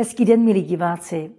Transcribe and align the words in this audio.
Hezký 0.00 0.24
den, 0.24 0.44
milí 0.44 0.62
diváci. 0.62 1.30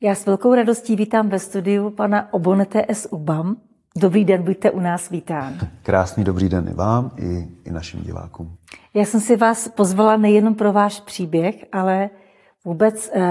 Já 0.00 0.14
s 0.14 0.26
velkou 0.26 0.54
radostí 0.54 0.96
vítám 0.96 1.28
ve 1.28 1.38
studiu 1.38 1.90
pana 1.90 2.32
Obonete 2.32 2.84
S. 2.88 3.12
Ubam. 3.12 3.56
Dobrý 3.96 4.24
den, 4.24 4.42
buďte 4.42 4.70
u 4.70 4.80
nás 4.80 5.10
vítán. 5.10 5.54
Krásný 5.82 6.24
dobrý 6.24 6.48
den 6.48 6.68
i 6.68 6.74
vám, 6.74 7.10
i, 7.16 7.48
i 7.64 7.70
našim 7.70 8.00
divákům. 8.00 8.56
Já 8.94 9.04
jsem 9.04 9.20
si 9.20 9.36
vás 9.36 9.68
pozvala 9.68 10.16
nejenom 10.16 10.54
pro 10.54 10.72
váš 10.72 11.00
příběh, 11.00 11.64
ale 11.72 12.10
vůbec 12.64 13.10
uh, 13.16 13.22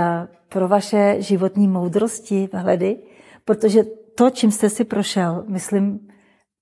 pro 0.50 0.68
vaše 0.68 1.16
životní 1.20 1.68
moudrosti, 1.68 2.50
vhledy, 2.54 2.98
protože 3.46 3.84
to, 4.16 4.30
čím 4.30 4.52
jste 4.52 4.70
si 4.70 4.84
prošel, 4.84 5.44
myslím, 5.48 6.00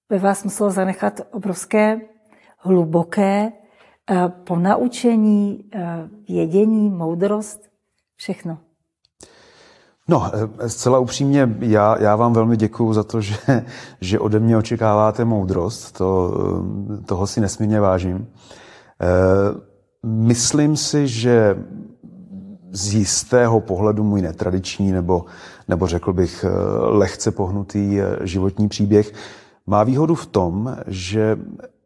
ve 0.09 0.19
vás 0.19 0.43
muselo 0.43 0.69
zanechat 0.69 1.21
obrovské, 1.31 2.01
hluboké 2.57 3.51
uh, 4.11 4.27
ponaučení, 4.27 5.63
uh, 5.75 5.81
vědění, 6.27 6.89
moudrost, 6.89 7.61
všechno. 8.15 8.57
No, 10.09 10.31
zcela 10.67 10.99
upřímně, 10.99 11.55
já, 11.59 12.01
já 12.01 12.15
vám 12.15 12.33
velmi 12.33 12.57
děkuju 12.57 12.93
za 12.93 13.03
to, 13.03 13.21
že, 13.21 13.35
že 14.01 14.19
ode 14.19 14.39
mě 14.39 14.57
očekáváte 14.57 15.25
moudrost. 15.25 15.97
To, 15.97 16.33
toho 17.05 17.27
si 17.27 17.41
nesmírně 17.41 17.79
vážím. 17.79 18.27
Myslím 20.03 20.77
si, 20.77 21.07
že 21.07 21.57
z 22.71 22.93
jistého 22.93 23.59
pohledu 23.59 24.03
můj 24.03 24.21
netradiční 24.21 24.91
nebo, 24.91 25.25
nebo 25.67 25.87
řekl 25.87 26.13
bych 26.13 26.45
lehce 26.79 27.31
pohnutý 27.31 27.99
životní 28.21 28.67
příběh 28.67 29.13
má 29.67 29.83
výhodu 29.83 30.15
v 30.15 30.25
tom, 30.25 30.77
že 30.87 31.37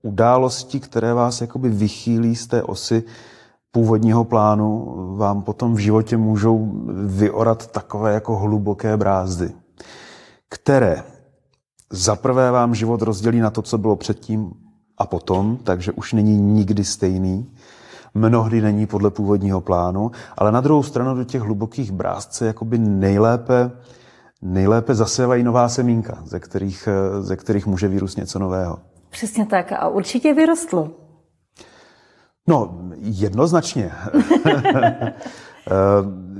události, 0.01 0.79
které 0.79 1.13
vás 1.13 1.41
jakoby 1.41 1.69
vychýlí 1.69 2.35
z 2.35 2.47
té 2.47 2.63
osy 2.63 3.03
původního 3.71 4.23
plánu, 4.23 4.95
vám 5.15 5.41
potom 5.41 5.75
v 5.75 5.79
životě 5.79 6.17
můžou 6.17 6.71
vyorat 7.05 7.67
takové 7.67 8.13
jako 8.13 8.35
hluboké 8.35 8.97
brázdy, 8.97 9.51
které 10.49 11.03
zaprvé 11.89 12.51
vám 12.51 12.75
život 12.75 13.01
rozdělí 13.01 13.39
na 13.39 13.49
to, 13.49 13.61
co 13.61 13.77
bylo 13.77 13.95
předtím 13.95 14.51
a 14.97 15.05
potom, 15.05 15.57
takže 15.63 15.91
už 15.91 16.13
není 16.13 16.37
nikdy 16.37 16.83
stejný. 16.83 17.51
Mnohdy 18.13 18.61
není 18.61 18.87
podle 18.87 19.09
původního 19.09 19.61
plánu, 19.61 20.11
ale 20.37 20.51
na 20.51 20.61
druhou 20.61 20.83
stranu 20.83 21.15
do 21.15 21.23
těch 21.23 21.41
hlubokých 21.41 21.91
bráz 21.91 22.31
se 22.31 22.45
jakoby 22.45 22.77
nejlépe, 22.77 23.71
nejlépe 24.41 24.95
zasévají 24.95 25.43
nová 25.43 25.69
semínka, 25.69 26.17
ze 26.25 26.39
kterých, 26.39 26.87
ze 27.19 27.35
kterých 27.35 27.67
může 27.67 27.87
vyrůst 27.87 28.17
něco 28.17 28.39
nového. 28.39 28.79
Přesně 29.11 29.45
tak 29.45 29.71
a 29.71 29.87
určitě 29.87 30.33
vyrostlo. 30.33 30.91
No, 32.47 32.79
jednoznačně. 32.97 33.91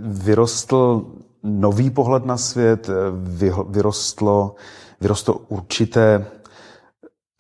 Vyrostl 0.03 1.05
nový 1.43 1.89
pohled 1.89 2.25
na 2.25 2.37
svět, 2.37 2.89
vyrostlo, 3.69 4.55
vyrostlo 5.01 5.35
určité, 5.47 6.25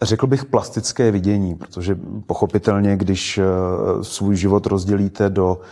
řekl 0.01 0.27
bych, 0.27 0.45
plastické 0.45 1.11
vidění, 1.11 1.55
protože 1.55 1.97
pochopitelně, 2.25 2.97
když 2.97 3.37
eh, 3.37 3.43
svůj 4.01 4.35
život 4.35 4.65
rozdělíte 4.65 5.29
do 5.29 5.59
eh, 5.61 5.67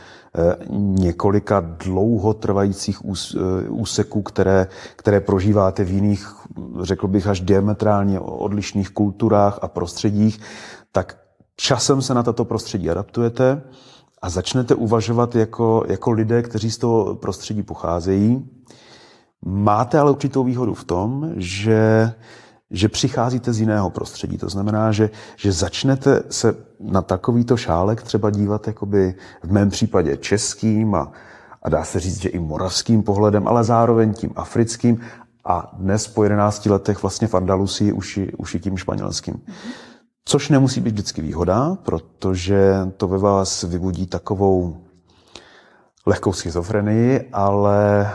několika 0.69 1.59
dlouhotrvajících 1.59 2.99
eh, 3.05 3.69
úseků, 3.69 4.21
které, 4.21 4.67
které 4.95 5.19
prožíváte 5.19 5.83
v 5.83 5.91
jiných, 5.91 6.35
řekl 6.81 7.07
bych, 7.07 7.27
až 7.27 7.41
diametrálně 7.41 8.19
odlišných 8.19 8.89
kulturách 8.89 9.59
a 9.61 9.67
prostředích, 9.67 10.39
tak 10.91 11.17
časem 11.55 12.01
se 12.01 12.13
na 12.13 12.23
tato 12.23 12.45
prostředí 12.45 12.89
adaptujete 12.89 13.61
a 14.21 14.29
začnete 14.29 14.75
uvažovat 14.75 15.35
jako, 15.35 15.83
jako 15.87 16.11
lidé, 16.11 16.41
kteří 16.41 16.71
z 16.71 16.77
toho 16.77 17.15
prostředí 17.15 17.63
pocházejí. 17.63 18.49
Máte 19.45 19.99
ale 19.99 20.11
určitou 20.11 20.43
výhodu 20.43 20.73
v 20.73 20.83
tom, 20.83 21.31
že, 21.35 22.11
že 22.71 22.89
přicházíte 22.89 23.53
z 23.53 23.59
jiného 23.59 23.89
prostředí. 23.89 24.37
To 24.37 24.49
znamená, 24.49 24.91
že, 24.91 25.09
že 25.37 25.51
začnete 25.51 26.23
se 26.29 26.55
na 26.79 27.01
takovýto 27.01 27.57
šálek 27.57 28.01
třeba 28.01 28.29
dívat 28.29 28.67
jakoby 28.67 29.15
v 29.43 29.51
mém 29.51 29.69
případě 29.69 30.17
českým 30.17 30.95
a, 30.95 31.11
a 31.63 31.69
dá 31.69 31.83
se 31.83 31.99
říct, 31.99 32.21
že 32.21 32.29
i 32.29 32.39
moravským 32.39 33.03
pohledem, 33.03 33.47
ale 33.47 33.63
zároveň 33.63 34.13
tím 34.13 34.31
africkým 34.35 35.01
a 35.45 35.75
dnes 35.77 36.07
po 36.07 36.23
11 36.23 36.65
letech 36.65 37.01
vlastně 37.01 37.27
v 37.27 37.33
Andalusii 37.33 37.91
už, 37.91 38.19
už 38.37 38.55
i 38.55 38.59
tím 38.59 38.77
španělským. 38.77 39.41
Což 40.25 40.49
nemusí 40.49 40.81
být 40.81 40.91
vždycky 40.91 41.21
výhoda, 41.21 41.77
protože 41.83 42.73
to 42.97 43.07
ve 43.07 43.17
vás 43.17 43.63
vybudí 43.63 44.07
takovou 44.07 44.77
lehkou 46.05 46.33
schizofrenii, 46.33 47.29
ale 47.33 48.01
e, 48.01 48.09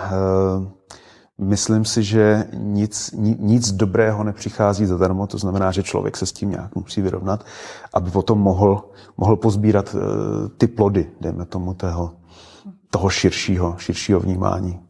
myslím 1.38 1.84
si, 1.84 2.02
že 2.02 2.44
nic, 2.52 3.14
nic 3.38 3.72
dobrého 3.72 4.24
nepřichází 4.24 4.86
zadarmo, 4.86 5.26
to 5.26 5.38
znamená, 5.38 5.72
že 5.72 5.82
člověk 5.82 6.16
se 6.16 6.26
s 6.26 6.32
tím 6.32 6.50
nějak 6.50 6.74
musí 6.74 7.02
vyrovnat, 7.02 7.44
aby 7.94 8.10
potom 8.10 8.38
mohl, 8.38 8.90
mohl 9.16 9.36
pozbírat 9.36 9.94
e, 9.94 9.98
ty 10.48 10.66
plody, 10.66 11.10
dejme 11.20 11.44
tomu, 11.44 11.74
toho, 11.74 12.16
toho 12.90 13.10
širšího, 13.10 13.74
širšího 13.78 14.20
vnímání. 14.20 14.80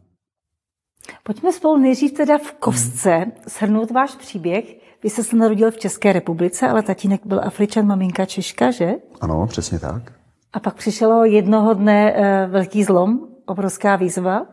Pojďme 1.23 1.53
spolu 1.53 1.77
nejdřív 1.77 2.13
teda 2.13 2.37
v 2.37 2.51
kostce 2.51 3.25
shrnout 3.49 3.91
váš 3.91 4.15
příběh 4.15 4.85
vy 5.05 5.09
jste 5.09 5.23
se 5.23 5.35
narodil 5.35 5.71
v 5.71 5.77
České 5.77 6.13
republice, 6.13 6.67
ale 6.67 6.83
tatínek 6.83 7.21
byl 7.25 7.41
Afričan, 7.43 7.85
maminka 7.87 8.25
Češka, 8.25 8.71
že? 8.71 8.93
Ano, 9.21 9.47
přesně 9.47 9.79
tak. 9.79 10.11
A 10.53 10.59
pak 10.59 10.75
přišel 10.75 11.23
jednoho 11.23 11.73
dne 11.73 12.13
uh, 12.13 12.51
velký 12.51 12.83
zlom, 12.83 13.19
obrovská 13.45 13.95
výzva. 13.95 14.45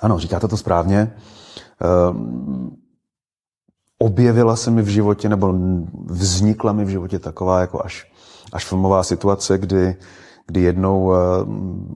Ano, 0.00 0.18
říkáte 0.18 0.48
to 0.48 0.56
správně. 0.56 1.14
Uh, 2.10 2.16
objevila 3.98 4.56
se 4.56 4.70
mi 4.70 4.82
v 4.82 4.88
životě, 4.88 5.28
nebo 5.28 5.54
vznikla 6.06 6.72
mi 6.72 6.84
v 6.84 6.88
životě 6.88 7.18
taková 7.18 7.60
jako 7.60 7.84
až, 7.84 8.12
až 8.52 8.64
filmová 8.64 9.02
situace, 9.02 9.58
kdy, 9.58 9.96
kdy 10.46 10.60
jednou 10.60 11.04
uh, 11.04 11.14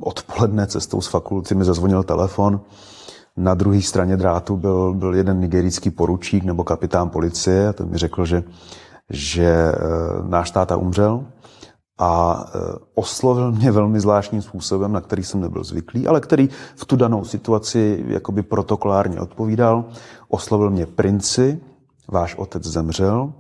odpoledne 0.01 0.67
cestou 0.67 1.01
z 1.01 1.09
fakulty 1.09 1.55
mi 1.55 1.65
zazvonil 1.65 2.03
telefon 2.03 2.61
na 3.39 3.55
druhé 3.55 3.83
straně 3.83 4.17
drátu 4.17 4.57
byl, 4.57 4.95
byl 4.95 5.15
jeden 5.15 5.41
nigerijský 5.41 5.91
poručík 5.91 6.45
nebo 6.45 6.65
kapitán 6.65 7.11
policie 7.11 7.69
a 7.69 7.73
ten 7.73 7.89
mi 7.89 7.99
řekl, 7.99 8.25
že, 8.25 8.43
že 9.11 9.45
e, 9.45 9.75
náš 10.29 10.51
táta 10.51 10.77
umřel 10.77 11.25
a 11.99 12.45
e, 12.47 12.59
oslovil 12.95 13.53
mě 13.53 13.73
velmi 13.73 14.01
zvláštním 14.01 14.43
způsobem, 14.43 14.93
na 14.93 15.01
který 15.01 15.25
jsem 15.25 15.41
nebyl 15.41 15.65
zvyklý, 15.65 16.07
ale 16.07 16.21
který 16.21 16.49
v 16.77 16.85
tu 16.85 16.97
danou 16.97 17.25
situaci 17.25 18.05
jakoby 18.09 18.43
protokolárně 18.43 19.21
odpovídal. 19.21 19.85
Oslovil 20.29 20.71
mě 20.71 20.87
princi, 20.87 21.61
váš 22.09 22.35
otec 22.35 22.65
zemřel 22.65 23.33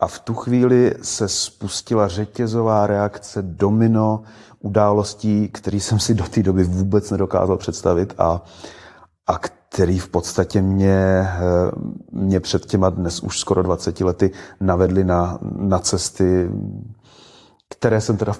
a 0.00 0.06
v 0.06 0.18
tu 0.18 0.34
chvíli 0.34 0.94
se 1.02 1.28
spustila 1.28 2.08
řetězová 2.08 2.86
reakce 2.86 3.42
domino 3.42 4.22
událostí, 4.60 5.48
který 5.48 5.80
jsem 5.80 5.98
si 5.98 6.14
do 6.14 6.24
té 6.24 6.42
doby 6.42 6.64
vůbec 6.64 7.10
nedokázal 7.10 7.56
představit 7.56 8.14
a 8.18 8.42
a 9.26 9.38
který 9.38 9.98
v 9.98 10.08
podstatě 10.08 10.62
mě, 10.62 10.94
eh, 10.94 11.30
mě 12.12 12.40
před 12.40 12.66
těma 12.66 12.90
dnes 12.90 13.20
už 13.20 13.38
skoro 13.38 13.62
20 13.62 14.00
lety 14.00 14.30
navedli 14.60 15.04
na, 15.04 15.38
na 15.56 15.78
cesty, 15.78 16.50
které 17.68 18.00
jsem 18.00 18.16
teda 18.16 18.32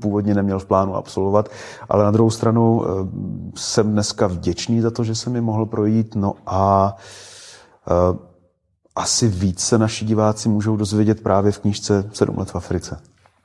původně 0.00 0.34
neměl 0.34 0.58
v 0.58 0.66
plánu 0.66 0.94
absolvovat, 0.94 1.48
ale 1.88 2.04
na 2.04 2.10
druhou 2.10 2.30
stranu 2.30 2.84
eh, 2.84 2.88
jsem 3.56 3.92
dneska 3.92 4.26
vděčný 4.26 4.80
za 4.80 4.90
to, 4.90 5.04
že 5.04 5.14
jsem 5.14 5.32
mi 5.32 5.40
mohl 5.40 5.66
projít, 5.66 6.14
no 6.14 6.34
a 6.46 6.96
eh, 7.90 8.18
asi 8.96 9.28
více 9.28 9.78
naši 9.78 10.04
diváci 10.04 10.48
můžou 10.48 10.76
dozvědět 10.76 11.22
právě 11.22 11.52
v 11.52 11.58
knížce 11.58 12.10
Sedm 12.12 12.38
let 12.38 12.50
v 12.50 12.56
Africe. 12.56 13.00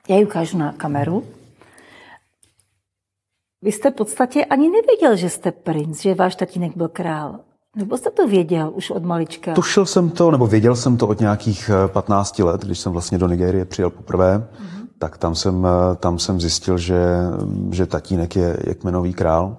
Já 0.10 0.16
ji 0.16 0.26
ukážu 0.26 0.58
na 0.58 0.74
kameru. 0.74 1.24
Vy 3.62 3.72
jste 3.72 3.92
v 3.92 3.94
podstatě 3.94 4.46
ani 4.46 4.70
nevěděl, 4.70 5.16
že 5.16 5.30
jste 5.30 5.52
princ, 5.52 6.02
že 6.02 6.16
váš 6.16 6.36
tatínek 6.36 6.78
byl 6.78 6.88
král. 6.88 7.40
Nebo 7.76 7.98
jste 7.98 8.12
to 8.12 8.28
věděl 8.28 8.72
už 8.76 8.92
od 8.92 9.04
malička? 9.04 9.54
Tušil 9.54 9.86
jsem 9.86 10.10
to, 10.10 10.32
nebo 10.32 10.48
věděl 10.48 10.76
jsem 10.76 10.98
to 10.98 11.08
od 11.08 11.20
nějakých 11.20 11.72
15 11.88 12.40
eh, 12.40 12.44
let, 12.44 12.62
když 12.66 12.80
jsem 12.80 12.92
vlastně 12.92 13.18
do 13.18 13.28
Nigérie 13.28 13.66
přijel 13.66 13.90
poprvé, 13.90 14.38
mm-hmm. 14.38 14.85
Tak 15.00 15.18
tam 15.18 15.36
jsem, 15.36 15.66
eh, 15.66 15.96
tam 15.96 16.20
jsem 16.20 16.42
zjistil, 16.42 16.78
že, 16.78 17.06
že 17.72 17.86
tatínek 17.86 18.36
je, 18.36 18.58
je 18.68 18.74
kmenový 18.74 19.14
král. 19.14 19.58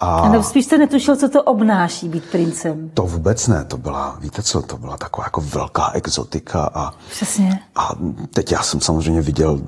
A... 0.00 0.18
a 0.18 0.28
nebo 0.28 0.44
spíš 0.44 0.64
jste 0.64 0.78
netušil, 0.78 1.16
co 1.16 1.28
to 1.28 1.42
obnáší 1.42 2.08
být 2.08 2.24
princem? 2.30 2.90
To 2.94 3.02
vůbec 3.02 3.48
ne, 3.48 3.64
to 3.64 3.76
byla, 3.76 4.16
víte 4.20 4.42
co, 4.42 4.62
to 4.62 4.76
byla 4.76 4.96
taková 4.96 5.24
jako 5.24 5.40
velká 5.40 5.90
exotika. 5.94 6.70
A, 6.74 6.94
Přesně. 7.10 7.60
A 7.76 7.90
teď 8.34 8.52
já 8.52 8.62
jsem 8.62 8.80
samozřejmě 8.80 9.20
viděl 9.20 9.60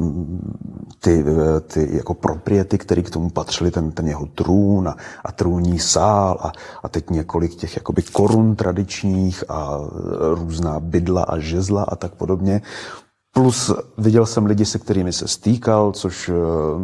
ty, 1.00 1.24
ty 1.66 1.96
jako 1.96 2.14
propriety, 2.14 2.78
které 2.78 3.02
k 3.02 3.10
tomu 3.10 3.30
patřily, 3.30 3.70
ten, 3.70 3.90
ten 3.90 4.08
jeho 4.08 4.26
trůn 4.26 4.88
a, 4.88 4.96
a 5.24 5.32
trůní 5.32 5.78
sál 5.78 6.38
a, 6.40 6.52
a 6.82 6.88
teď 6.88 7.10
několik 7.10 7.54
těch 7.54 7.76
jakoby 7.76 8.02
korun 8.02 8.56
tradičních 8.56 9.44
a 9.48 9.78
různá 10.34 10.80
bydla 10.80 11.22
a 11.22 11.38
žezla 11.38 11.82
a 11.82 11.96
tak 11.96 12.14
podobně. 12.14 12.62
Plus 13.34 13.70
viděl 13.98 14.26
jsem 14.26 14.46
lidi, 14.46 14.64
se 14.64 14.78
kterými 14.78 15.12
se 15.12 15.28
stýkal, 15.28 15.92
což 15.92 16.28
eh, 16.28 16.32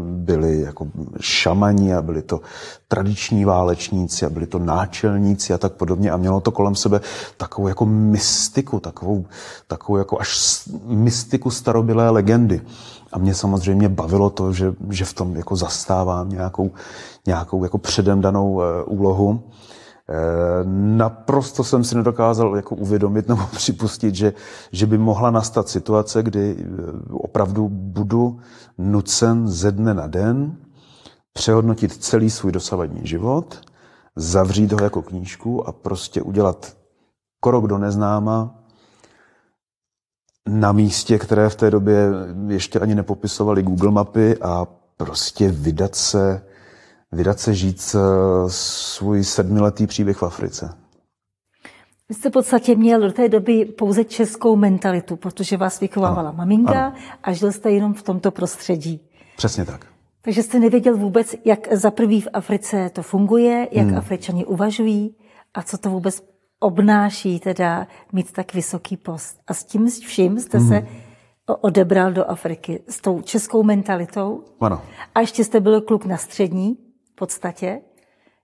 byli 0.02 0.60
jako 0.60 0.86
šamani 1.20 1.94
a 1.94 2.02
byli 2.02 2.22
to 2.22 2.40
tradiční 2.88 3.44
válečníci 3.44 4.26
a 4.26 4.30
byli 4.30 4.46
to 4.46 4.58
náčelníci 4.58 5.54
a 5.54 5.58
tak 5.58 5.72
podobně 5.72 6.10
a 6.10 6.16
mělo 6.16 6.40
to 6.40 6.50
kolem 6.50 6.74
sebe 6.74 7.00
takovou 7.36 7.68
jako 7.68 7.86
mystiku, 7.86 8.80
takovou, 8.80 9.26
takovou 9.66 9.96
jako 9.96 10.20
až 10.20 10.62
mystiku 10.84 11.50
starobylé 11.50 12.10
legendy. 12.10 12.60
A 13.12 13.18
mě 13.18 13.34
samozřejmě 13.34 13.88
bavilo 13.88 14.30
to, 14.30 14.52
že, 14.52 14.74
že 14.90 15.04
v 15.04 15.12
tom 15.12 15.36
jako 15.36 15.56
zastávám 15.56 16.28
nějakou, 16.28 16.70
nějakou 17.26 17.64
jako 17.64 17.78
předem 17.78 18.20
danou 18.20 18.62
eh, 18.62 18.82
úlohu. 18.84 19.42
Eh, 20.10 20.64
naprosto 20.96 21.64
jsem 21.64 21.84
si 21.84 21.96
nedokázal 21.96 22.56
jako 22.56 22.75
uvědomit 22.75 23.28
nebo 23.28 23.43
připustit, 23.52 24.14
že, 24.14 24.32
že 24.72 24.87
by 24.87 24.99
mohla 24.99 25.31
nastat 25.31 25.69
situace, 25.69 26.22
kdy 26.22 26.56
eh, 26.58 26.64
opravdu 27.10 27.69
budu 27.69 28.40
nucen 28.78 29.49
ze 29.49 29.72
dne 29.72 29.94
na 29.94 30.06
den 30.06 30.56
přehodnotit 31.32 31.96
celý 31.96 32.31
svůj 32.31 32.52
dosavadní 32.52 33.00
život, 33.06 33.60
zavřít 34.16 34.72
ho 34.72 34.82
jako 34.82 35.02
knížku 35.02 35.69
a 35.69 35.72
prostě 35.72 36.22
udělat 36.22 36.76
krok 37.40 37.66
do 37.66 37.78
neznáma 37.78 38.55
na 40.49 40.72
místě, 40.72 41.19
které 41.19 41.49
v 41.49 41.56
té 41.56 41.70
době 41.70 42.10
ještě 42.49 42.81
ani 42.81 42.94
nepopisovali 42.94 43.62
Google 43.62 43.90
mapy 43.90 44.37
a 44.38 44.66
prostě 44.96 45.49
vydat 45.49 45.94
se 45.94 46.43
vydat 47.12 47.40
se 47.40 47.55
žít 47.55 47.96
svůj 48.46 49.25
sedmiletý 49.25 49.87
příběh 49.87 50.16
v 50.16 50.22
Africe. 50.22 50.75
Vy 52.08 52.14
jste 52.14 52.28
v 52.28 52.32
podstatě 52.32 52.76
měl 52.76 53.00
do 53.00 53.12
té 53.12 53.28
doby 53.28 53.64
pouze 53.64 54.05
českou 54.05 54.56
mentalitu, 54.56 55.16
protože 55.16 55.56
vás 55.56 55.81
vychovávala 55.81 56.28
ano, 56.28 56.38
maminka 56.38 56.87
ano. 56.87 56.96
a 57.22 57.32
žil 57.32 57.52
jste 57.52 57.70
jenom 57.70 57.94
v 57.94 58.02
tomto 58.02 58.31
prostředí. 58.31 59.00
Přesně 59.37 59.64
tak. 59.64 59.87
Takže 60.22 60.43
jste 60.43 60.58
nevěděl 60.58 60.96
vůbec, 60.96 61.34
jak 61.44 61.72
za 61.72 61.90
prvý 61.90 62.20
v 62.20 62.28
Africe 62.32 62.90
to 62.93 63.02
funguje, 63.02 63.69
jak 63.72 63.87
hmm. 63.87 63.99
Afričani 63.99 64.44
uvažují 64.44 65.16
a 65.55 65.62
co 65.62 65.78
to 65.78 65.90
vůbec 65.90 66.22
obnáší 66.60 67.40
teda 67.40 67.87
mít 68.12 68.32
tak 68.32 68.55
vysoký 68.55 68.96
post. 68.96 69.38
A 69.46 69.55
s 69.55 69.64
tím 69.64 69.90
vším 69.90 70.40
jste 70.40 70.58
hmm. 70.58 70.69
se 70.69 70.87
odebral 71.60 72.12
do 72.12 72.31
Afriky 72.31 72.82
s 72.88 73.00
tou 73.00 73.20
českou 73.20 73.62
mentalitou. 73.62 74.44
Ano. 74.60 74.82
A 75.14 75.20
ještě 75.20 75.44
jste 75.44 75.60
byl 75.60 75.81
kluk 75.81 76.05
na 76.05 76.16
střední, 76.16 76.76
podstatě. 77.19 77.81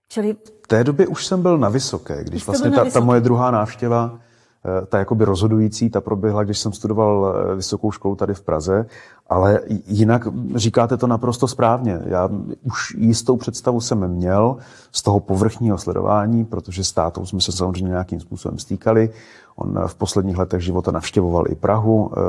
Čili... 0.07 0.35
V 0.63 0.67
té 0.67 0.83
době 0.83 1.07
už 1.07 1.25
jsem 1.25 1.41
byl 1.41 1.57
na 1.57 1.69
vysoké, 1.69 2.23
když 2.23 2.45
vlastně 2.45 2.71
ta, 2.71 2.85
ta 2.85 2.99
moje 2.99 3.21
druhá 3.21 3.51
návštěva, 3.51 4.19
eh, 4.65 4.85
ta 4.85 4.99
jakoby 4.99 5.25
rozhodující, 5.25 5.89
ta 5.89 6.01
proběhla, 6.01 6.43
když 6.43 6.59
jsem 6.59 6.73
studoval 6.73 7.35
eh, 7.35 7.55
vysokou 7.55 7.91
školu 7.91 8.15
tady 8.15 8.33
v 8.33 8.41
Praze, 8.41 8.85
ale 9.29 9.59
jinak 9.87 10.27
říkáte 10.55 10.97
to 10.97 11.07
naprosto 11.07 11.47
správně. 11.47 11.99
Já 12.05 12.29
už 12.63 12.95
jistou 12.97 13.37
představu 13.37 13.81
jsem 13.81 14.07
měl 14.07 14.57
z 14.91 15.01
toho 15.01 15.19
povrchního 15.19 15.77
sledování, 15.77 16.45
protože 16.45 16.83
s 16.83 16.91
tátou 16.91 17.25
jsme 17.25 17.41
se 17.41 17.51
samozřejmě 17.51 17.89
nějakým 17.89 18.19
způsobem 18.19 18.59
stýkali. 18.59 19.09
On 19.55 19.79
v 19.87 19.95
posledních 19.95 20.37
letech 20.37 20.61
života 20.61 20.91
navštěvoval 20.91 21.43
i 21.49 21.55
Prahu 21.55 22.11
eh, 22.11 22.19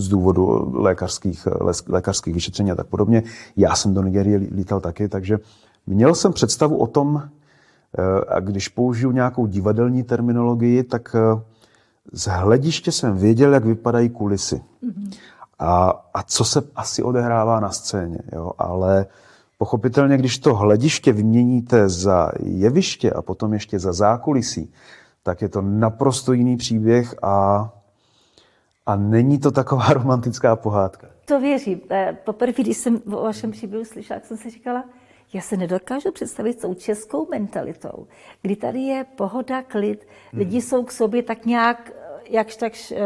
z 0.00 0.08
důvodu 0.08 0.72
lékařských, 0.74 1.48
lékařských 1.88 2.34
vyšetření 2.34 2.72
a 2.72 2.74
tak 2.74 2.86
podobně. 2.86 3.22
Já 3.56 3.74
jsem 3.74 3.94
do 3.94 4.02
Nigerie 4.02 4.38
lítal 4.38 4.80
taky, 4.80 5.08
takže 5.08 5.38
Měl 5.86 6.14
jsem 6.14 6.32
představu 6.32 6.76
o 6.76 6.86
tom, 6.86 7.22
eh, 7.22 8.24
a 8.28 8.40
když 8.40 8.68
použiju 8.68 9.12
nějakou 9.12 9.46
divadelní 9.46 10.02
terminologii, 10.02 10.82
tak 10.82 11.16
eh, 11.18 11.40
z 12.12 12.26
hlediště 12.26 12.92
jsem 12.92 13.16
věděl, 13.16 13.54
jak 13.54 13.64
vypadají 13.64 14.08
kulisy. 14.08 14.56
Mm-hmm. 14.56 15.16
A, 15.58 16.06
a 16.14 16.22
co 16.22 16.44
se 16.44 16.62
asi 16.76 17.02
odehrává 17.02 17.60
na 17.60 17.70
scéně. 17.70 18.18
Jo? 18.32 18.52
Ale 18.58 19.06
pochopitelně, 19.58 20.16
když 20.16 20.38
to 20.38 20.54
hlediště 20.54 21.12
vyměníte 21.12 21.88
za 21.88 22.32
jeviště 22.42 23.10
a 23.10 23.22
potom 23.22 23.52
ještě 23.52 23.78
za 23.78 23.92
zákulisí, 23.92 24.72
tak 25.22 25.42
je 25.42 25.48
to 25.48 25.62
naprosto 25.62 26.32
jiný 26.32 26.56
příběh 26.56 27.14
a, 27.22 27.68
a 28.86 28.96
není 28.96 29.38
to 29.38 29.50
taková 29.50 29.88
romantická 29.92 30.56
pohádka. 30.56 31.06
To 31.24 31.40
věřím. 31.40 31.80
Eh, 31.90 32.16
poprvé, 32.24 32.52
když 32.52 32.76
jsem 32.76 33.00
o 33.12 33.22
vašem 33.22 33.50
příběhu 33.50 33.84
slyšela, 33.84 34.20
jsem 34.24 34.36
si 34.36 34.50
říkala, 34.50 34.84
já 35.32 35.40
se 35.40 35.56
nedokážu 35.56 36.12
představit 36.12 36.58
s 36.58 36.62
tou 36.62 36.74
českou 36.74 37.28
mentalitou, 37.30 38.06
kdy 38.42 38.56
tady 38.56 38.80
je 38.80 39.06
pohoda, 39.16 39.62
klid, 39.62 40.06
hmm. 40.32 40.38
lidi 40.38 40.62
jsou 40.62 40.84
k 40.84 40.92
sobě 40.92 41.22
tak 41.22 41.46
nějak, 41.46 41.92
jakž 42.30 42.56
takž 42.56 42.90
uh, 42.90 42.98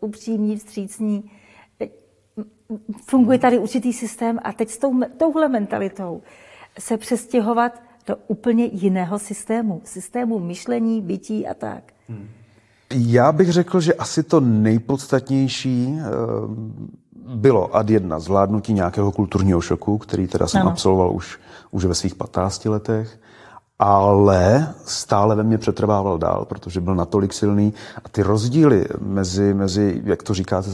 upřímní, 0.00 0.56
vstřícní. 0.56 1.30
Funguje 3.04 3.38
tady 3.38 3.58
určitý 3.58 3.92
systém 3.92 4.38
a 4.42 4.52
teď 4.52 4.70
s 4.70 4.78
tou, 4.78 5.00
touhle 5.16 5.48
mentalitou 5.48 6.22
se 6.78 6.96
přestěhovat 6.96 7.82
do 8.06 8.16
úplně 8.26 8.64
jiného 8.64 9.18
systému. 9.18 9.80
Systému 9.84 10.38
myšlení, 10.38 11.02
bytí 11.02 11.46
a 11.46 11.54
tak. 11.54 11.92
Hmm. 12.08 12.28
Já 12.94 13.32
bych 13.32 13.52
řekl, 13.52 13.80
že 13.80 13.94
asi 13.94 14.22
to 14.22 14.40
nejpodstatnější 14.40 15.86
uh 15.86 16.96
bylo 17.34 17.76
ad 17.76 17.90
jedna 17.90 18.18
zvládnutí 18.18 18.72
nějakého 18.72 19.12
kulturního 19.12 19.60
šoku, 19.60 19.98
který 19.98 20.26
teda 20.26 20.46
jsem 20.46 20.60
ano. 20.60 20.70
absolvoval 20.70 21.12
už, 21.14 21.38
už 21.70 21.84
ve 21.84 21.94
svých 21.94 22.14
15 22.14 22.64
letech, 22.64 23.18
ale 23.78 24.74
stále 24.84 25.36
ve 25.36 25.42
mně 25.42 25.58
přetrvával 25.58 26.18
dál, 26.18 26.44
protože 26.44 26.80
byl 26.80 26.94
natolik 26.94 27.32
silný 27.32 27.74
a 28.04 28.08
ty 28.08 28.22
rozdíly 28.22 28.84
mezi, 29.00 29.54
mezi 29.54 30.02
jak 30.04 30.22
to 30.22 30.34
říkáte, 30.34 30.70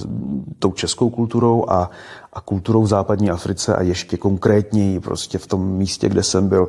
tou 0.58 0.72
českou 0.72 1.10
kulturou 1.10 1.64
a, 1.69 1.90
a 2.32 2.40
kulturou 2.40 2.82
v 2.82 2.87
západní 2.87 3.31
Africe 3.31 3.76
a 3.76 3.82
ještě 3.82 4.16
konkrétněji 4.16 5.00
prostě 5.00 5.38
v 5.38 5.46
tom 5.46 5.69
místě, 5.69 6.08
kde 6.08 6.22
jsem 6.22 6.48
byl, 6.48 6.69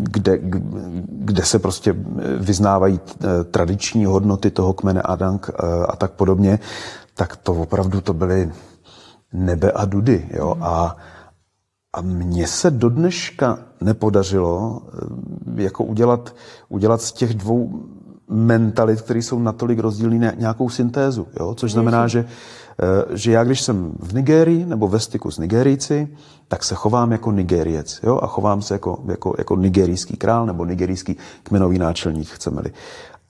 kde, 0.00 0.38
kde 1.08 1.42
se 1.42 1.58
prostě 1.58 1.94
vyznávají 2.38 3.00
eh, 3.00 3.44
tradiční 3.44 4.04
hodnoty 4.04 4.50
toho 4.50 4.72
kmene 4.72 5.02
Adang 5.02 5.50
eh, 5.50 5.86
a 5.88 5.96
tak 5.96 6.10
podobně, 6.12 6.58
tak 7.14 7.36
to 7.36 7.52
opravdu 7.52 8.00
to 8.00 8.14
byly 8.14 8.52
nebe 9.32 9.72
a 9.72 9.84
dudy. 9.84 10.28
Jo? 10.30 10.56
A, 10.60 10.96
a 11.92 12.00
mně 12.00 12.46
se 12.46 12.70
do 12.70 12.88
dneška 12.88 13.58
nepodařilo 13.80 14.82
eh, 15.58 15.62
jako 15.62 15.84
udělat, 15.84 16.34
udělat 16.68 17.02
z 17.02 17.12
těch 17.12 17.34
dvou 17.34 17.82
mentalit, 18.28 19.00
které 19.00 19.18
jsou 19.18 19.38
natolik 19.38 19.78
rozdílné, 19.78 20.34
nějakou 20.38 20.68
syntézu. 20.68 21.26
Jo? 21.40 21.54
Což 21.54 21.72
znamená, 21.72 22.08
že, 22.08 22.24
eh, 22.82 23.16
že 23.16 23.32
já, 23.32 23.44
když 23.44 23.60
jsem 23.60 23.92
v 24.00 24.14
Nigérii 24.14 24.66
nebo 24.66 24.88
ve 24.88 25.00
styku 25.00 25.30
s 25.30 25.38
Nigerijci, 25.38 26.08
tak 26.48 26.64
se 26.64 26.74
chovám 26.74 27.12
jako 27.12 27.32
Nigeriec. 27.32 28.00
Jo? 28.02 28.18
A 28.22 28.26
chovám 28.26 28.62
se 28.62 28.74
jako, 28.74 29.02
jako, 29.06 29.34
jako 29.38 29.56
nigerijský 29.56 30.16
král 30.16 30.46
nebo 30.46 30.64
nigerijský 30.64 31.16
kmenový 31.42 31.78
náčelník, 31.78 32.28
chceme-li. 32.28 32.72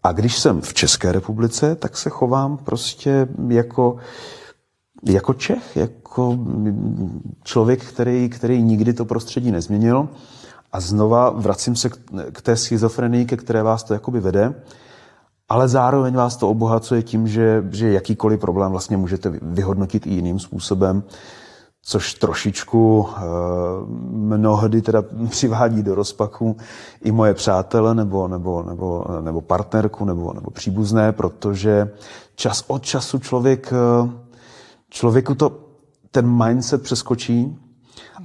A 0.03 0.13
když 0.13 0.39
jsem 0.39 0.61
v 0.61 0.75
České 0.75 1.13
republice, 1.13 1.75
tak 1.75 1.97
se 1.97 2.11
chovám 2.11 2.57
prostě 2.57 3.29
jako 3.49 3.97
jako 5.03 5.35
Čech, 5.35 5.77
jako 5.77 6.39
člověk, 7.45 7.85
který, 7.85 8.29
který 8.29 8.63
nikdy 8.63 8.93
to 8.93 9.05
prostředí 9.05 9.51
nezměnil. 9.51 10.09
A 10.73 10.81
znova 10.81 11.31
vracím 11.31 11.77
se 11.77 11.91
k 12.33 12.43
té 12.43 12.57
schizofrenii, 12.57 13.27
ke 13.27 13.37
které 13.37 13.63
vás 13.63 13.83
to 13.83 13.95
jakoby 13.95 14.21
vede, 14.21 14.55
ale 15.49 15.69
zároveň 15.69 16.15
vás 16.15 16.37
to 16.37 16.49
obohacuje 16.49 17.03
tím, 17.03 17.29
že, 17.29 17.65
že 17.71 17.93
jakýkoliv 17.93 18.41
problém 18.41 18.71
vlastně 18.71 18.97
můžete 18.97 19.33
vyhodnotit 19.43 20.07
i 20.07 20.11
jiným 20.11 20.39
způsobem, 20.39 21.03
což 21.83 22.15
trošičku 22.15 23.09
e, 23.09 23.21
mnohdy 24.11 24.83
teda 24.83 25.03
přivádí 25.29 25.83
do 25.83 25.95
rozpaku 25.95 26.57
i 27.03 27.13
moje 27.13 27.35
přátele 27.35 27.95
nebo, 27.95 28.29
nebo, 28.29 28.63
nebo, 28.63 29.05
nebo 29.21 29.41
partnerku 29.41 30.05
nebo, 30.05 30.33
nebo 30.33 30.51
příbuzné, 30.51 31.13
protože 31.13 31.91
čas 32.35 32.65
od 32.67 32.83
času 32.83 33.19
člověk 33.19 33.73
e, 33.73 34.28
člověku 34.91 35.35
to 35.35 35.69
ten 36.11 36.45
mindset 36.45 36.83
přeskočí 36.83 37.59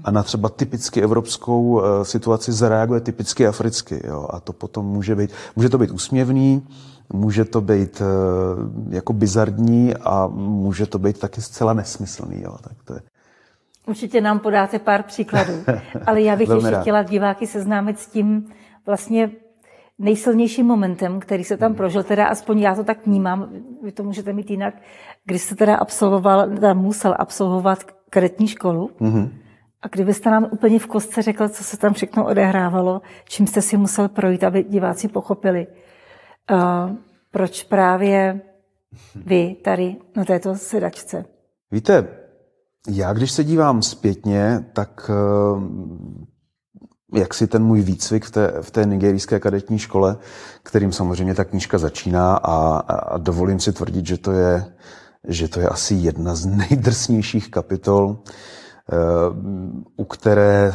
a 0.03 0.11
na 0.11 0.23
třeba 0.23 0.49
typicky 0.49 1.01
evropskou 1.01 1.63
uh, 1.63 1.81
situaci 2.03 2.51
zareaguje 2.51 3.01
typicky 3.01 3.47
africky. 3.47 4.01
Jo? 4.07 4.27
A 4.29 4.39
to 4.39 4.53
potom 4.53 4.85
může 4.85 5.15
být, 5.15 5.31
může 5.55 5.69
to 5.69 5.77
být 5.77 5.91
úsměvný, 5.91 6.67
může 7.13 7.45
to 7.45 7.61
být 7.61 8.01
uh, 8.01 8.93
jako 8.93 9.13
bizardní 9.13 9.93
a 9.95 10.27
může 10.27 10.85
to 10.85 10.99
být 10.99 11.19
taky 11.19 11.41
zcela 11.41 11.73
nesmyslný. 11.73 12.41
Jo? 12.41 12.57
Tak 12.61 12.73
to 12.85 12.93
je. 12.93 13.01
Určitě 13.87 14.21
nám 14.21 14.39
podáte 14.39 14.79
pár 14.79 15.03
příkladů, 15.03 15.53
ale 16.05 16.21
já 16.21 16.35
bych 16.35 16.49
ještě 16.49 16.69
rád. 16.69 16.81
chtěla 16.81 17.03
diváky 17.03 17.47
seznámit 17.47 17.99
s 17.99 18.07
tím 18.07 18.47
vlastně 18.85 19.31
nejsilnějším 19.99 20.65
momentem, 20.65 21.19
který 21.19 21.43
se 21.43 21.57
tam 21.57 21.67
hmm. 21.69 21.77
prožil, 21.77 22.03
teda 22.03 22.25
aspoň 22.25 22.59
já 22.59 22.75
to 22.75 22.83
tak 22.83 23.05
vnímám, 23.05 23.49
vy 23.83 23.91
to 23.91 24.03
můžete 24.03 24.33
mít 24.33 24.49
jinak, 24.49 24.73
když 25.25 25.41
jste 25.41 25.55
teda 25.55 25.75
absolvoval, 25.75 26.49
teda 26.49 26.73
musel 26.73 27.15
absolvovat 27.19 27.83
karetní 28.09 28.47
školu, 28.47 28.91
mm-hmm. 29.01 29.29
a 29.81 29.87
kdybyste 29.87 30.29
nám 30.29 30.47
úplně 30.51 30.79
v 30.79 30.87
kostce 30.87 31.21
řekl, 31.21 31.49
co 31.49 31.63
se 31.63 31.77
tam 31.77 31.93
všechno 31.93 32.25
odehrávalo, 32.25 33.01
čím 33.29 33.47
jste 33.47 33.61
si 33.61 33.77
musel 33.77 34.09
projít, 34.09 34.43
aby 34.43 34.63
diváci 34.63 35.07
pochopili, 35.07 35.67
uh, 36.51 36.57
proč 37.31 37.63
právě 37.63 38.41
vy 39.25 39.55
tady 39.63 39.95
na 40.15 40.25
této 40.25 40.55
sedačce. 40.55 41.25
Víte, 41.71 42.07
já 42.89 43.13
když 43.13 43.31
se 43.31 43.43
dívám 43.43 43.81
zpětně, 43.81 44.65
tak 44.73 45.11
jak 47.13 47.33
si 47.33 47.47
ten 47.47 47.63
můj 47.63 47.81
výcvik 47.81 48.25
v 48.25 48.31
té, 48.31 48.53
v 48.61 48.71
té 48.71 48.85
nigerijské 48.85 49.39
kadetní 49.39 49.79
škole, 49.79 50.17
kterým 50.63 50.91
samozřejmě 50.91 51.35
ta 51.35 51.43
knížka 51.43 51.77
začíná 51.77 52.35
a, 52.35 52.77
a 52.77 53.17
dovolím 53.17 53.59
si 53.59 53.73
tvrdit, 53.73 54.07
že 54.07 54.17
to 54.17 54.31
je, 54.31 54.65
že 55.27 55.47
to 55.47 55.59
je 55.59 55.69
asi 55.69 55.93
jedna 55.93 56.35
z 56.35 56.45
nejdrsnějších 56.45 57.51
kapitol, 57.51 58.17
eh, 58.91 58.95
u 59.97 60.05
které 60.05 60.73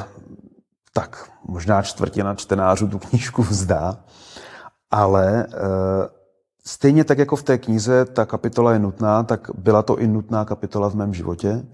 tak 0.93 1.31
možná 1.49 1.83
čtvrtina 1.83 2.35
čtenářů 2.35 2.89
tu 2.89 2.99
knížku 2.99 3.43
vzdá, 3.43 4.05
ale 4.91 5.47
eh, 5.47 6.09
stejně 6.65 7.05
tak 7.05 7.19
jako 7.19 7.37
v 7.37 7.43
té 7.43 7.59
knize 7.59 8.05
ta 8.05 8.27
kapitola 8.27 8.73
je 8.73 8.79
nutná, 8.79 9.23
tak 9.23 9.51
byla 9.59 9.83
to 9.83 9.99
i 9.99 10.07
nutná 10.07 10.45
kapitola 10.45 10.91
v 10.91 10.95
mém 10.95 11.15
životě, 11.15 11.67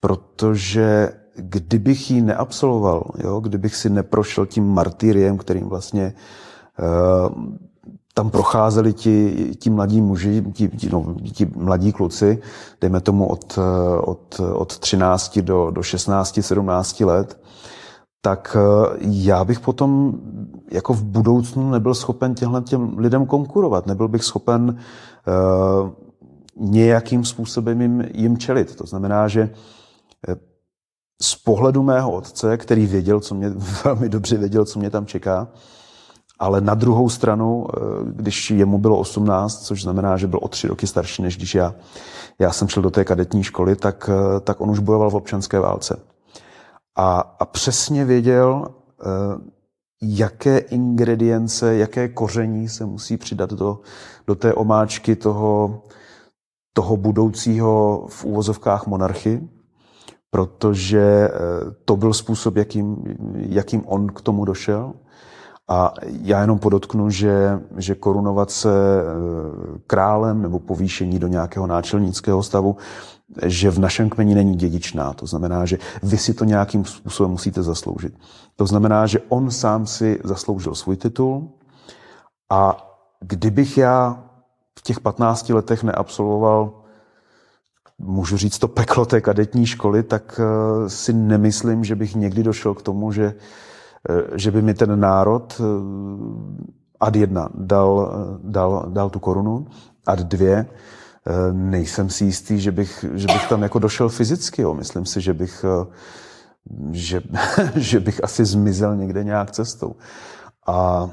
protože 0.00 1.12
kdybych 1.36 2.10
ji 2.10 2.22
neabsolvoval, 2.22 3.10
jo, 3.18 3.40
kdybych 3.40 3.76
si 3.76 3.90
neprošel 3.90 4.46
tím 4.46 4.68
martyriem, 4.68 5.38
kterým 5.38 5.68
vlastně 5.68 6.14
uh, 6.78 7.56
tam 8.14 8.30
procházeli 8.30 8.92
ti, 8.92 9.50
ti 9.58 9.70
mladí 9.70 10.00
muži, 10.00 10.44
ti, 10.52 10.68
ti, 10.68 10.88
no, 10.92 11.14
ti 11.32 11.46
mladí 11.56 11.92
kluci, 11.92 12.42
dejme 12.80 13.00
tomu 13.00 13.26
od, 13.26 13.58
eh, 13.58 13.98
od, 14.00 14.40
od 14.54 14.78
13 14.78 15.38
do, 15.38 15.70
do 15.70 15.82
16, 15.82 16.38
17 16.42 17.00
let, 17.00 17.40
tak 18.20 18.56
eh, 18.56 18.96
já 19.00 19.44
bych 19.44 19.60
potom 19.60 20.20
jako 20.70 20.92
v 20.94 21.02
budoucnu 21.02 21.70
nebyl 21.70 21.94
schopen 21.94 22.34
těmhle 22.34 22.62
těm 22.62 22.98
lidem 22.98 23.26
konkurovat. 23.26 23.86
Nebyl 23.86 24.08
bych 24.08 24.24
schopen 24.24 24.78
uh, 25.26 25.90
nějakým 26.56 27.24
způsobem 27.24 27.80
jim, 27.80 28.04
jim 28.14 28.38
čelit. 28.38 28.76
To 28.76 28.86
znamená, 28.86 29.28
že 29.28 29.50
z 31.22 31.34
pohledu 31.34 31.82
mého 31.82 32.12
otce, 32.12 32.56
který 32.56 32.86
věděl, 32.86 33.20
co 33.20 33.34
mě, 33.34 33.52
velmi 33.84 34.08
dobře 34.08 34.36
věděl, 34.36 34.64
co 34.64 34.78
mě 34.78 34.90
tam 34.90 35.06
čeká, 35.06 35.48
ale 36.42 36.60
na 36.60 36.74
druhou 36.74 37.08
stranu, 37.08 37.66
eh, 37.66 37.80
když 38.04 38.50
jemu 38.50 38.78
bylo 38.78 38.98
18, 38.98 39.64
což 39.64 39.82
znamená, 39.82 40.16
že 40.16 40.26
byl 40.26 40.38
o 40.42 40.48
tři 40.48 40.68
roky 40.68 40.86
starší 40.86 41.22
než 41.22 41.36
když 41.36 41.54
já, 41.54 41.74
já 42.38 42.52
jsem 42.52 42.68
šel 42.68 42.82
do 42.82 42.90
té 42.90 43.04
kadetní 43.04 43.42
školy, 43.44 43.76
tak, 43.76 44.10
eh, 44.12 44.40
tak 44.40 44.60
on 44.60 44.70
už 44.70 44.78
bojoval 44.78 45.10
v 45.10 45.14
občanské 45.14 45.60
válce. 45.60 46.00
A, 46.98 47.36
a 47.38 47.44
přesně 47.44 48.04
věděl, 48.04 48.66
eh, 48.66 49.04
jaké 50.02 50.58
ingredience, 50.58 51.76
jaké 51.76 52.08
koření 52.08 52.68
se 52.68 52.86
musí 52.86 53.16
přidat 53.16 53.50
do, 53.50 53.80
do 54.26 54.34
té 54.34 54.54
omáčky 54.54 55.16
toho, 55.16 55.82
toho 56.74 56.96
budoucího 56.96 58.06
v 58.08 58.24
úvozovkách 58.24 58.86
monarchy, 58.86 59.48
protože 60.30 61.30
to 61.84 61.96
byl 61.96 62.12
způsob, 62.12 62.56
jakým, 62.56 62.96
jakým 63.34 63.82
on 63.86 64.06
k 64.06 64.20
tomu 64.20 64.44
došel. 64.44 64.92
A 65.68 65.94
já 66.22 66.40
jenom 66.40 66.58
podotknu, 66.58 67.10
že, 67.10 67.60
že 67.76 67.94
korunovat 67.94 68.50
se 68.50 68.70
eh, 68.70 69.78
králem 69.86 70.42
nebo 70.42 70.58
povýšení 70.58 71.18
do 71.18 71.28
nějakého 71.28 71.66
náčelnického 71.66 72.42
stavu, 72.42 72.76
že 73.46 73.70
v 73.70 73.78
našem 73.78 74.10
kmeni 74.10 74.34
není 74.34 74.56
dědičná. 74.56 75.12
To 75.12 75.26
znamená, 75.26 75.64
že 75.64 75.78
vy 76.02 76.18
si 76.18 76.34
to 76.34 76.44
nějakým 76.44 76.84
způsobem 76.84 77.30
musíte 77.30 77.62
zasloužit. 77.62 78.14
To 78.56 78.66
znamená, 78.66 79.06
že 79.06 79.20
on 79.28 79.50
sám 79.50 79.86
si 79.86 80.20
zasloužil 80.24 80.74
svůj 80.74 80.96
titul 80.96 81.48
a 82.50 82.88
kdybych 83.20 83.78
já 83.78 84.24
v 84.78 84.82
těch 84.82 85.00
15 85.00 85.48
letech 85.48 85.82
neabsolvoval 85.82 86.72
můžu 87.98 88.36
říct 88.36 88.58
to 88.58 88.68
peklo 88.68 89.06
té 89.06 89.20
kadetní 89.20 89.66
školy, 89.66 90.02
tak 90.02 90.40
eh, 90.40 90.88
si 90.88 91.12
nemyslím, 91.12 91.84
že 91.84 91.96
bych 91.96 92.14
někdy 92.14 92.42
došel 92.42 92.74
k 92.74 92.82
tomu, 92.82 93.12
že, 93.12 93.34
že 94.34 94.50
by 94.50 94.62
mi 94.62 94.74
ten 94.74 95.00
národ 95.00 95.60
eh, 95.60 95.64
ad 97.00 97.16
jedna 97.16 97.48
dal, 97.54 98.12
dal, 98.42 98.86
dal 98.88 99.10
tu 99.10 99.18
korunu, 99.18 99.66
ad 100.06 100.18
dvě 100.18 100.66
nejsem 101.52 102.10
si 102.10 102.24
jistý, 102.24 102.60
že 102.60 102.72
bych, 102.72 103.04
že 103.14 103.26
bych 103.26 103.48
tam 103.48 103.62
jako 103.62 103.78
došel 103.78 104.08
fyzicky. 104.08 104.62
Jo. 104.62 104.74
Myslím 104.74 105.06
si, 105.06 105.20
že 105.20 105.34
bych, 105.34 105.64
že, 106.90 107.22
že 107.74 108.00
bych 108.00 108.24
asi 108.24 108.44
zmizel 108.44 108.96
někde 108.96 109.24
nějak 109.24 109.50
cestou. 109.50 109.94
A 110.66 111.08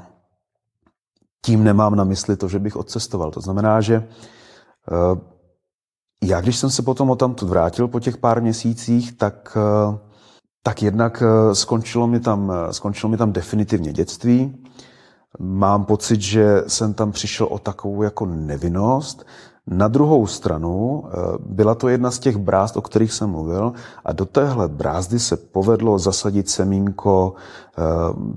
tím 1.44 1.64
nemám 1.64 1.94
na 1.94 2.04
mysli 2.04 2.36
to, 2.36 2.48
že 2.48 2.58
bych 2.58 2.76
odcestoval. 2.76 3.30
To 3.30 3.40
znamená, 3.40 3.80
že 3.80 4.08
já, 6.24 6.40
když 6.40 6.56
jsem 6.56 6.70
se 6.70 6.82
potom 6.82 7.10
o 7.10 7.16
tamtud 7.16 7.48
vrátil 7.48 7.88
po 7.88 8.00
těch 8.00 8.16
pár 8.16 8.42
měsících, 8.42 9.16
tak, 9.16 9.56
eh, 9.56 9.98
tak 10.62 10.82
jednak 10.82 11.22
eh, 11.22 11.54
skončilo 11.54 12.06
mi, 12.06 12.20
tam, 12.20 12.52
eh, 12.52 12.72
skončilo 12.72 13.10
mi 13.10 13.16
tam 13.16 13.32
definitivně 13.32 13.92
dětství. 13.92 14.64
Mám 15.38 15.84
pocit, 15.84 16.20
že 16.20 16.62
jsem 16.66 16.94
tam 16.94 17.12
přišel 17.12 17.46
o 17.46 17.58
takovou 17.58 18.02
jako 18.02 18.26
nevinnost. 18.26 19.26
Na 19.66 19.88
druhou 19.88 20.26
stranu 20.26 21.04
byla 21.38 21.74
to 21.74 21.88
jedna 21.88 22.10
z 22.10 22.18
těch 22.18 22.36
brázd, 22.36 22.76
o 22.76 22.82
kterých 22.82 23.12
jsem 23.12 23.30
mluvil 23.30 23.72
a 24.04 24.12
do 24.12 24.26
téhle 24.26 24.68
brázdy 24.68 25.18
se 25.18 25.36
povedlo 25.36 25.98
zasadit 25.98 26.48
semínko 26.48 27.34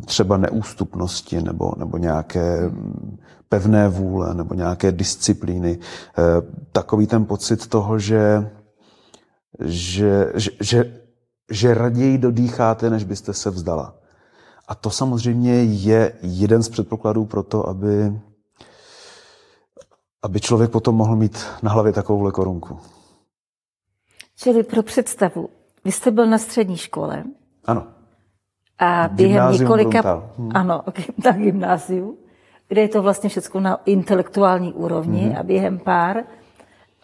třeba 0.05 0.37
neústupnosti 0.37 1.41
nebo, 1.41 1.73
nebo 1.77 1.97
nějaké 1.97 2.71
pevné 3.53 3.87
vůle 3.87 4.33
nebo 4.33 4.53
nějaké 4.55 4.91
disciplíny, 4.91 5.77
eh, 5.77 6.21
takový 6.71 7.07
ten 7.07 7.25
pocit 7.25 7.67
toho, 7.67 7.99
že, 7.99 8.49
že, 9.65 10.31
že, 10.35 10.51
že, 10.61 11.02
že 11.51 11.73
raději 11.73 12.17
dodýcháte, 12.17 12.89
než 12.89 13.03
byste 13.03 13.33
se 13.33 13.49
vzdala. 13.49 13.95
A 14.67 14.75
to 14.75 14.89
samozřejmě 14.89 15.63
je 15.63 16.13
jeden 16.21 16.63
z 16.63 16.69
předpokladů 16.69 17.25
pro 17.25 17.43
to, 17.43 17.69
aby, 17.69 18.21
aby 20.21 20.39
člověk 20.41 20.71
potom 20.71 20.95
mohl 20.95 21.15
mít 21.15 21.45
na 21.63 21.71
hlavě 21.71 21.93
takovouhle 21.93 22.31
korunku. 22.31 22.79
Čili 24.37 24.63
pro 24.63 24.83
představu, 24.83 25.49
vy 25.85 25.91
jste 25.91 26.11
byl 26.11 26.27
na 26.27 26.37
střední 26.37 26.77
škole. 26.77 27.23
Ano. 27.65 27.87
A 28.79 29.07
během 29.07 29.51
několika... 29.51 30.31
Hmm. 30.37 30.51
Ano, 30.53 30.83
na 31.25 31.31
gymnáziu 31.31 32.17
kde 32.73 32.81
je 32.81 32.87
to 32.87 33.01
vlastně 33.01 33.29
všechno 33.29 33.59
na 33.61 33.79
intelektuální 33.85 34.73
úrovni 34.73 35.21
mm-hmm. 35.21 35.39
a 35.39 35.43
během 35.43 35.79
pár, 35.79 36.23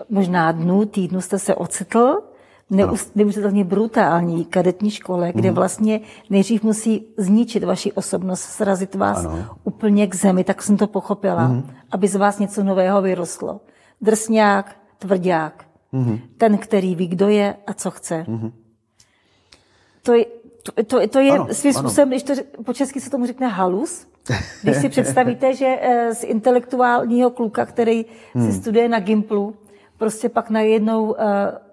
možná 0.10 0.52
dnů, 0.52 0.86
týdnů 0.86 1.22
jste 1.22 1.40
se 1.40 1.56
ocitl 1.56 2.22
neuvěřitelně 3.16 3.64
brutální 3.64 4.46
kadetní 4.46 4.92
škole, 4.92 5.32
kde 5.36 5.50
mm-hmm. 5.50 5.54
vlastně 5.54 6.00
nejdřív 6.30 6.64
musí 6.64 7.06
zničit 7.18 7.64
vaši 7.64 7.92
osobnost, 7.92 8.42
srazit 8.42 8.96
vás 8.96 9.26
ano. 9.26 9.46
úplně 9.64 10.08
k 10.08 10.16
zemi, 10.16 10.44
tak 10.44 10.64
jsem 10.64 10.78
to 10.78 10.88
pochopila, 10.88 11.50
mm-hmm. 11.50 11.64
aby 11.92 12.08
z 12.08 12.16
vás 12.16 12.40
něco 12.40 12.64
nového 12.64 13.02
vyrostlo. 13.02 13.62
Drsňák, 14.02 14.76
tvrdák. 14.98 15.66
Mm-hmm. 15.94 16.20
Ten, 16.38 16.58
který 16.58 16.96
ví, 16.96 17.08
kdo 17.08 17.28
je 17.28 17.56
a 17.68 17.74
co 17.74 17.92
chce. 17.92 18.26
Mm-hmm. 18.28 18.52
To 20.04 20.14
je, 20.14 20.26
to, 20.64 20.84
to, 20.84 21.08
to 21.08 21.20
je 21.20 21.32
ano, 21.32 21.48
svým 21.52 21.74
způsobem, 21.74 22.10
když 22.10 22.24
to 22.24 22.34
po 22.66 22.74
česky 22.74 23.02
se 23.02 23.10
tomu 23.10 23.26
řekne 23.26 23.48
halus, 23.48 24.08
když 24.64 24.78
si 24.78 24.90
představíte, 24.90 25.56
že 25.56 25.78
eh, 25.82 26.16
z 26.16 26.24
intelektuálního 26.24 27.30
kluka, 27.30 27.66
který 27.66 28.06
hmm. 28.34 28.52
si 28.52 28.58
studuje 28.58 28.90
na 28.90 29.00
Gimplu, 29.00 29.56
prostě 29.98 30.30
pak 30.30 30.50
najednou 30.50 31.16
eh, 31.20 31.69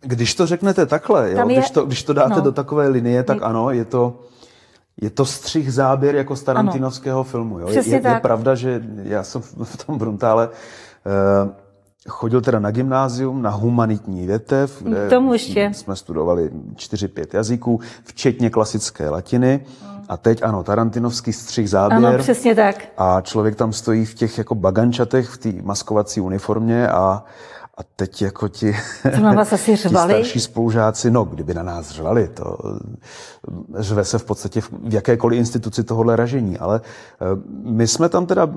když 0.00 0.34
to 0.34 0.46
řeknete 0.46 0.86
takhle, 0.86 1.32
jo, 1.32 1.48
je, 1.48 1.54
když, 1.54 1.70
to, 1.70 1.86
když 1.86 2.02
to 2.02 2.12
dáte 2.12 2.36
no, 2.36 2.40
do 2.40 2.52
takové 2.52 2.88
linie, 2.88 3.22
tak 3.22 3.36
je, 3.36 3.42
ano, 3.42 3.70
je 3.70 3.84
to, 3.84 4.20
je 5.00 5.10
to 5.10 5.26
střih 5.26 5.72
záběr 5.72 6.14
jako 6.14 6.36
z 6.36 6.42
Tarantinovského 6.42 7.18
ano, 7.20 7.24
filmu. 7.24 7.58
Jo. 7.58 7.68
Je, 7.68 7.88
je, 7.88 8.02
je 8.08 8.20
pravda, 8.22 8.54
že 8.54 8.82
já 9.02 9.22
jsem 9.22 9.42
v 9.62 9.86
tom 9.86 9.98
Bruntále 9.98 10.48
uh, 10.48 11.50
chodil 12.08 12.40
teda 12.40 12.58
na 12.58 12.70
gymnázium, 12.70 13.42
na 13.42 13.50
humanitní 13.50 14.26
větev, 14.26 14.82
kde 14.82 15.08
Tomu 15.08 15.32
ještě. 15.32 15.70
jsme 15.74 15.96
studovali 15.96 16.50
4-5 16.74 17.26
jazyků, 17.32 17.80
včetně 18.04 18.50
klasické 18.50 19.08
latiny. 19.08 19.66
A 20.08 20.16
teď 20.16 20.42
ano, 20.42 20.62
Tarantinovský 20.62 21.32
střih 21.32 21.70
záběr. 21.70 22.06
Ano, 22.06 22.18
přesně 22.18 22.54
tak. 22.54 22.76
A 22.98 23.20
člověk 23.20 23.56
tam 23.56 23.72
stojí 23.72 24.04
v 24.04 24.14
těch 24.14 24.38
jako 24.38 24.54
bagančatech, 24.54 25.28
v 25.28 25.38
té 25.38 25.52
maskovací 25.62 26.20
uniformě 26.20 26.88
a, 26.88 27.24
a 27.78 27.82
teď 27.96 28.22
jako 28.22 28.48
ti, 28.48 28.76
to 29.16 29.20
na 29.20 29.32
vás 29.32 29.52
asi 29.52 29.76
řvali? 29.76 30.14
ti 30.14 30.20
starší 30.20 30.40
spolužáci, 30.40 31.10
no 31.10 31.24
kdyby 31.24 31.54
na 31.54 31.62
nás 31.62 31.90
řvali, 31.90 32.28
to 32.28 32.58
řve 33.74 34.04
se 34.04 34.18
v 34.18 34.24
podstatě 34.24 34.60
v 34.60 34.70
jakékoliv 34.94 35.38
instituci 35.38 35.84
tohohle 35.84 36.16
ražení, 36.16 36.58
ale 36.58 36.80
eh, 36.80 37.24
my 37.64 37.86
jsme 37.86 38.08
tam 38.08 38.26
teda 38.26 38.48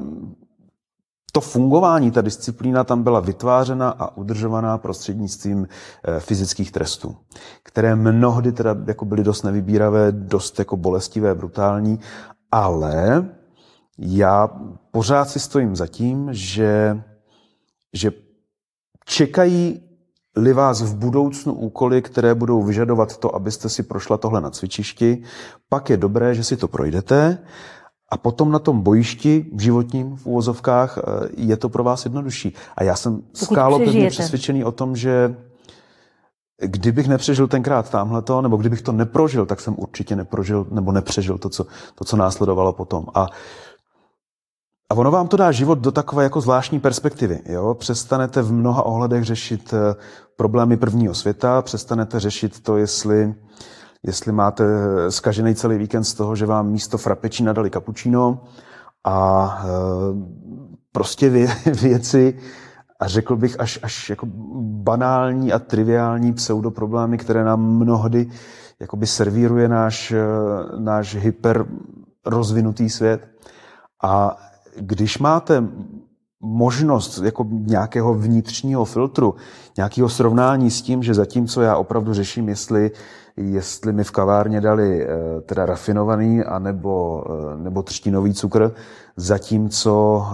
to 1.32 1.42
fungování, 1.42 2.12
ta 2.12 2.22
disciplína 2.22 2.84
tam 2.84 3.04
byla 3.04 3.20
vytvářena 3.20 3.90
a 3.90 4.18
udržovaná 4.18 4.78
prostřednictvím 4.78 5.68
eh, 5.68 6.20
fyzických 6.20 6.72
trestů, 6.72 7.16
které 7.64 7.96
mnohdy 7.96 8.52
teda 8.52 8.76
jako 8.88 9.06
byly 9.06 9.24
dost 9.24 9.44
nevybíravé, 9.44 10.12
dost 10.12 10.60
jako 10.60 10.78
bolestivé, 10.78 11.36
brutální, 11.36 12.00
ale 12.52 13.26
já 13.98 14.50
pořád 14.92 15.30
si 15.30 15.40
stojím 15.40 15.76
za 15.76 15.88
tím, 15.88 16.30
že, 16.32 17.02
že 17.94 18.12
čekají-li 19.06 20.54
vás 20.54 20.82
v 20.82 20.96
budoucnu 20.96 21.54
úkoly, 21.54 22.02
které 22.02 22.36
budou 22.36 22.64
vyžadovat 22.64 23.18
to, 23.18 23.36
abyste 23.36 23.70
si 23.70 23.84
prošla 23.84 24.18
tohle 24.18 24.42
na 24.42 24.50
cvičišti, 24.50 25.24
pak 25.70 25.90
je 25.90 25.98
dobré, 25.98 26.36
že 26.36 26.44
si 26.44 26.58
to 26.58 26.68
projdete 26.68 27.38
a 28.12 28.18
potom 28.18 28.52
na 28.52 28.60
tom 28.60 28.82
bojišti 28.82 29.46
v 29.54 29.60
životním 29.60 30.16
v 30.16 30.26
úvozovkách 30.26 30.98
eh, 30.98 31.02
je 31.38 31.58
to 31.58 31.70
pro 31.70 31.84
vás 31.84 32.06
jednodušší. 32.06 32.54
A 32.78 32.84
já 32.84 32.96
jsem 32.96 33.22
skálopevně 33.34 34.10
přesvědčený 34.10 34.64
o 34.64 34.72
tom, 34.72 34.96
že 34.96 35.36
kdybych 36.62 37.08
nepřežil 37.08 37.48
tenkrát 37.48 37.90
tamhleto, 37.90 38.42
nebo 38.42 38.58
kdybych 38.58 38.82
to 38.82 38.92
neprožil, 38.92 39.46
tak 39.46 39.62
jsem 39.62 39.76
určitě 39.78 40.16
neprožil 40.16 40.68
nebo 40.72 40.92
nepřežil 40.92 41.38
to, 41.38 41.50
co, 41.50 41.66
to, 41.96 42.06
co 42.06 42.18
následovalo 42.18 42.74
potom. 42.74 43.06
A 43.14 43.28
a 44.94 44.96
ono 44.96 45.12
vám 45.12 45.28
to 45.28 45.38
dá 45.38 45.52
život 45.52 45.80
do 45.80 45.92
takové 45.92 46.24
jako 46.24 46.42
zvláštní 46.42 46.80
perspektivy. 46.80 47.40
Jo? 47.46 47.74
Přestanete 47.74 48.42
v 48.42 48.52
mnoha 48.52 48.84
ohledech 48.84 49.24
řešit 49.24 49.74
eh, 49.74 49.96
problémy 50.36 50.78
prvního 50.78 51.14
světa, 51.14 51.62
přestanete 51.62 52.20
řešit 52.20 52.60
to, 52.64 52.78
jestli, 52.78 53.34
jestli 54.04 54.32
máte 54.32 54.64
skažený 55.10 55.56
celý 55.56 55.78
víkend 55.78 56.04
z 56.04 56.14
toho, 56.14 56.36
že 56.36 56.46
vám 56.46 56.70
místo 56.70 56.98
frapečí 56.98 57.44
nadali 57.44 57.70
kapučíno 57.70 58.44
a 59.04 59.48
e, 59.64 59.70
prostě 60.92 61.30
vě, 61.30 61.48
věci, 61.82 62.40
a 63.00 63.08
řekl 63.08 63.36
bych 63.36 63.60
až, 63.60 63.80
až 63.84 64.10
jako 64.10 64.28
banální 64.62 65.54
a 65.54 65.60
triviální 65.60 66.34
pseudoproblémy, 66.34 67.18
které 67.18 67.44
nám 67.44 67.62
mnohdy 67.62 68.30
jakoby 68.80 69.08
servíruje 69.08 69.68
náš, 69.68 70.12
eh, 70.12 70.26
náš 70.78 71.16
hyper 71.16 71.66
rozvinutý 72.26 72.90
svět. 72.90 73.28
A 74.04 74.38
když 74.80 75.20
máte 75.20 75.68
možnost 76.42 77.22
jako 77.24 77.48
nějakého 77.50 78.14
vnitřního 78.14 78.86
filtru, 78.86 79.36
nějakého 79.78 80.10
srovnání 80.10 80.72
s 80.72 80.82
tím, 80.82 81.04
že 81.04 81.14
zatímco 81.14 81.62
já 81.62 81.78
opravdu 81.78 82.14
řeším, 82.14 82.50
jestli, 82.50 82.92
jestli 83.38 83.94
mi 83.94 84.04
v 84.04 84.12
kavárně 84.12 84.62
dali 84.62 85.04
eh, 85.04 85.08
teda 85.42 85.66
rafinovaný 85.66 86.44
anebo, 86.44 87.24
eh, 87.28 87.58
nebo 87.58 87.84
třtinový 87.84 88.34
cukr, 88.34 88.72
zatímco 89.18 90.26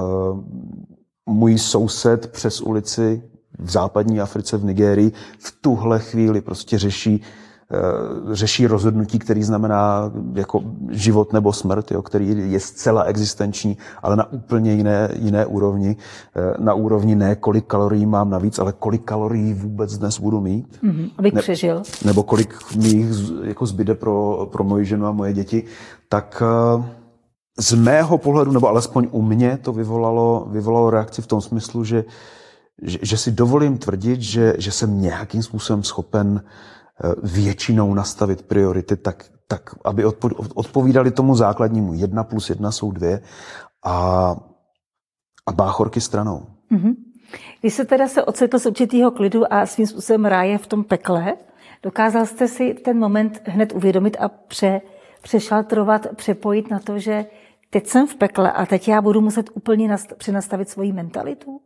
můj 1.26 1.58
soused 1.58 2.32
přes 2.32 2.62
ulici 2.62 3.24
v 3.60 3.72
západní 3.72 4.22
Africe, 4.22 4.58
v 4.58 4.66
Nigérii, 4.66 5.12
v 5.40 5.58
tuhle 5.62 6.00
chvíli 6.00 6.42
prostě 6.42 6.78
řeší 6.78 7.22
eh, 7.22 7.49
řeší 8.32 8.68
rozhodnutí, 8.68 9.20
který 9.20 9.44
znamená 9.44 10.12
jako 10.34 10.64
život 10.90 11.34
nebo 11.34 11.54
smrt, 11.54 11.92
jo, 11.92 12.02
který 12.02 12.52
je 12.52 12.60
zcela 12.60 13.04
existenční, 13.04 13.78
ale 14.04 14.16
na 14.16 14.32
úplně 14.32 14.74
jiné, 14.74 15.10
jiné 15.16 15.46
úrovni. 15.46 15.96
Eh, 16.36 16.54
na 16.60 16.74
úrovni 16.74 17.16
ne, 17.16 17.36
kolik 17.36 17.66
kalorií 17.66 18.06
mám 18.06 18.30
navíc, 18.30 18.60
ale 18.60 18.74
kolik 18.80 19.04
kalorií 19.04 19.54
vůbec 19.54 19.98
dnes 19.98 20.20
budu 20.20 20.42
mít. 20.42 20.80
Mm-hmm, 20.84 21.10
abych 21.18 21.34
ne, 21.34 21.42
přežil. 21.42 21.82
Nebo 22.06 22.24
kolik 22.24 22.76
mi 22.76 22.88
jich 22.88 23.08
jako 23.44 23.66
zbyde 23.66 23.96
pro, 23.96 24.48
pro 24.52 24.64
moji 24.64 24.86
ženu 24.86 25.06
a 25.06 25.12
moje 25.12 25.34
děti. 25.34 25.64
Tak 26.10 26.44
uh, 26.76 26.86
z 27.60 27.74
mého 27.74 28.18
pohledu, 28.18 28.52
nebo 28.52 28.68
alespoň 28.68 29.08
u 29.12 29.22
mě, 29.22 29.58
to 29.62 29.74
vyvolalo, 29.74 30.48
vyvolalo 30.52 30.90
reakci 30.90 31.22
v 31.22 31.28
tom 31.28 31.42
smyslu, 31.42 31.84
že, 31.84 32.04
že, 32.82 33.00
že 33.02 33.18
si 33.18 33.32
dovolím 33.32 33.78
tvrdit, 33.78 34.22
že, 34.22 34.54
že 34.58 34.72
jsem 34.72 35.02
nějakým 35.02 35.44
způsobem 35.44 35.84
schopen 35.84 36.42
eh, 36.44 36.50
většinou 37.24 37.94
nastavit 37.94 38.42
priority 38.42 38.98
tak, 38.98 39.26
tak 39.48 39.70
aby 39.86 40.06
odpovídali 40.56 41.12
tomu 41.12 41.36
základnímu. 41.36 41.94
Jedna 41.94 42.24
plus 42.24 42.50
jedna 42.50 42.72
jsou 42.72 42.92
dvě 42.92 43.22
a, 43.86 44.36
a 45.46 45.52
báchorky 45.52 46.02
stranou. 46.02 46.46
Mm-hmm. 46.72 46.96
Když 47.62 47.74
se 47.74 47.86
teda 47.86 48.08
se 48.08 48.24
ocitl 48.24 48.60
z 48.60 48.66
určitého 48.66 49.12
klidu 49.12 49.54
a 49.54 49.66
svým 49.66 49.88
způsobem 49.88 50.26
ráje 50.26 50.58
v 50.58 50.68
tom 50.68 50.84
pekle, 50.84 51.34
dokázal 51.84 52.26
jste 52.26 52.48
si 52.48 52.74
ten 52.74 53.00
moment 53.00 53.42
hned 53.46 53.74
uvědomit 53.76 54.18
a 54.20 54.30
pře, 54.30 54.82
přešaltrovat, 55.22 56.08
přepojit 56.16 56.72
na 56.72 56.80
to, 56.80 57.00
že 57.00 57.26
teď 57.70 57.88
jsem 57.88 58.08
v 58.08 58.16
pekle 58.16 58.52
a 58.52 58.66
teď 58.66 58.88
já 58.88 59.02
budu 59.02 59.22
muset 59.22 59.50
úplně 59.54 59.96
nast- 59.96 60.16
přenastavit 60.18 60.70
svoji 60.70 60.94
mentalitu. 60.94 61.62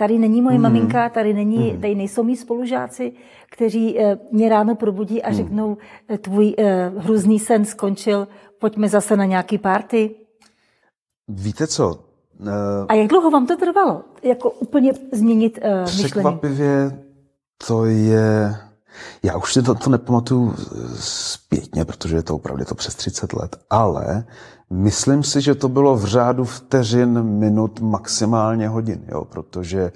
Tady 0.00 0.18
není 0.18 0.42
moje 0.42 0.56
mm. 0.56 0.62
maminka, 0.62 1.08
tady, 1.08 1.34
není, 1.34 1.72
mm. 1.72 1.80
tady 1.80 1.94
nejsou 1.94 2.22
mý 2.22 2.36
spolužáci, 2.36 3.12
kteří 3.50 4.00
eh, 4.00 4.18
mě 4.32 4.48
ráno 4.48 4.74
probudí 4.74 5.22
a 5.22 5.30
mm. 5.30 5.36
řeknou, 5.36 5.76
eh, 6.08 6.18
tvůj 6.18 6.54
eh, 6.58 6.92
hrůzný 6.96 7.38
sen 7.38 7.64
skončil, 7.64 8.28
pojďme 8.58 8.88
zase 8.88 9.16
na 9.16 9.24
nějaký 9.24 9.58
party. 9.58 10.14
Víte 11.28 11.66
co? 11.66 12.04
Uh, 12.40 12.48
a 12.88 12.94
jak 12.94 13.08
dlouho 13.08 13.30
vám 13.30 13.46
to 13.46 13.56
trvalo? 13.56 14.02
Jako 14.22 14.50
úplně 14.50 14.92
změnit 15.12 15.58
uh, 15.64 15.80
myšlení? 15.80 16.04
Překvapivě 16.04 16.98
to 17.66 17.84
je 17.84 18.54
já 19.22 19.36
už 19.36 19.52
si 19.52 19.62
to, 19.62 19.74
to 19.74 19.90
nepamatuju 19.90 20.54
zpětně, 20.98 21.84
protože 21.84 22.16
je 22.16 22.22
to 22.22 22.34
opravdu 22.34 22.64
to 22.64 22.74
přes 22.74 22.94
30 22.94 23.32
let, 23.32 23.56
ale 23.70 24.24
myslím 24.70 25.22
si, 25.22 25.40
že 25.40 25.54
to 25.54 25.68
bylo 25.68 25.96
v 25.96 26.04
řádu 26.04 26.44
vteřin, 26.44 27.22
minut, 27.22 27.80
maximálně 27.80 28.68
hodin, 28.68 29.04
jo, 29.08 29.24
protože 29.24 29.92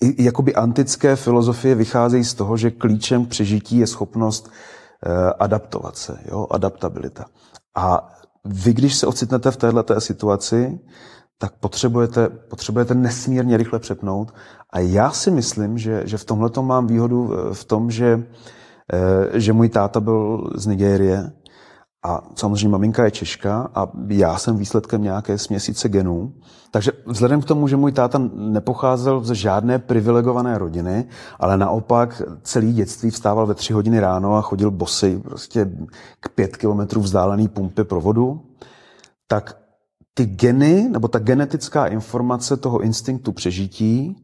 i, 0.00 0.24
jakoby 0.24 0.54
antické 0.54 1.16
filozofie 1.16 1.74
vycházejí 1.74 2.24
z 2.24 2.34
toho, 2.34 2.56
že 2.56 2.70
klíčem 2.70 3.26
k 3.26 3.28
přežití 3.28 3.78
je 3.78 3.86
schopnost 3.86 4.50
eh, 5.06 5.32
adaptovat 5.38 5.96
se, 5.96 6.18
jo, 6.30 6.46
adaptabilita. 6.50 7.24
A 7.76 8.12
vy, 8.44 8.72
když 8.72 8.94
se 8.96 9.06
ocitnete 9.06 9.50
v 9.50 9.56
této 9.56 10.00
situaci, 10.00 10.80
tak 11.40 11.52
potřebujete, 11.60 12.28
potřebujete 12.28 12.94
nesmírně 12.94 13.56
rychle 13.56 13.78
přepnout. 13.78 14.34
A 14.70 14.78
já 14.78 15.10
si 15.10 15.30
myslím, 15.30 15.78
že, 15.78 16.02
že 16.04 16.18
v 16.18 16.24
tomhle 16.24 16.50
mám 16.60 16.86
výhodu 16.86 17.32
eh, 17.32 17.54
v 17.54 17.64
tom, 17.64 17.90
že, 17.90 18.22
eh, 18.92 19.40
že 19.40 19.52
můj 19.52 19.68
táta 19.68 20.00
byl 20.00 20.50
z 20.54 20.66
Nigérie 20.66 21.32
a 22.04 22.22
samozřejmě 22.34 22.68
maminka 22.68 23.04
je 23.04 23.10
Češka 23.10 23.70
a 23.74 23.88
já 24.08 24.38
jsem 24.38 24.56
výsledkem 24.56 25.02
nějaké 25.02 25.38
směsice 25.38 25.88
genů. 25.88 26.32
Takže 26.70 26.92
vzhledem 27.06 27.40
k 27.42 27.44
tomu, 27.44 27.68
že 27.68 27.76
můj 27.76 27.92
táta 27.92 28.20
nepocházel 28.34 29.24
ze 29.24 29.34
žádné 29.34 29.78
privilegované 29.78 30.58
rodiny, 30.58 31.08
ale 31.38 31.56
naopak 31.56 32.22
celý 32.42 32.72
dětství 32.72 33.10
vstával 33.10 33.46
ve 33.46 33.54
tři 33.54 33.72
hodiny 33.72 34.00
ráno 34.00 34.36
a 34.36 34.42
chodil 34.42 34.70
bosy 34.70 35.18
prostě 35.18 35.70
k 36.20 36.28
pět 36.28 36.56
kilometrů 36.56 37.00
vzdálený 37.00 37.48
pumpy 37.48 37.84
pro 37.84 38.00
vodu, 38.00 38.40
tak 39.26 39.59
ty 40.14 40.26
geny, 40.26 40.88
nebo 40.88 41.08
ta 41.08 41.18
genetická 41.18 41.86
informace 41.86 42.56
toho 42.56 42.80
instinktu 42.80 43.32
přežití, 43.32 44.16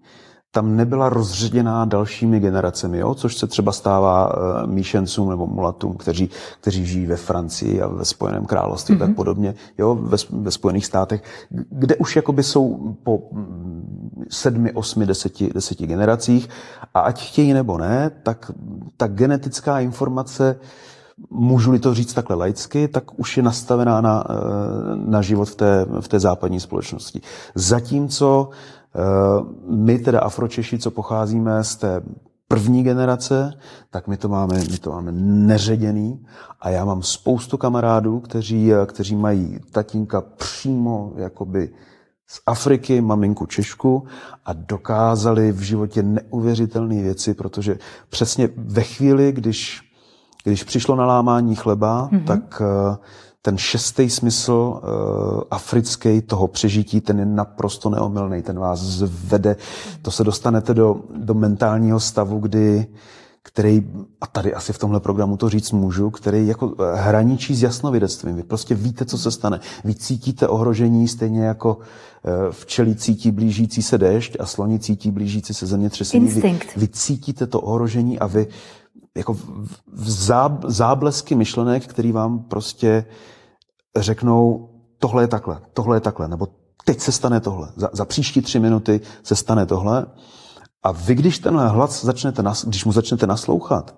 tam 0.57 0.77
nebyla 0.77 1.09
rozředěná 1.09 1.85
dalšími 1.85 2.41
generacemi, 2.41 2.99
jo? 2.99 3.15
což 3.15 3.37
se 3.37 3.47
třeba 3.47 3.73
stává 3.73 4.37
uh, 4.37 4.71
míšencům 4.71 5.31
nebo 5.31 5.47
mulatům, 5.47 5.97
kteří, 5.97 6.31
kteří 6.61 6.87
žijí 6.87 7.07
ve 7.07 7.17
Francii 7.17 7.83
a 7.83 7.89
ve 7.89 8.05
Spojeném 8.05 8.47
království 8.47 8.95
mm-hmm. 8.95 8.99
tak 8.99 9.09
mhm. 9.09 9.15
podobně, 9.15 9.55
jo? 9.79 9.95
Ve, 9.95 10.17
ve 10.31 10.51
Spojených 10.51 10.87
státech, 10.87 11.23
kde 11.71 11.97
už 11.97 12.17
jakoby 12.17 12.43
jsou 12.43 12.95
po 13.03 13.29
mm, 13.33 14.25
sedmi, 14.31 14.73
osmi, 14.73 15.07
deseti, 15.07 15.51
deseti 15.55 15.87
generacích 15.87 16.49
a 16.95 17.01
ať 17.01 17.29
chtějí 17.29 17.53
nebo 17.53 17.79
ne, 17.79 18.11
tak 18.23 18.51
ta 18.97 19.07
genetická 19.07 19.81
informace 19.81 20.57
můžu-li 21.31 21.79
to 21.79 21.95
říct 21.95 22.15
takhle 22.15 22.37
laicky, 22.37 22.89
tak 22.89 23.19
už 23.19 23.37
je 23.37 23.43
nastavená 23.43 24.01
na, 24.01 24.25
eh, 24.31 24.35
na 24.97 25.23
život 25.23 25.49
v 25.49 25.55
té, 25.55 25.87
v 26.01 26.09
té 26.09 26.21
západní 26.21 26.61
společnosti. 26.61 27.21
Zatímco 27.55 28.51
eh, 28.51 28.99
my, 29.69 29.99
teda 29.99 30.21
Afročeši, 30.21 30.79
co 30.79 30.91
pocházíme 30.91 31.65
z 31.65 31.77
té 31.77 32.03
první 32.49 32.83
generace, 32.83 33.53
tak 33.91 34.09
my 34.09 34.17
to 34.17 34.29
máme, 34.29 34.55
my 34.55 34.79
to 34.79 34.91
máme 34.91 35.13
neředěný 35.47 36.27
a 36.61 36.71
já 36.71 36.85
mám 36.85 37.03
spoustu 37.03 37.57
kamarádů, 37.57 38.21
kteří, 38.21 38.71
kteří 38.87 39.17
mají 39.17 39.59
tatínka 39.71 40.21
přímo 40.21 41.13
jakoby 41.17 41.71
z 42.27 42.41
Afriky, 42.47 43.01
maminku 43.01 43.47
Češku 43.47 44.05
a 44.45 44.53
dokázali 44.53 45.53
v 45.53 45.61
životě 45.61 46.03
neuvěřitelné 46.03 47.03
věci, 47.03 47.35
protože 47.35 47.79
přesně 48.09 48.49
ve 48.57 48.83
chvíli, 48.83 49.33
když 49.33 49.86
když 50.51 50.65
přišlo 50.65 50.97
na 50.97 51.07
lámání 51.07 51.55
chleba, 51.55 52.09
mm-hmm. 52.13 52.25
tak 52.25 52.63
eh, 52.65 52.97
ten 53.43 53.59
šestý 53.59 54.11
smysl 54.11 54.53
uh, 54.53 55.43
africký 55.51 56.21
toho 56.21 56.49
přežití, 56.49 57.01
ten 57.01 57.19
je 57.19 57.27
naprosto 57.27 57.91
neomylný, 57.91 58.43
ten 58.43 58.59
vás 58.59 58.81
zvede, 58.81 59.57
to 60.03 60.11
se 60.11 60.25
dostanete 60.25 60.75
do, 60.75 61.01
do 61.17 61.35
mentálního 61.35 62.01
stavu, 62.01 62.39
kdy 62.39 62.87
který, 63.43 63.87
a 64.21 64.27
tady 64.27 64.55
asi 64.55 64.73
v 64.73 64.79
tomhle 64.79 65.01
programu 65.01 65.37
to 65.37 65.49
říct 65.49 65.73
můžu, 65.73 66.11
který 66.11 66.47
jako 66.47 66.75
eh, 66.79 66.97
hraničí 66.97 67.55
s 67.55 67.63
jasnovidectvím. 67.63 68.37
Vy 68.37 68.43
prostě 68.43 68.75
víte, 68.75 69.05
co 69.05 69.19
se 69.19 69.31
stane. 69.31 69.61
Vy 69.85 69.95
cítíte 69.95 70.49
ohrožení 70.49 71.09
stejně 71.09 71.45
jako 71.45 71.79
včelí 72.51 72.97
cítí 72.97 73.31
blížící 73.31 73.83
se 73.83 73.99
déšť 73.99 74.37
a 74.41 74.47
sloni 74.47 74.79
cítí 74.79 75.11
blížící 75.11 75.55
se 75.55 75.67
zemětřesení. 75.67 76.29
Vy, 76.29 76.59
vy 76.77 76.89
cítíte 76.89 77.47
to 77.47 77.61
ohrožení 77.61 78.19
a 78.19 78.27
vy 78.27 78.47
jako 79.17 79.35
v 79.93 80.11
záblesky 80.67 81.35
myšlenek, 81.35 81.87
který 81.87 82.13
vám 82.13 82.39
prostě 82.39 83.05
řeknou, 83.97 84.71
tohle 84.99 85.23
je 85.23 85.29
takhle, 85.29 85.61
tohle 85.73 85.97
je 85.97 86.01
takhle, 86.01 86.29
nebo 86.29 86.49
teď 86.85 87.01
se 87.01 87.13
stane 87.13 87.41
tohle, 87.41 87.73
za, 87.77 87.91
za 87.93 88.05
příští 88.05 88.41
tři 88.41 88.61
minuty 88.61 89.01
se 89.23 89.37
stane 89.37 89.67
tohle. 89.67 90.07
A 90.83 90.93
vy, 90.93 91.15
když 91.15 91.39
tenhle 91.39 91.69
hlas 91.69 92.05
začnete, 92.05 92.43
když 92.67 92.85
mu 92.85 92.93
začnete 92.93 93.27
naslouchat, 93.27 93.95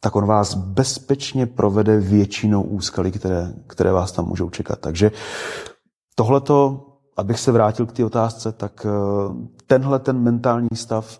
tak 0.00 0.16
on 0.16 0.26
vás 0.26 0.54
bezpečně 0.54 1.46
provede 1.46 2.00
většinou 2.00 2.62
úskalí, 2.62 3.12
které, 3.12 3.52
které 3.66 3.92
vás 3.92 4.12
tam 4.12 4.26
můžou 4.26 4.50
čekat. 4.50 4.78
Takže 4.78 5.10
tohleto, 6.14 6.86
abych 7.16 7.40
se 7.40 7.52
vrátil 7.52 7.86
k 7.86 7.92
té 7.92 8.04
otázce, 8.04 8.52
tak 8.52 8.86
eh, 8.86 8.90
tenhle 9.66 9.98
ten 9.98 10.18
mentální 10.18 10.68
stav 10.74 11.18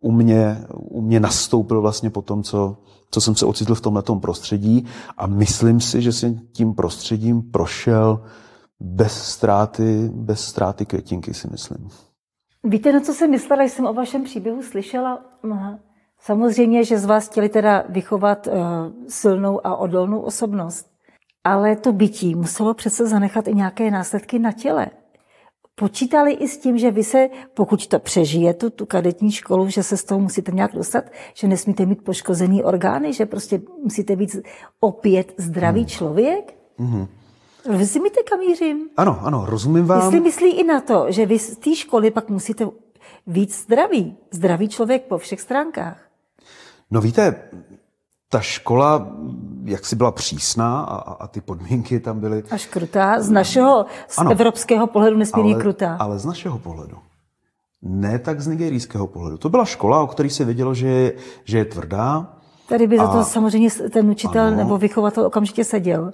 u 0.00 0.12
mě, 0.12 0.64
u 0.74 1.00
mě 1.00 1.20
nastoupil 1.20 1.80
vlastně 1.80 2.10
po 2.10 2.22
tom, 2.22 2.42
co, 2.42 2.76
co 3.10 3.20
jsem 3.20 3.34
se 3.34 3.46
ocitl 3.46 3.74
v 3.74 3.80
tomhle 3.80 4.02
prostředí 4.20 4.86
a 5.16 5.26
myslím 5.26 5.80
si, 5.80 6.02
že 6.02 6.12
jsem 6.12 6.38
tím 6.52 6.74
prostředím 6.74 7.42
prošel 7.42 8.24
bez 8.80 9.22
ztráty, 9.22 10.10
bez 10.14 10.40
ztráty 10.40 10.86
květinky, 10.86 11.34
si 11.34 11.48
myslím. 11.50 11.88
Víte, 12.64 12.92
na 12.92 13.00
co 13.00 13.14
jsem 13.14 13.30
myslela, 13.30 13.62
když 13.62 13.72
jsem 13.72 13.86
o 13.86 13.92
vašem 13.92 14.24
příběhu 14.24 14.62
slyšela? 14.62 15.20
Samozřejmě, 16.20 16.84
že 16.84 16.98
z 16.98 17.04
vás 17.04 17.28
chtěli 17.28 17.48
teda 17.48 17.84
vychovat 17.88 18.46
uh, 18.46 18.52
silnou 19.08 19.66
a 19.66 19.76
odolnou 19.76 20.20
osobnost, 20.20 20.86
ale 21.44 21.76
to 21.76 21.92
bytí 21.92 22.34
muselo 22.34 22.74
přece 22.74 23.06
zanechat 23.06 23.48
i 23.48 23.54
nějaké 23.54 23.90
následky 23.90 24.38
na 24.38 24.52
těle. 24.52 24.86
Počítali 25.78 26.32
i 26.32 26.48
s 26.48 26.58
tím, 26.58 26.78
že 26.78 26.90
vy 26.90 27.04
se, 27.04 27.28
pokud 27.54 27.86
to 27.86 27.98
přežijete, 27.98 28.70
tu 28.70 28.86
kadetní 28.86 29.32
školu, 29.32 29.68
že 29.68 29.82
se 29.82 29.96
z 29.96 30.04
toho 30.04 30.20
musíte 30.20 30.52
nějak 30.52 30.72
dostat, 30.74 31.04
že 31.34 31.48
nesmíte 31.48 31.86
mít 31.86 32.04
poškozený 32.04 32.64
orgány, 32.64 33.12
že 33.12 33.26
prostě 33.26 33.60
musíte 33.82 34.16
být 34.16 34.36
opět 34.80 35.34
zdravý 35.36 35.80
hmm. 35.80 35.88
člověk? 35.88 36.58
Hmm. 36.78 37.06
Rozumíte, 37.78 38.22
kam 38.22 38.38
mířím? 38.38 38.88
Ano, 38.96 39.18
ano, 39.22 39.46
rozumím 39.46 39.86
vám. 39.86 40.00
Jestli 40.00 40.20
myslí 40.20 40.50
i 40.50 40.64
na 40.64 40.80
to, 40.80 41.06
že 41.08 41.26
vy 41.26 41.38
z 41.38 41.56
té 41.56 41.74
školy 41.74 42.10
pak 42.10 42.28
musíte 42.28 42.66
víc 43.26 43.62
zdraví. 43.62 44.16
Zdravý 44.30 44.68
člověk 44.68 45.02
po 45.02 45.18
všech 45.18 45.40
stránkách. 45.40 46.08
No 46.90 47.00
víte, 47.00 47.50
ta 48.28 48.40
škola 48.40 49.08
jak 49.66 49.86
si 49.86 49.96
byla 49.96 50.10
přísná 50.10 50.80
a, 50.80 50.96
a 50.96 51.26
ty 51.26 51.40
podmínky 51.40 52.00
tam 52.00 52.20
byly... 52.20 52.42
Až 52.50 52.66
krutá. 52.66 53.20
Z 53.20 53.30
našeho, 53.30 53.86
z 54.08 54.18
ano, 54.18 54.30
evropského 54.30 54.86
pohledu 54.86 55.16
nesmírně 55.16 55.54
ale, 55.54 55.62
krutá. 55.62 55.96
Ale 56.00 56.18
z 56.18 56.24
našeho 56.24 56.58
pohledu. 56.58 56.96
Ne 57.82 58.18
tak 58.18 58.40
z 58.40 58.46
nigerijského 58.46 59.06
pohledu. 59.06 59.38
To 59.38 59.48
byla 59.48 59.64
škola, 59.64 60.02
o 60.02 60.06
které 60.06 60.30
se 60.30 60.44
vědělo, 60.44 60.74
že 60.74 60.88
je, 60.88 61.12
že 61.44 61.58
je 61.58 61.64
tvrdá. 61.64 62.36
Tady 62.68 62.86
by 62.86 62.98
za 62.98 63.06
to 63.06 63.24
samozřejmě 63.24 63.70
ten 63.70 64.10
učitel 64.10 64.42
ano, 64.42 64.56
nebo 64.56 64.78
vychovatel 64.78 65.26
okamžitě 65.26 65.64
seděl. 65.64 66.12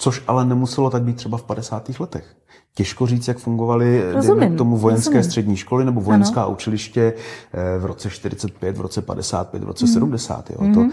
Což 0.00 0.22
ale 0.26 0.44
nemuselo 0.44 0.90
tak 0.90 1.02
být 1.02 1.16
třeba 1.16 1.38
v 1.38 1.42
50. 1.42 2.00
letech. 2.00 2.36
Těžko 2.74 3.06
říct, 3.06 3.28
jak 3.28 3.38
fungovaly 3.38 4.12
rozumím, 4.12 4.56
tomu 4.56 4.76
vojenské 4.76 5.10
rozumím. 5.10 5.24
střední 5.24 5.56
školy 5.56 5.84
nebo 5.84 6.00
vojenská 6.00 6.42
ano. 6.42 6.52
učiliště 6.52 7.14
eh, 7.52 7.78
v 7.78 7.84
roce 7.84 8.10
45, 8.10 8.76
v 8.76 8.80
roce 8.80 9.02
55, 9.02 9.64
v 9.64 9.66
roce 9.66 9.84
mm. 9.86 9.92
70. 9.92 10.50
Jo. 10.50 10.56
Mm. 10.60 10.74
To, 10.74 10.88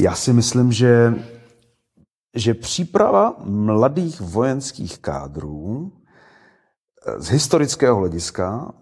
já 0.00 0.14
si 0.14 0.32
myslím, 0.32 0.72
že, 0.72 1.14
že 2.34 2.54
příprava 2.54 3.34
mladých 3.44 4.20
vojenských 4.20 4.98
kádrů 4.98 5.92
eh, 7.06 7.20
z 7.20 7.28
historického 7.28 7.96
hlediska 7.96 8.72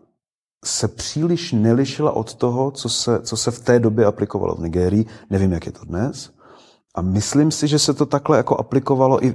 se 0.64 0.88
příliš 0.88 1.52
nelišila 1.52 2.12
od 2.12 2.35
toho, 2.35 2.70
co 2.70 2.88
se, 2.88 3.20
co 3.22 3.37
se 3.37 3.50
v 3.50 3.61
té 3.61 3.81
době 3.81 4.07
aplikovalo 4.07 4.54
v 4.54 4.61
Nigérii. 4.61 5.07
Nevím, 5.31 5.52
jak 5.52 5.66
je 5.66 5.72
to 5.72 5.85
dnes. 5.85 6.31
A 6.94 7.02
myslím 7.02 7.50
si, 7.50 7.68
že 7.68 7.78
se 7.78 7.94
to 7.94 8.07
takhle 8.07 8.37
jako 8.37 8.57
aplikovalo 8.57 9.24
i, 9.24 9.35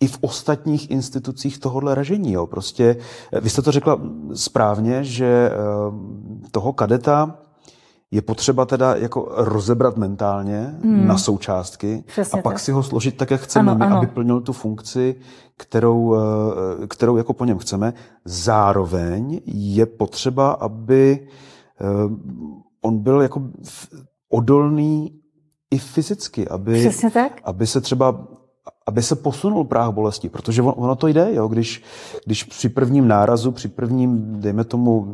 i 0.00 0.06
v 0.06 0.18
ostatních 0.20 0.90
institucích 0.90 1.58
tohohle 1.58 1.94
ražení. 1.94 2.32
Jo. 2.32 2.46
Prostě, 2.46 2.96
eh, 3.32 3.40
vy 3.40 3.50
jste 3.50 3.62
to 3.62 3.72
řekla 3.72 4.00
správně, 4.34 5.04
že 5.04 5.50
eh, 5.52 6.48
toho 6.50 6.72
kadeta 6.72 7.38
je 8.10 8.22
potřeba 8.22 8.66
teda 8.66 8.94
jako 8.94 9.28
rozebrat 9.30 9.96
mentálně 9.96 10.78
hmm. 10.82 11.06
na 11.06 11.18
součástky 11.18 12.04
Přesně 12.06 12.40
a 12.40 12.42
pak 12.42 12.52
tak. 12.52 12.60
si 12.60 12.72
ho 12.72 12.82
složit 12.82 13.16
tak, 13.16 13.30
jak 13.30 13.40
chceme, 13.40 13.72
ano, 13.72 13.86
ano. 13.86 13.96
aby 13.96 14.06
plnil 14.06 14.40
tu 14.40 14.52
funkci, 14.52 15.14
kterou, 15.56 16.14
eh, 16.14 16.86
kterou 16.86 17.16
jako 17.16 17.32
po 17.32 17.44
něm 17.44 17.58
chceme. 17.58 17.94
Zároveň 18.24 19.40
je 19.46 19.86
potřeba, 19.86 20.50
aby 20.50 21.28
on 22.80 22.98
byl 22.98 23.22
jako 23.22 23.42
odolný 24.28 25.20
i 25.70 25.78
fyzicky, 25.78 26.48
aby, 26.48 26.90
aby 27.44 27.66
se 27.66 27.80
třeba 27.80 28.26
aby 28.90 29.02
se 29.02 29.16
posunul 29.16 29.64
práh 29.64 29.90
bolesti, 29.90 30.28
protože 30.28 30.62
ono 30.62 30.96
to 30.96 31.06
jde, 31.06 31.28
jo? 31.32 31.48
Když, 31.48 31.82
když 32.26 32.44
při 32.44 32.68
prvním 32.68 33.08
nárazu, 33.08 33.52
při 33.52 33.68
prvním, 33.68 34.40
dejme 34.40 34.64
tomu, 34.64 35.06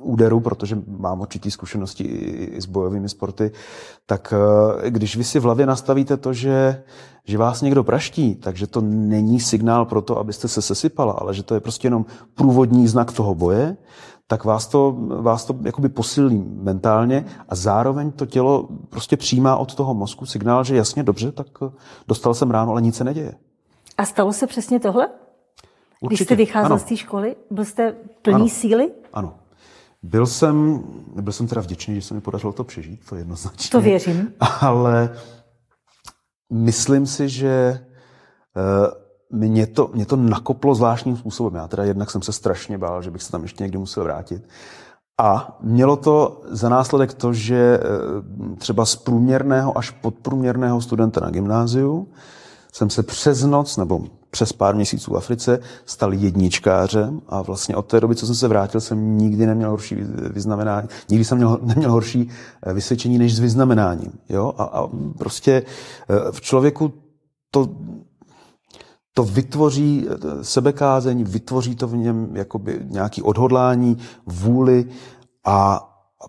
úderu, 0.00 0.40
protože 0.40 0.78
mám 0.98 1.20
určitý 1.20 1.50
zkušenosti 1.50 2.04
i 2.04 2.60
s 2.60 2.66
bojovými 2.66 3.08
sporty, 3.08 3.50
tak 4.06 4.34
eh, 4.36 4.90
když 4.90 5.16
vy 5.16 5.24
si 5.24 5.38
v 5.38 5.42
hlavě 5.42 5.66
nastavíte 5.66 6.16
to, 6.16 6.32
že, 6.32 6.82
že 7.24 7.38
vás 7.38 7.62
někdo 7.62 7.84
praští, 7.84 8.34
takže 8.34 8.66
to 8.66 8.80
není 8.80 9.40
signál 9.40 9.84
pro 9.84 10.02
to, 10.02 10.18
abyste 10.18 10.48
se 10.48 10.62
sesypala, 10.62 11.12
ale 11.12 11.34
že 11.34 11.42
to 11.42 11.54
je 11.54 11.60
prostě 11.60 11.86
jenom 11.86 12.06
průvodní 12.34 12.88
znak 12.88 13.12
toho 13.12 13.34
boje, 13.34 13.76
tak 14.30 14.44
vás 14.44 14.66
to, 14.66 14.96
vás 14.98 15.44
to 15.44 15.56
jakoby 15.62 15.88
posilí 15.88 16.44
mentálně 16.46 17.24
a 17.48 17.54
zároveň 17.54 18.12
to 18.12 18.26
tělo 18.26 18.68
prostě 18.88 19.16
přijímá 19.16 19.56
od 19.56 19.74
toho 19.74 19.94
mozku 19.94 20.26
signál, 20.26 20.64
že 20.64 20.76
jasně, 20.76 21.02
dobře, 21.02 21.32
tak 21.32 21.46
eh, 21.62 21.70
dostal 22.08 22.34
jsem 22.34 22.50
ráno, 22.50 22.72
ale 22.72 22.82
nic 22.82 22.96
se 22.96 23.04
neděje. 23.04 23.34
A 23.98 24.04
stalo 24.04 24.32
se 24.32 24.46
přesně 24.46 24.80
tohle? 24.80 25.08
Určitě. 26.00 26.06
Když 26.08 26.20
jste 26.20 26.36
vycházel 26.36 26.72
ano. 26.72 26.78
z 26.78 26.84
té 26.84 26.96
školy, 26.96 27.36
byl 27.50 27.64
jste 27.64 27.96
plný 28.22 28.34
ano. 28.34 28.48
síly? 28.48 28.92
Ano. 29.12 29.34
Byl 30.02 30.26
jsem, 30.26 30.84
byl 31.20 31.32
jsem 31.32 31.46
teda 31.46 31.60
vděčný, 31.60 31.94
že 31.94 32.02
se 32.02 32.14
mi 32.14 32.20
podařilo 32.20 32.52
to 32.52 32.64
přežít, 32.64 33.00
to 33.08 33.16
jednoznačně. 33.16 33.70
To 33.70 33.80
věřím. 33.80 34.32
Ale 34.60 35.16
myslím 36.52 37.06
si, 37.06 37.28
že 37.28 37.80
uh, 38.56 38.99
mě 39.30 39.66
to, 39.66 39.90
mě 39.94 40.06
to 40.06 40.16
nakoplo 40.16 40.74
zvláštním 40.74 41.16
způsobem. 41.16 41.54
Já 41.54 41.68
teda 41.68 41.84
jednak 41.84 42.10
jsem 42.10 42.22
se 42.22 42.32
strašně 42.32 42.78
bál, 42.78 43.02
že 43.02 43.10
bych 43.10 43.22
se 43.22 43.32
tam 43.32 43.42
ještě 43.42 43.64
někdy 43.64 43.78
musel 43.78 44.04
vrátit. 44.04 44.42
A 45.20 45.58
mělo 45.60 45.96
to 45.96 46.40
za 46.50 46.68
následek 46.68 47.14
to, 47.14 47.32
že 47.32 47.80
eh, 47.80 48.56
třeba 48.56 48.84
z 48.84 48.96
průměrného 48.96 49.78
až 49.78 49.90
podprůměrného 49.90 50.80
studenta 50.80 51.20
na 51.20 51.30
gymnáziu 51.30 52.08
jsem 52.72 52.90
se 52.90 53.02
přes 53.02 53.42
noc 53.42 53.76
nebo 53.76 54.00
přes 54.30 54.52
pár 54.52 54.74
měsíců 54.74 55.12
v 55.12 55.16
Africe 55.16 55.58
stal 55.86 56.14
jedničkářem 56.14 57.20
a 57.28 57.42
vlastně 57.42 57.76
od 57.76 57.86
té 57.86 58.00
doby, 58.00 58.16
co 58.16 58.26
jsem 58.26 58.34
se 58.34 58.48
vrátil, 58.48 58.80
jsem 58.80 59.18
nikdy 59.18 59.46
neměl 59.46 59.70
horší 59.70 59.94
vyznamenání, 60.30 60.88
nikdy 61.08 61.24
jsem 61.24 61.38
měl, 61.38 61.58
neměl 61.62 61.90
horší 61.90 62.28
eh, 62.62 62.72
vysvědčení 62.72 63.18
než 63.18 63.36
s 63.36 63.38
vyznamenáním. 63.38 64.12
Jo? 64.28 64.54
A, 64.58 64.64
a 64.64 64.88
prostě 65.18 65.62
eh, 66.08 66.32
v 66.32 66.40
člověku 66.40 66.92
to 67.50 67.68
to 69.20 69.24
vytvoří 69.24 70.06
eh, 70.08 70.44
sebekázeň, 70.44 71.24
vytvoří 71.24 71.76
to 71.76 71.88
v 71.88 71.96
něm 71.96 72.36
jakoby 72.36 72.80
nějaký 72.84 73.22
odhodlání, 73.22 73.98
vůli 74.26 74.86
a, 75.44 75.74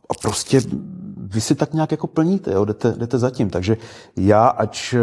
a 0.10 0.14
prostě 0.22 0.62
vy 1.18 1.42
si 1.42 1.56
tak 1.56 1.74
nějak 1.74 1.92
jako 1.92 2.08
plníte, 2.08 2.52
jo, 2.52 2.66
jdete, 2.66 2.94
jdete 2.98 3.18
zatím. 3.18 3.50
Takže 3.50 3.78
já, 4.18 4.48
ač 4.48 4.94
eh, 4.94 5.00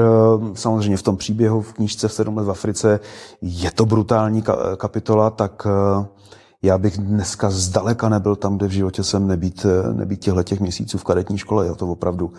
samozřejmě 0.55 0.97
v 0.97 1.03
tom 1.03 1.17
příběhu 1.17 1.63
v 1.63 1.73
knížce 1.73 2.09
v 2.09 2.13
7 2.13 2.37
let 2.37 2.45
v 2.45 2.51
Africe 2.51 3.01
je 3.43 3.71
to 3.71 3.87
brutální 3.87 4.43
kapitola, 4.77 5.31
tak 5.31 5.67
eh, 5.67 6.07
já 6.63 6.79
bych 6.79 6.99
dneska 6.99 7.51
zdaleka 7.51 8.09
nebyl 8.09 8.37
tam, 8.37 8.57
kde 8.57 8.67
v 8.67 8.71
životě 8.71 9.05
jsem 9.05 9.29
nebýt, 9.29 9.67
nebýt 9.93 10.21
těchto 10.21 10.43
těch 10.43 10.61
měsíců 10.61 10.99
v 10.99 11.05
kadetní 11.05 11.39
škole. 11.39 11.67
Jo, 11.67 11.75
to 11.75 11.87
opravdu, 11.87 12.33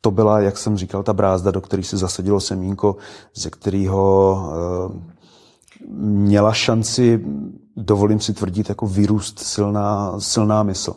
to 0.00 0.10
byla, 0.10 0.40
jak 0.40 0.58
jsem 0.58 0.76
říkal, 0.76 1.02
ta 1.02 1.12
brázda, 1.12 1.50
do 1.50 1.60
které 1.60 1.82
se 1.82 1.96
zasadilo 1.96 2.40
semínko, 2.40 2.96
ze 3.34 3.50
kterého 3.50 4.38
eh, 4.52 5.16
měla 5.98 6.52
šanci, 6.52 7.24
dovolím 7.76 8.20
si 8.20 8.34
tvrdit, 8.34 8.68
jako 8.68 8.86
vyrůst 8.86 9.38
silná, 9.38 10.20
silná 10.20 10.62
mysl. 10.62 10.94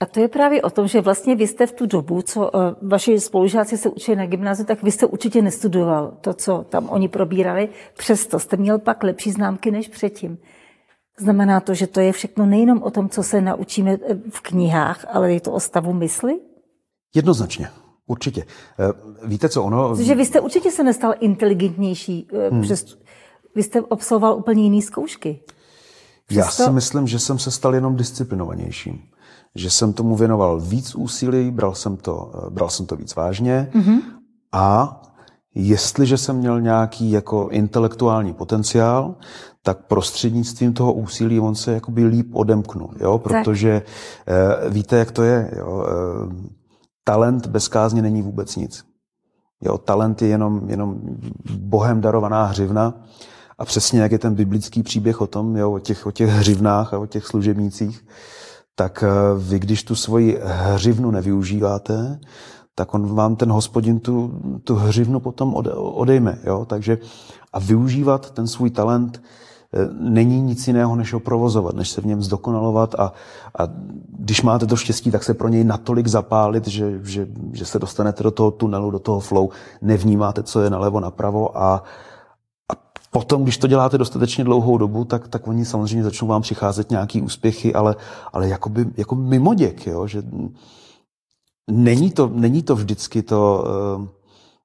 A 0.00 0.06
to 0.06 0.20
je 0.20 0.28
právě 0.28 0.62
o 0.62 0.70
tom, 0.70 0.88
že 0.88 1.00
vlastně 1.00 1.36
vy 1.36 1.46
jste 1.46 1.66
v 1.66 1.72
tu 1.72 1.86
dobu, 1.86 2.22
co 2.22 2.40
uh, 2.40 2.60
vaši 2.82 3.20
spolužáci 3.20 3.78
se 3.78 3.88
učili 3.88 4.16
na 4.16 4.26
gymnáziu, 4.26 4.66
tak 4.66 4.82
vy 4.82 4.92
jste 4.92 5.06
určitě 5.06 5.42
nestudoval 5.42 6.12
to, 6.20 6.34
co 6.34 6.64
tam 6.68 6.88
oni 6.88 7.08
probírali, 7.08 7.68
přesto 7.96 8.38
jste 8.38 8.56
měl 8.56 8.78
pak 8.78 9.02
lepší 9.02 9.30
známky 9.30 9.70
než 9.70 9.88
předtím. 9.88 10.38
Znamená 11.20 11.60
to, 11.60 11.74
že 11.74 11.86
to 11.86 12.00
je 12.00 12.12
všechno 12.12 12.46
nejenom 12.46 12.82
o 12.82 12.90
tom, 12.90 13.08
co 13.08 13.22
se 13.22 13.40
naučíme 13.40 13.92
eh, 13.92 14.14
v 14.30 14.40
knihách, 14.40 15.06
ale 15.12 15.32
je 15.32 15.40
to 15.40 15.52
o 15.52 15.60
stavu 15.60 15.92
mysli? 15.92 16.40
Jednoznačně. 17.14 17.68
Určitě. 18.06 18.44
Eh, 18.78 19.26
víte, 19.26 19.48
co 19.48 19.64
ono... 19.64 19.96
Že 19.96 20.14
vy 20.14 20.24
jste 20.26 20.40
určitě 20.40 20.70
se 20.70 20.84
nestal 20.84 21.14
inteligentnější. 21.20 22.28
Eh, 22.32 22.50
hmm. 22.50 22.62
Přes... 22.62 22.98
Vy 23.54 23.62
jste 23.62 23.82
absolvoval 23.90 24.36
úplně 24.36 24.62
jiné 24.62 24.82
zkoušky. 24.82 25.40
Přesto... 26.26 26.62
Já 26.62 26.66
si 26.66 26.72
myslím, 26.72 27.06
že 27.06 27.18
jsem 27.18 27.38
se 27.38 27.50
stal 27.50 27.74
jenom 27.74 27.96
disciplinovanějším. 27.96 28.98
Že 29.54 29.70
jsem 29.70 29.92
tomu 29.92 30.16
věnoval 30.16 30.60
víc 30.60 30.94
úsilí, 30.94 31.50
bral 31.50 31.74
jsem 31.74 31.96
to, 31.96 32.32
bral 32.50 32.68
jsem 32.68 32.86
to 32.86 32.96
víc 32.96 33.14
vážně 33.14 33.70
mm-hmm. 33.74 34.00
a 34.52 35.02
jestliže 35.54 36.18
jsem 36.18 36.36
měl 36.36 36.60
nějaký 36.60 37.10
jako 37.10 37.48
intelektuální 37.48 38.34
potenciál, 38.34 39.14
tak 39.66 39.78
prostřednictvím 39.86 40.72
toho 40.72 40.92
úsilí 40.92 41.40
on 41.40 41.54
se 41.54 41.72
jakoby 41.72 42.04
líp 42.04 42.30
odemknul, 42.32 42.90
jo? 43.00 43.18
protože 43.18 43.82
uh, 44.62 44.72
víte, 44.72 44.96
jak 44.96 45.10
to 45.10 45.22
je. 45.22 45.50
Jo? 45.56 45.66
Uh, 45.66 46.32
talent 47.04 47.46
bez 47.46 47.68
kázně 47.68 48.02
není 48.02 48.22
vůbec 48.22 48.56
nic. 48.56 48.84
Jo? 49.60 49.78
Talent 49.78 50.22
je 50.22 50.28
jenom, 50.28 50.70
jenom 50.70 50.96
bohem 51.50 52.00
darovaná 52.00 52.44
hřivna 52.44 52.94
a 53.58 53.64
přesně 53.64 54.00
jak 54.00 54.12
je 54.12 54.18
ten 54.18 54.34
biblický 54.34 54.82
příběh 54.82 55.20
o 55.20 55.26
tom, 55.26 55.56
jo? 55.56 55.72
O, 55.72 55.78
těch, 55.78 56.06
o 56.06 56.10
těch 56.10 56.30
hřivnách 56.30 56.94
a 56.94 56.98
o 56.98 57.06
těch 57.06 57.26
služebnících, 57.26 58.06
tak 58.74 59.04
uh, 59.06 59.42
vy, 59.42 59.58
když 59.58 59.84
tu 59.84 59.94
svoji 59.94 60.38
hřivnu 60.44 61.10
nevyužíváte, 61.10 62.20
tak 62.74 62.94
on 62.94 63.14
vám 63.14 63.36
ten 63.36 63.50
hospodin 63.50 64.00
tu, 64.00 64.40
tu 64.64 64.74
hřivnu 64.74 65.20
potom 65.20 65.54
odejme. 65.74 66.38
Jo? 66.44 66.64
Takže 66.64 66.98
a 67.52 67.58
využívat 67.58 68.30
ten 68.30 68.46
svůj 68.46 68.70
talent 68.70 69.22
eh, 69.22 69.45
není 70.00 70.40
nic 70.40 70.66
jiného, 70.66 70.96
než 70.96 71.12
ho 71.12 71.20
provozovat, 71.20 71.74
než 71.74 71.88
se 71.88 72.00
v 72.00 72.06
něm 72.06 72.22
zdokonalovat 72.22 72.94
a, 72.94 73.12
a 73.58 73.62
když 74.18 74.42
máte 74.42 74.66
to 74.66 74.76
štěstí, 74.76 75.10
tak 75.10 75.24
se 75.24 75.34
pro 75.34 75.48
něj 75.48 75.64
natolik 75.64 76.06
zapálit, 76.06 76.66
že, 76.66 77.00
že, 77.02 77.26
že 77.52 77.64
se 77.66 77.78
dostanete 77.78 78.22
do 78.22 78.30
toho 78.30 78.50
tunelu, 78.50 78.90
do 78.90 78.98
toho 78.98 79.20
flow, 79.20 79.48
nevnímáte, 79.82 80.42
co 80.42 80.60
je 80.60 80.70
nalevo, 80.70 81.00
napravo 81.00 81.58
a, 81.58 81.82
a 82.72 82.74
potom, 83.10 83.42
když 83.42 83.58
to 83.58 83.66
děláte 83.66 83.98
dostatečně 83.98 84.44
dlouhou 84.44 84.78
dobu, 84.78 85.04
tak, 85.04 85.28
tak 85.28 85.48
oni 85.48 85.64
samozřejmě 85.64 86.04
začnou 86.04 86.28
vám 86.28 86.42
přicházet 86.42 86.90
nějaký 86.90 87.22
úspěchy, 87.22 87.74
ale, 87.74 87.96
ale 88.32 88.48
jakoby, 88.48 88.86
jako 88.96 89.14
mimoděk, 89.14 89.86
jo? 89.86 90.06
že 90.06 90.22
není 91.70 92.10
to, 92.10 92.30
není 92.34 92.62
to 92.62 92.76
vždycky 92.76 93.22
to, 93.22 93.64
eh, 94.02 94.08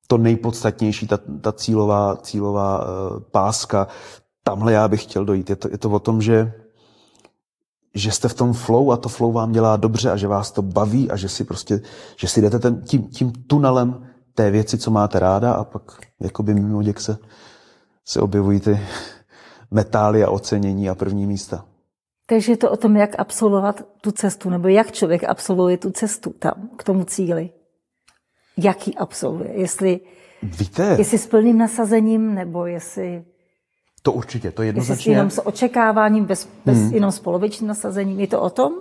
to 0.08 0.18
nejpodstatnější, 0.18 1.08
ta, 1.08 1.20
ta 1.42 1.52
cílová, 1.52 2.16
cílová 2.16 2.84
eh, 2.84 3.20
páska. 3.32 3.88
Tamhle 4.52 4.74
já 4.74 4.88
bych 4.88 5.04
chtěl 5.04 5.26
dojít. 5.26 5.50
Je 5.50 5.56
to, 5.56 5.68
je 5.72 5.78
to 5.78 5.90
o 5.90 6.00
tom, 6.00 6.22
že, 6.22 6.54
že 7.96 8.12
jste 8.12 8.28
v 8.28 8.34
tom 8.34 8.54
flow 8.54 8.92
a 8.92 8.98
to 8.98 9.10
flow 9.10 9.32
vám 9.32 9.52
dělá 9.52 9.78
dobře 9.78 10.12
a 10.12 10.18
že 10.18 10.28
vás 10.28 10.52
to 10.52 10.62
baví 10.62 11.12
a 11.12 11.16
že 11.16 11.30
si 11.30 11.44
prostě, 11.44 11.82
že 12.16 12.28
si 12.28 12.42
jdete 12.42 12.60
ten, 12.60 12.82
tím, 12.82 13.08
tím 13.08 13.32
tunelem 13.32 14.08
té 14.36 14.52
věci, 14.52 14.78
co 14.78 14.92
máte 14.92 15.20
ráda 15.20 15.54
a 15.54 15.64
pak 15.64 15.84
jakoby 16.20 16.54
mimo 16.54 16.84
děk 16.84 17.00
se, 17.00 17.18
se 18.06 18.22
objevují 18.22 18.60
ty 18.60 18.80
metály 19.72 20.24
a 20.24 20.30
ocenění 20.30 20.90
a 20.90 20.96
první 20.96 21.28
místa. 21.28 21.66
Takže 22.28 22.52
je 22.52 22.58
to 22.58 22.72
o 22.72 22.78
tom, 22.78 22.96
jak 22.96 23.20
absolvovat 23.20 23.82
tu 24.02 24.12
cestu, 24.12 24.50
nebo 24.50 24.68
jak 24.68 24.92
člověk 24.92 25.24
absolvuje 25.24 25.78
tu 25.78 25.92
cestu 25.92 26.34
tam, 26.40 26.70
k 26.78 26.84
tomu 26.84 27.04
cíli. 27.04 27.50
Jak 28.58 28.88
ji 28.88 28.94
absolvuje? 28.96 29.52
Jestli, 29.60 30.00
Víte, 30.44 30.96
jestli 31.00 31.18
s 31.18 31.28
plným 31.28 31.58
nasazením, 31.58 32.36
nebo 32.36 32.66
jestli... 32.66 33.24
To 34.02 34.12
určitě, 34.12 34.52
to 34.52 34.62
jednoznačně. 34.64 34.94
Jestli 34.94 35.12
jenom 35.12 35.30
s 35.30 35.48
očekáváním, 35.48 36.26
bez, 36.26 36.48
bez 36.66 36.78
hmm. 36.78 36.94
jenom 36.94 37.12
s 37.12 37.20
polovičním 37.20 37.68
nasazením. 37.68 38.20
Je 38.20 38.28
to 38.28 38.42
o 38.42 38.50
tom? 38.50 38.74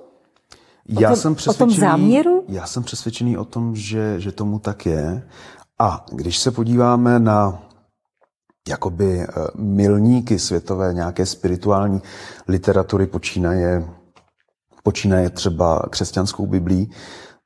O 0.96 1.00
já 1.00 1.08
tom, 1.08 1.16
jsem 1.16 1.34
přesvědčený, 1.34 1.72
o 1.72 1.76
tom 1.76 1.80
záměru? 1.80 2.44
Já 2.48 2.66
jsem 2.66 2.82
přesvědčený 2.82 3.38
o 3.38 3.44
tom, 3.44 3.76
že, 3.76 4.20
že 4.20 4.32
tomu 4.32 4.58
tak 4.58 4.86
je. 4.86 5.28
A 5.78 6.06
když 6.12 6.38
se 6.38 6.50
podíváme 6.50 7.18
na 7.18 7.62
jakoby 8.68 9.20
eh, 9.20 9.26
milníky 9.56 10.38
světové 10.38 10.94
nějaké 10.94 11.26
spirituální 11.26 12.02
literatury 12.48 13.06
počínaje, 13.06 13.88
počínaje 14.82 15.30
třeba 15.30 15.82
křesťanskou 15.90 16.46
biblí, 16.46 16.90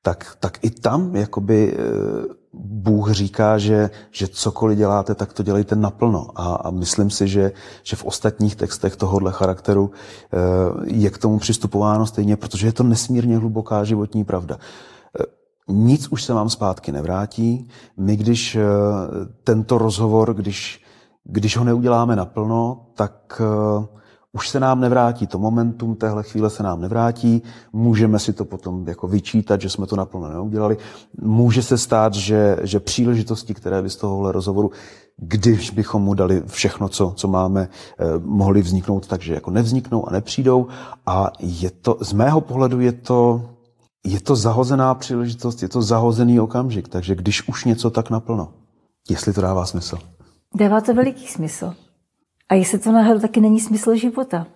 tak, 0.03 0.37
tak 0.41 0.59
i 0.63 0.71
tam 0.71 1.17
jakoby 1.17 1.77
eh, 1.79 2.44
Bůh 2.59 3.11
říká, 3.11 3.59
že, 3.59 3.91
že 4.11 4.29
cokoliv 4.29 4.79
děláte, 4.79 5.15
tak 5.15 5.33
to 5.33 5.43
dělejte 5.43 5.77
naplno. 5.77 6.27
A, 6.35 6.55
a 6.55 6.71
myslím 6.71 7.11
si, 7.11 7.29
že, 7.29 7.53
že 7.83 7.97
v 7.97 8.05
ostatních 8.05 8.57
textech 8.57 8.97
tohohle 8.97 9.33
charakteru 9.33 9.91
eh, 9.91 10.37
je 10.85 11.11
k 11.11 11.19
tomu 11.19 11.39
přistupováno 11.39 12.07
stejně, 12.07 12.37
protože 12.37 12.67
je 12.67 12.73
to 12.73 12.83
nesmírně 12.83 13.39
hluboká 13.39 13.85
životní 13.85 14.25
pravda. 14.25 14.59
Nic 15.69 16.09
už 16.09 16.23
se 16.23 16.33
vám 16.33 16.51
zpátky 16.51 16.93
nevrátí. 16.93 17.69
My, 17.97 18.17
když 18.17 18.59
tento 19.45 19.79
rozhovor, 19.79 20.35
když 20.35 20.85
když 21.25 21.57
ho 21.57 21.65
neuděláme 21.65 22.17
naplno, 22.17 22.87
tak 22.95 23.43
už 24.35 24.49
se 24.49 24.61
nám 24.61 24.81
nevrátí 24.81 25.27
to 25.27 25.39
momentum, 25.39 25.95
téhle 25.95 26.23
chvíle 26.23 26.51
se 26.51 26.63
nám 26.63 26.81
nevrátí, 26.81 27.43
můžeme 27.73 28.19
si 28.19 28.33
to 28.33 28.45
potom 28.45 28.89
jako 28.89 29.09
vyčítat, 29.09 29.61
že 29.61 29.71
jsme 29.71 29.87
to 29.87 29.97
naplno 29.97 30.29
neudělali. 30.29 30.77
Může 31.21 31.63
se 31.63 31.79
stát, 31.79 32.15
že, 32.15 32.57
že 32.63 32.81
příležitosti, 32.81 33.55
které 33.55 33.83
by 33.83 33.91
z 33.91 33.97
tohohle 33.97 34.33
rozhovoru, 34.33 34.71
když 35.17 35.71
bychom 35.71 36.03
mu 36.03 36.15
dali 36.15 36.43
všechno, 36.47 36.89
co, 36.89 37.13
co 37.17 37.29
máme, 37.29 37.69
eh, 37.99 38.05
mohly 38.19 38.63
vzniknout, 38.63 39.07
takže 39.07 39.35
jako 39.35 39.51
nevzniknou 39.51 40.09
a 40.09 40.13
nepřijdou. 40.13 40.67
A 41.07 41.31
je 41.39 41.71
to, 41.71 41.99
z 42.01 42.13
mého 42.13 42.41
pohledu 42.41 42.81
je 42.81 42.93
to, 42.93 43.43
je 44.07 44.21
to 44.21 44.37
zahozená 44.37 44.95
příležitost, 44.95 45.63
je 45.63 45.69
to 45.69 45.83
zahozený 45.83 46.41
okamžik, 46.41 46.89
takže 46.89 47.15
když 47.15 47.49
už 47.49 47.65
něco 47.65 47.91
tak 47.91 48.11
naplno, 48.11 48.49
jestli 49.11 49.33
to 49.33 49.41
dává 49.41 49.67
smysl. 49.67 49.99
Dává 50.55 50.81
to 50.81 50.95
veliký 50.95 51.27
smysl. 51.27 51.75
A 52.49 52.55
jestli 52.55 52.79
to 52.79 52.93
náhodou 52.93 53.21
taky 53.21 53.41
není 53.41 53.61
smysl 53.61 53.95
života. 53.95 54.47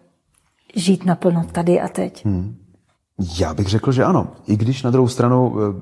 Žít 0.74 1.04
naplno 1.04 1.44
tady 1.52 1.80
a 1.80 1.88
teď. 1.88 2.24
Hmm. 2.24 2.56
Já 3.40 3.54
bych 3.54 3.68
řekl, 3.68 3.92
že 3.92 4.04
ano. 4.04 4.28
I 4.46 4.56
když 4.56 4.82
na 4.82 4.90
druhou 4.90 5.08
stranu 5.08 5.54
eh, 5.58 5.74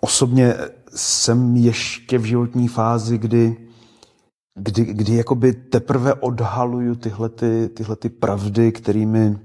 osobně 0.00 0.54
jsem 0.94 1.56
ještě 1.56 2.18
v 2.18 2.24
životní 2.24 2.68
fázi, 2.68 3.18
kdy, 3.18 3.56
kdy, 4.54 4.84
kdy 4.84 5.14
jakoby 5.14 5.52
teprve 5.52 6.14
odhaluju 6.14 6.94
tyhle, 6.94 7.28
ty, 7.28 7.68
tyhle 7.68 7.96
ty 7.96 8.08
pravdy, 8.08 8.72
kterými, 8.72 9.38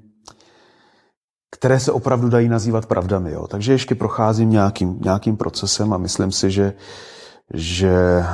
které 1.52 1.80
se 1.80 1.92
opravdu 1.92 2.30
dají 2.30 2.50
nazývat 2.50 2.86
pravdami. 2.86 3.32
Jo. 3.32 3.48
Takže 3.48 3.72
ještě 3.72 3.96
procházím 3.96 4.50
nějakým, 4.50 5.00
nějakým 5.02 5.38
procesem 5.38 5.94
a 5.94 5.98
myslím 5.98 6.32
si, 6.32 6.52
že, 6.52 6.74
že 7.54 7.90
eh, 7.90 8.26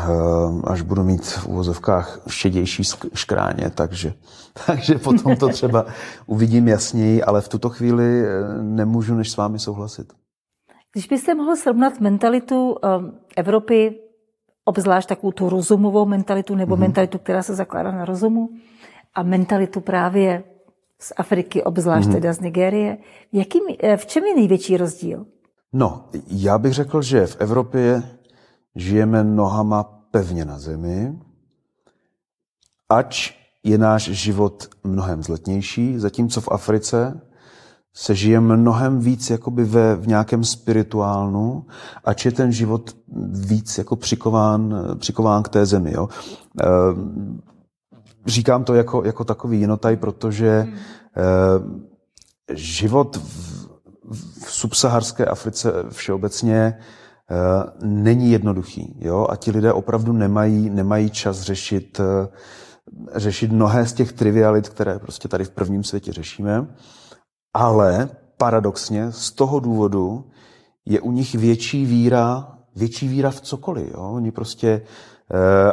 až 0.64 0.82
budu 0.82 1.04
mít 1.04 1.26
v 1.26 1.48
uvozovkách 1.48 2.20
šedější 2.28 2.84
škráně, 3.14 3.70
takže, 3.76 4.14
takže 4.66 4.98
potom 4.98 5.36
to 5.36 5.50
třeba 5.50 5.86
uvidím 6.26 6.68
jasněji, 6.68 7.24
ale 7.24 7.42
v 7.42 7.50
tuto 7.50 7.70
chvíli 7.70 8.26
eh, 8.26 8.62
nemůžu 8.62 9.16
než 9.16 9.32
s 9.32 9.38
vámi 9.38 9.60
souhlasit. 9.60 10.14
Když 10.94 11.08
byste 11.08 11.36
mohl 11.36 11.56
srovnat 11.56 12.00
mentalitu 12.00 12.76
eh, 12.84 12.88
Evropy, 13.36 14.00
obzvlášť 14.66 15.10
takovou 15.10 15.32
tu 15.32 15.50
rozumovou 15.50 16.06
mentalitu, 16.06 16.56
nebo 16.56 16.76
mm-hmm. 16.76 16.80
mentalitu, 16.80 17.18
která 17.18 17.44
se 17.44 17.56
zakládá 17.56 17.92
na 17.92 18.06
rozumu, 18.06 18.50
a 19.16 19.24
mentalitu 19.24 19.82
právě 19.82 20.44
z 21.00 21.14
Afriky, 21.18 21.64
obzvlášť 21.64 22.10
mm-hmm. 22.10 22.14
teda 22.14 22.34
z 22.34 22.40
Nigérie, 22.40 22.98
jaký, 23.32 23.60
v 23.96 24.06
čem 24.06 24.24
je 24.24 24.36
největší 24.36 24.78
rozdíl? 24.78 25.26
No, 25.74 26.06
já 26.28 26.58
bych 26.58 26.74
řekl, 26.74 27.02
že 27.02 27.28
v 27.28 27.38
Evropě 27.40 28.04
žijeme 28.76 29.24
nohama 29.24 29.84
pevně 30.12 30.46
na 30.46 30.60
zemi, 30.60 31.20
ač 32.90 33.34
je 33.64 33.78
náš 33.78 34.04
život 34.04 34.68
mnohem 34.84 35.20
vzletnější, 35.20 36.00
zatímco 36.00 36.42
v 36.42 36.50
Africe 36.52 37.22
se 37.94 38.16
žije 38.16 38.40
mnohem 38.40 39.00
víc 39.00 39.30
jakoby 39.30 39.64
ve, 39.64 39.96
v 39.96 40.08
nějakém 40.08 40.44
spirituálnu, 40.44 41.66
ač 42.06 42.26
je 42.26 42.32
ten 42.32 42.52
život 42.52 42.96
víc 43.32 43.78
jako 43.78 43.96
přikován, 43.96 44.76
přikován 45.00 45.44
k 45.44 45.50
té 45.50 45.66
zemi. 45.66 45.94
Jo. 45.94 46.10
E, 46.62 46.66
říkám 48.26 48.64
to 48.64 48.74
jako, 48.74 49.04
jako 49.06 49.24
takový 49.24 49.60
jinotaj, 49.60 49.96
protože 49.96 50.48
e, 50.48 50.68
život 52.56 53.16
v, 53.18 53.68
v 54.46 54.52
subsaharské 54.52 55.26
Africe 55.26 55.74
všeobecně 55.90 56.78
není 57.82 58.32
jednoduchý. 58.32 58.96
Jo? 59.00 59.28
A 59.30 59.36
ti 59.36 59.52
lidé 59.52 59.74
opravdu 59.74 60.14
nemají, 60.14 60.70
nemají 60.70 61.10
čas 61.10 61.42
řešit, 61.42 62.00
eh, 62.00 62.28
řešit 63.16 63.52
mnohé 63.52 63.86
z 63.86 63.94
těch 63.94 64.14
trivialit, 64.14 64.70
které 64.70 65.00
prostě 65.00 65.28
tady 65.28 65.44
v 65.44 65.50
prvním 65.50 65.84
světě 65.84 66.14
řešíme. 66.14 66.68
Ale 67.54 68.10
paradoxně 68.38 69.12
z 69.12 69.32
toho 69.32 69.60
důvodu 69.60 70.30
je 70.86 71.02
u 71.02 71.12
nich 71.12 71.36
větší 71.36 71.86
víra, 71.86 72.58
větší 72.76 73.08
víra 73.08 73.32
v 73.32 73.42
cokoliv. 73.42 73.92
Jo? 73.94 74.12
Oni 74.14 74.32
prostě 74.32 74.82
Eh, 74.82 75.11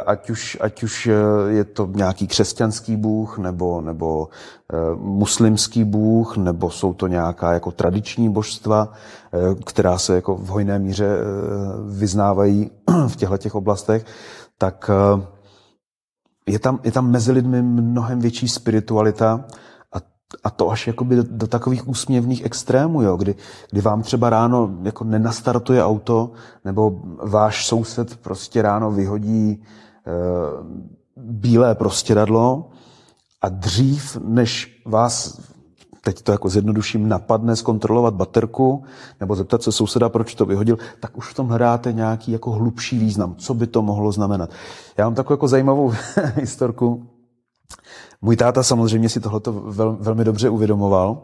ať 0.05 0.29
už, 0.29 0.57
ať 0.61 0.83
už 0.83 1.07
eh, 1.07 1.13
je 1.51 1.63
to 1.63 1.89
nějaký 1.95 2.27
křesťanský 2.27 2.95
bůh, 2.95 3.37
nebo, 3.37 3.81
nebo 3.81 4.27
eh, 4.73 4.77
muslimský 4.95 5.83
bůh, 5.83 6.37
nebo 6.37 6.69
jsou 6.69 6.93
to 6.93 7.07
nějaká 7.07 7.53
jako 7.53 7.71
tradiční 7.71 8.29
božstva, 8.29 8.93
která 9.65 9.97
se 9.97 10.15
jako 10.15 10.35
v 10.35 10.47
hojné 10.47 10.79
míře 10.79 11.17
vyznávají 11.89 12.71
v 13.07 13.15
těchto 13.15 13.37
těch 13.37 13.55
oblastech, 13.55 14.05
tak 14.57 14.89
je 16.47 16.59
tam, 16.59 16.79
je 16.83 16.91
tam 16.91 17.11
mezi 17.11 17.31
lidmi 17.31 17.61
mnohem 17.61 18.19
větší 18.19 18.47
spiritualita 18.47 19.45
a 20.43 20.49
to 20.49 20.71
až 20.71 20.87
jakoby 20.87 21.15
do, 21.15 21.23
do 21.29 21.47
takových 21.47 21.87
úsměvných 21.87 22.45
extrémů, 22.45 23.01
jo, 23.01 23.17
kdy, 23.17 23.35
kdy 23.71 23.81
vám 23.81 24.01
třeba 24.01 24.29
ráno 24.29 24.69
jako 24.83 25.03
nenastartuje 25.03 25.83
auto, 25.83 26.31
nebo 26.65 27.01
váš 27.23 27.67
soused 27.67 28.17
prostě 28.17 28.61
ráno 28.61 28.91
vyhodí 28.91 29.51
e, 29.51 29.59
bílé 31.17 31.75
prostěradlo 31.75 32.69
a 33.41 33.49
dřív, 33.49 34.17
než 34.23 34.81
vás 34.85 35.41
teď 36.01 36.21
to 36.21 36.31
jako 36.31 36.49
zjednoduším, 36.49 37.09
napadne 37.09 37.55
zkontrolovat 37.55 38.13
baterku 38.13 38.83
nebo 39.19 39.35
zeptat 39.35 39.63
se 39.63 39.71
souseda, 39.71 40.09
proč 40.09 40.35
to 40.35 40.45
vyhodil, 40.45 40.77
tak 40.99 41.17
už 41.17 41.31
v 41.31 41.33
tom 41.33 41.47
hledáte 41.47 41.93
nějaký 41.93 42.31
jako 42.31 42.51
hlubší 42.51 42.99
význam, 42.99 43.35
co 43.35 43.53
by 43.53 43.67
to 43.67 43.81
mohlo 43.81 44.11
znamenat. 44.11 44.49
Já 44.97 45.05
mám 45.05 45.15
takovou 45.15 45.33
jako 45.33 45.47
zajímavou 45.47 45.93
historku. 46.35 47.08
Můj 48.21 48.35
táta 48.35 48.63
samozřejmě 48.63 49.09
si 49.09 49.19
tohleto 49.19 49.51
vel, 49.53 49.97
velmi 49.99 50.23
dobře 50.23 50.49
uvědomoval 50.49 51.21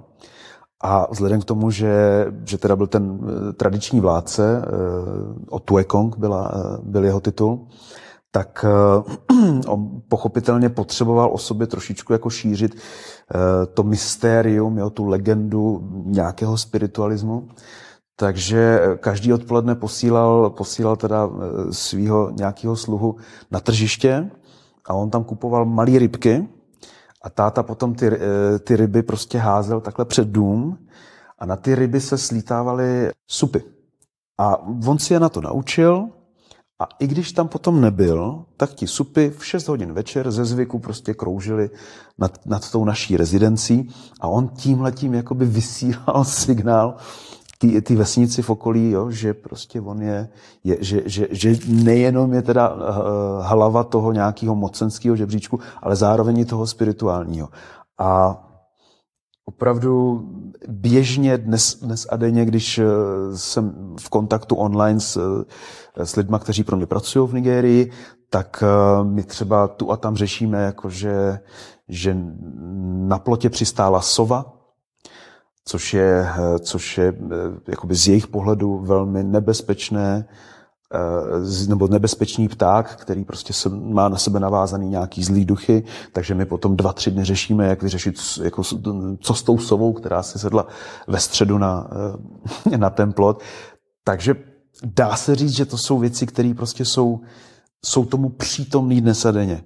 a 0.84 1.12
vzhledem 1.12 1.42
k 1.42 1.46
tomu, 1.46 1.72
že, 1.72 2.26
že 2.46 2.58
teda 2.58 2.76
byl 2.76 2.88
ten 2.88 3.20
eh, 3.24 3.54
tradiční 3.54 4.00
vládce, 4.00 4.62
eh, 4.62 4.70
o 5.50 5.60
Tuekong 5.60 6.18
byla, 6.18 6.52
eh, 6.56 6.78
byl 6.84 7.06
jeho 7.06 7.20
titul, 7.20 7.68
tak 8.32 8.66
on 9.68 10.02
pochopitelně 10.10 10.70
potřeboval 10.70 11.30
o 11.34 11.38
sobě 11.38 11.68
trošičku 11.68 12.14
jako 12.14 12.30
šířit 12.30 12.76
to 13.74 13.84
mystérium, 13.84 14.78
jo, 14.78 14.90
tu 14.90 15.06
legendu 15.06 15.90
nějakého 16.06 16.58
spiritualismu. 16.58 17.48
Takže 18.16 18.80
každý 19.00 19.34
odpoledne 19.34 19.76
posílal, 19.76 20.50
posílal 20.50 20.96
teda 20.96 21.30
svého 21.72 22.32
nějakého 22.32 22.76
sluhu 22.76 23.16
na 23.52 23.60
tržiště 23.60 24.32
a 24.90 24.94
on 24.94 25.10
tam 25.10 25.24
kupoval 25.24 25.66
malé 25.66 26.00
rybky, 26.00 26.48
a 27.26 27.30
táta 27.30 27.64
potom 27.64 27.96
ty, 27.96 28.08
eh, 28.08 28.60
ty 28.60 28.76
ryby 28.76 29.04
prostě 29.04 29.38
házel 29.38 29.82
takhle 29.82 30.06
před 30.06 30.28
dům 30.28 30.78
a 31.40 31.46
na 31.46 31.56
ty 31.56 31.76
ryby 31.76 32.02
se 32.02 32.18
slítávaly 32.18 33.12
supy. 33.28 33.60
A 34.38 34.68
on 34.88 35.00
si 35.00 35.14
je 35.14 35.20
na 35.20 35.30
to 35.30 35.42
naučil 35.42 36.10
a 36.80 36.88
i 37.00 37.08
když 37.08 37.32
tam 37.32 37.48
potom 37.48 37.82
nebyl, 37.82 38.46
tak 38.58 38.74
ti 38.74 38.88
supy 38.88 39.30
v 39.30 39.46
6 39.46 39.68
hodin 39.68 39.94
večer 39.94 40.32
ze 40.32 40.46
zvyku 40.46 40.80
prostě 40.80 41.14
kroužily 41.14 41.70
nad, 42.18 42.46
nad 42.46 42.72
tou 42.72 42.86
naší 42.86 43.18
rezidencí 43.18 43.90
a 44.22 44.28
on 44.28 44.48
tímhletím 44.48 45.14
jakoby 45.14 45.46
vysílal 45.46 46.24
signál 46.24 46.96
ty, 47.58 47.82
ty 47.82 47.96
vesnici 47.96 48.42
v 48.42 48.50
okolí, 48.50 48.92
jo, 48.92 49.12
že 49.12 49.34
prostě 49.34 49.82
on 49.82 50.02
je, 50.02 50.30
je 50.64 50.78
že, 50.80 51.02
že, 51.06 51.28
že 51.32 51.56
nejenom 51.68 52.34
je 52.34 52.42
teda 52.42 52.74
uh, 52.74 52.82
hlava 53.42 53.84
toho 53.84 54.12
nějakého 54.12 54.56
mocenského 54.56 55.16
žebříčku, 55.16 55.60
ale 55.82 55.96
zároveň 55.96 56.40
i 56.40 56.46
toho 56.46 56.68
spirituálního. 56.68 57.50
A 57.98 58.42
opravdu 59.46 60.24
běžně 60.68 61.38
dnes, 61.38 61.80
dnes 61.82 62.08
a 62.10 62.18
denně, 62.18 62.46
když 62.46 62.80
uh, 62.80 62.86
jsem 63.36 63.96
v 64.00 64.10
kontaktu 64.10 64.56
online 64.56 65.00
s, 65.00 65.46
s 65.96 66.16
lidmi, 66.16 66.38
kteří 66.40 66.64
pro 66.64 66.78
mě 66.78 66.86
pracují 66.86 67.30
v 67.30 67.34
Nigérii, 67.34 67.92
tak 68.30 68.64
my 69.04 69.24
třeba 69.24 69.68
tu 69.68 69.92
a 69.92 69.98
tam 69.98 70.16
řešíme, 70.16 70.64
jako 70.64 70.90
že, 70.90 71.40
že 71.88 72.18
na 73.08 73.20
plotě 73.20 73.50
přistála 73.50 74.02
sova, 74.02 74.55
což 75.66 75.94
je, 75.94 76.30
eh, 76.30 76.60
což 76.60 76.98
je 76.98 77.08
eh, 77.08 77.36
jakoby 77.68 77.96
z 77.96 78.08
jejich 78.08 78.28
pohledu 78.28 78.80
velmi 78.80 79.24
nebezpečné, 79.24 80.28
eh, 80.94 81.68
nebo 81.68 81.88
nebezpečný 81.88 82.48
pták, 82.48 82.96
který 82.96 83.26
prostě 83.26 83.54
se, 83.54 83.70
má 83.70 84.10
na 84.10 84.18
sebe 84.18 84.40
navázaný 84.40 84.90
nějaký 84.90 85.24
zlý 85.24 85.46
duchy, 85.46 85.84
takže 86.12 86.36
my 86.36 86.46
potom 86.46 86.78
dva, 86.78 86.94
tři 86.94 87.12
dny 87.12 87.24
řešíme, 87.24 87.68
jak 87.68 87.84
vyřešit, 87.84 88.16
jako, 88.44 88.64
co 89.20 89.34
s 89.34 89.44
tou 89.44 89.58
sovou, 89.58 89.94
která 89.94 90.24
se 90.24 90.40
sedla 90.40 90.68
ve 91.08 91.20
středu 91.20 91.58
na, 91.58 91.88
na 92.78 92.90
ten 92.90 93.14
plot. 93.14 93.42
Takže 94.04 94.36
dá 94.84 95.16
se 95.16 95.36
říct, 95.36 95.56
že 95.56 95.66
to 95.66 95.78
jsou 95.78 96.00
věci, 96.00 96.26
které 96.26 96.54
prostě 96.58 96.86
jsou, 96.86 97.20
jsou 97.86 98.06
tomu 98.06 98.30
přítomný 98.30 99.02
dnes 99.02 99.26
a 99.26 99.32
denně. 99.32 99.64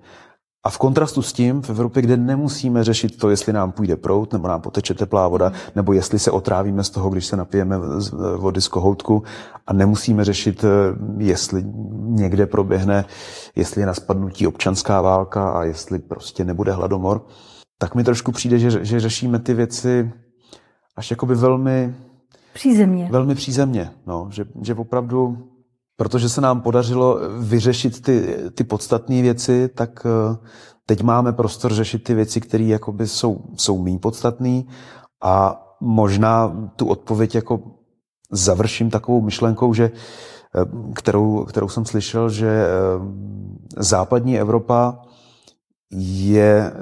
A 0.64 0.70
v 0.70 0.78
kontrastu 0.78 1.22
s 1.22 1.34
tím, 1.34 1.62
v 1.62 1.70
Evropě, 1.70 2.02
kde 2.02 2.18
nemusíme 2.18 2.84
řešit 2.84 3.18
to, 3.18 3.30
jestli 3.30 3.54
nám 3.54 3.72
půjde 3.72 3.96
prout, 3.96 4.34
nebo 4.34 4.48
nám 4.48 4.62
poteče 4.62 4.94
teplá 4.94 5.28
voda, 5.28 5.52
nebo 5.76 5.94
jestli 5.94 6.20
se 6.20 6.32
otrávíme 6.32 6.84
z 6.84 6.90
toho, 6.90 7.10
když 7.10 7.26
se 7.26 7.38
napijeme 7.38 7.78
vody 8.38 8.62
z 8.62 8.68
kohoutku 8.68 9.24
a 9.68 9.74
nemusíme 9.74 10.26
řešit, 10.26 10.64
eh, 10.64 10.68
jestli 11.18 11.64
někde 12.00 12.46
proběhne, 12.46 13.06
jestli 13.56 13.82
je 13.82 13.88
na 13.88 13.94
spadnutí 13.94 14.48
občanská 14.48 15.02
válka 15.02 15.50
a 15.50 15.64
jestli 15.64 16.00
prostě 16.00 16.46
nebude 16.46 16.72
hladomor, 16.72 17.26
tak 17.78 17.96
mi 17.96 18.04
trošku 18.04 18.32
přijde, 18.32 18.60
že, 18.60 18.86
že 18.86 19.00
řešíme 19.00 19.40
ty 19.40 19.54
věci 19.54 20.12
až 20.96 21.12
jakoby 21.12 21.36
velmi... 21.36 21.96
Přízemně. 22.54 23.08
Velmi 23.12 23.36
přízemně, 23.36 23.92
no, 24.08 24.28
že, 24.32 24.46
že 24.62 24.76
opravdu 24.76 25.38
protože 26.00 26.30
se 26.30 26.42
nám 26.42 26.62
podařilo 26.62 27.20
vyřešit 27.40 28.02
ty, 28.02 28.38
ty 28.56 28.64
podstatné 28.64 29.22
věci, 29.22 29.68
tak 29.68 30.06
eh, 30.06 30.38
teď 30.86 31.02
máme 31.02 31.34
prostor 31.34 31.74
řešit 31.74 32.04
ty 32.04 32.14
věci, 32.14 32.42
které 32.42 32.64
jakoby 32.64 33.08
jsou, 33.08 33.44
jsou 33.56 33.84
méně 33.84 34.00
podstatné 34.00 34.64
a 35.24 35.62
možná 35.80 36.56
tu 36.76 36.88
odpověď 36.88 37.36
jako 37.36 37.62
završím 38.32 38.90
takovou 38.90 39.22
myšlenkou, 39.22 39.74
že, 39.74 39.92
eh, 39.92 40.94
kterou, 40.96 41.46
kterou 41.46 41.70
jsem 41.70 41.86
slyšel, 41.86 42.30
že 42.30 42.48
eh, 42.48 42.70
západní 43.78 44.40
Evropa 44.40 45.02
je 45.92 46.74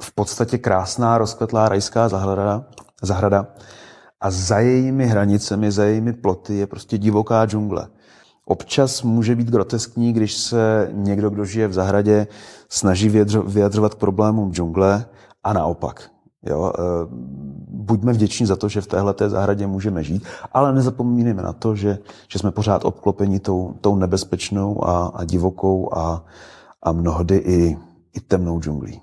v 0.00 0.14
podstatě 0.14 0.58
krásná, 0.58 1.18
rozkvetlá 1.18 1.68
rajská 1.68 2.08
zahrada, 2.08 2.64
zahrada 3.02 3.46
a 4.20 4.30
za 4.30 4.58
jejími 4.58 5.06
hranicemi, 5.06 5.72
za 5.72 5.84
jejími 5.84 6.12
ploty 6.12 6.54
je 6.54 6.66
prostě 6.66 6.98
divoká 6.98 7.46
džungle. 7.46 7.88
Občas 8.52 9.02
může 9.02 9.36
být 9.36 9.50
groteskní, 9.50 10.12
když 10.12 10.32
se 10.32 10.90
někdo, 10.92 11.30
kdo 11.30 11.44
žije 11.44 11.68
v 11.68 11.72
zahradě, 11.72 12.26
snaží 12.68 13.08
vyjadřovat 13.46 13.94
k 13.94 13.98
problémům 13.98 14.52
džungle 14.52 15.04
a 15.44 15.52
naopak. 15.52 16.10
Jo, 16.42 16.72
eh, 16.78 16.82
buďme 17.68 18.12
vděční 18.12 18.46
za 18.46 18.56
to, 18.56 18.68
že 18.68 18.80
v 18.80 18.86
téhle 18.86 19.14
té 19.14 19.30
zahradě 19.30 19.66
můžeme 19.66 20.04
žít, 20.04 20.24
ale 20.52 20.72
nezapomínejme 20.72 21.42
na 21.42 21.52
to, 21.52 21.76
že, 21.76 21.98
že 22.28 22.38
jsme 22.38 22.50
pořád 22.50 22.84
obklopeni 22.84 23.40
tou, 23.40 23.74
tou 23.80 23.96
nebezpečnou 23.96 24.84
a, 24.84 25.12
a 25.14 25.24
divokou 25.24 25.94
a, 25.94 26.24
a 26.82 26.92
mnohdy 26.92 27.36
i, 27.36 27.76
i 28.14 28.20
temnou 28.20 28.60
džunglí. 28.60 29.00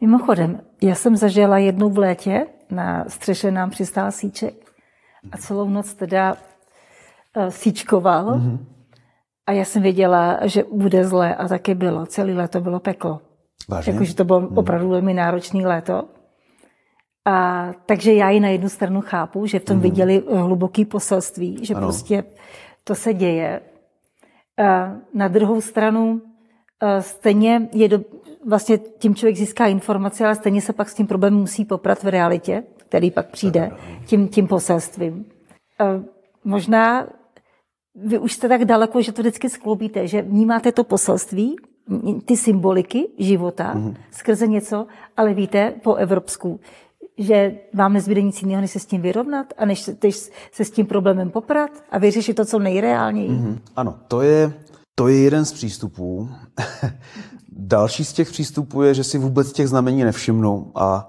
Mimochodem, 0.00 0.60
já 0.82 0.94
jsem 0.94 1.16
zažila 1.16 1.58
jednou 1.58 1.90
v 1.90 1.98
létě, 1.98 2.46
na 2.70 3.04
střeše 3.08 3.50
nám 3.50 3.70
přistál 3.70 4.12
síček 4.12 4.54
a 5.32 5.36
celou 5.36 5.68
noc 5.68 5.94
teda 5.94 6.32
uh, 7.36 7.48
síčkoval. 7.48 8.26
Mm-hmm. 8.26 8.58
A 9.50 9.52
já 9.52 9.64
jsem 9.64 9.82
věděla, 9.82 10.38
že 10.42 10.64
bude 10.72 11.04
zle 11.04 11.34
a 11.34 11.48
taky 11.48 11.74
bylo. 11.74 12.06
Celý 12.06 12.34
léto 12.34 12.60
bylo 12.60 12.80
peklo. 12.80 13.20
Vážně? 13.68 13.92
Jakože 13.92 14.14
to 14.14 14.24
bylo 14.24 14.40
mm. 14.40 14.58
opravdu 14.58 14.88
velmi 14.88 15.14
náročné 15.14 15.66
léto. 15.68 16.04
A, 17.24 17.68
takže 17.86 18.12
já 18.12 18.30
ji 18.30 18.40
na 18.40 18.48
jednu 18.48 18.68
stranu 18.68 19.00
chápu, 19.00 19.46
že 19.46 19.58
v 19.58 19.64
tom 19.64 19.76
mm. 19.76 19.82
viděli 19.82 20.22
eh, 20.28 20.38
hluboký 20.38 20.84
poselství, 20.84 21.58
že 21.62 21.74
ano. 21.74 21.86
prostě 21.86 22.24
to 22.84 22.94
se 22.94 23.14
děje. 23.14 23.60
A 24.58 24.96
na 25.14 25.28
druhou 25.28 25.60
stranu 25.60 26.22
eh, 26.82 27.02
stejně 27.02 27.68
je 27.72 27.88
do, 27.88 28.00
vlastně 28.46 28.78
tím 28.78 29.14
člověk 29.14 29.36
získá 29.36 29.66
informace, 29.66 30.24
ale 30.24 30.34
stejně 30.34 30.60
se 30.60 30.72
pak 30.72 30.88
s 30.88 30.94
tím 30.94 31.06
problémem 31.06 31.40
musí 31.40 31.64
poprat 31.64 32.02
v 32.02 32.08
realitě, 32.08 32.62
který 32.76 33.10
pak 33.10 33.30
přijde 33.30 33.70
tím, 34.06 34.28
tím 34.28 34.46
poselstvím. 34.46 35.24
A 35.78 35.84
možná 36.44 37.06
vy 38.04 38.18
už 38.18 38.32
jste 38.32 38.48
tak 38.48 38.64
daleko, 38.64 39.02
že 39.02 39.12
to 39.12 39.22
vždycky 39.22 39.48
skloubíte, 39.48 40.06
že 40.08 40.22
vnímáte 40.22 40.72
to 40.72 40.84
poselství, 40.84 41.56
ty 42.24 42.36
symboliky 42.36 43.08
života 43.18 43.74
mm-hmm. 43.74 43.96
skrze 44.10 44.46
něco, 44.46 44.86
ale 45.16 45.34
víte 45.34 45.74
po 45.82 45.94
evropsku, 45.94 46.60
že 47.18 47.54
vám 47.74 47.92
nezbyde 47.92 48.22
nic 48.22 48.42
jiného, 48.42 48.60
než 48.60 48.70
se 48.70 48.78
s 48.78 48.86
tím 48.86 49.02
vyrovnat 49.02 49.46
a 49.58 49.64
než, 49.64 49.90
než 50.02 50.30
se 50.52 50.64
s 50.64 50.70
tím 50.70 50.86
problémem 50.86 51.30
poprat 51.30 51.70
a 51.90 51.98
vyřešit 51.98 52.34
to, 52.34 52.44
co 52.44 52.58
nejreálněji. 52.58 53.30
Mm-hmm. 53.30 53.58
Ano, 53.76 53.94
to 54.08 54.22
je, 54.22 54.52
to 54.94 55.08
je 55.08 55.16
jeden 55.16 55.44
z 55.44 55.52
přístupů. 55.52 56.28
Další 57.52 58.04
z 58.04 58.12
těch 58.12 58.30
přístupů 58.30 58.82
je, 58.82 58.94
že 58.94 59.04
si 59.04 59.18
vůbec 59.18 59.52
těch 59.52 59.68
znamení 59.68 60.04
nevšimnou 60.04 60.72
a 60.74 61.08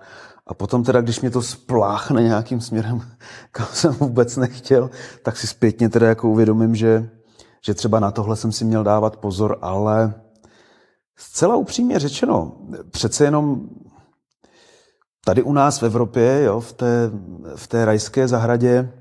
a 0.51 0.53
potom 0.53 0.83
teda, 0.83 1.01
když 1.01 1.21
mě 1.21 1.31
to 1.31 1.41
spláchne 1.41 2.23
nějakým 2.23 2.61
směrem, 2.61 3.01
kam 3.51 3.67
jsem 3.73 3.93
vůbec 3.93 4.37
nechtěl, 4.37 4.89
tak 5.23 5.37
si 5.37 5.47
zpětně 5.47 5.89
teda 5.89 6.07
jako 6.07 6.29
uvědomím, 6.29 6.75
že, 6.75 7.09
že 7.65 7.73
třeba 7.73 7.99
na 7.99 8.11
tohle 8.11 8.35
jsem 8.35 8.51
si 8.51 8.65
měl 8.65 8.83
dávat 8.83 9.17
pozor, 9.17 9.57
ale 9.61 10.13
zcela 11.17 11.55
upřímně 11.55 11.99
řečeno, 11.99 12.51
přece 12.91 13.23
jenom 13.25 13.69
tady 15.25 15.43
u 15.43 15.53
nás 15.53 15.81
v 15.81 15.85
Evropě, 15.85 16.43
jo, 16.43 16.59
v, 16.59 16.73
té, 16.73 17.11
v 17.55 17.67
té 17.67 17.85
rajské 17.85 18.27
zahradě, 18.27 18.91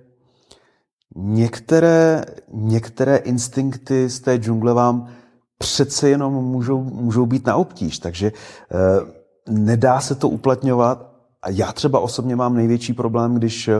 některé, 1.16 2.24
některé 2.52 3.16
instinkty 3.16 4.08
z 4.08 4.20
té 4.20 4.36
džungle 4.36 4.74
vám 4.74 5.08
přece 5.58 6.08
jenom 6.08 6.34
můžou, 6.34 6.82
můžou 6.82 7.26
být 7.26 7.46
na 7.46 7.56
obtíž, 7.56 7.98
takže 7.98 8.32
eh, 8.32 8.76
nedá 9.48 10.00
se 10.00 10.14
to 10.14 10.28
uplatňovat 10.28 11.09
a 11.42 11.50
já 11.50 11.72
třeba 11.72 12.00
osobně 12.00 12.36
mám 12.36 12.54
největší 12.54 12.92
problém, 12.92 13.34
když, 13.34 13.70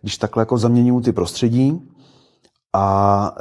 když 0.00 0.16
takhle 0.16 0.40
jako 0.40 0.58
zaměňuju 0.58 1.00
ty 1.00 1.12
prostředí. 1.12 1.80
A 2.76 3.34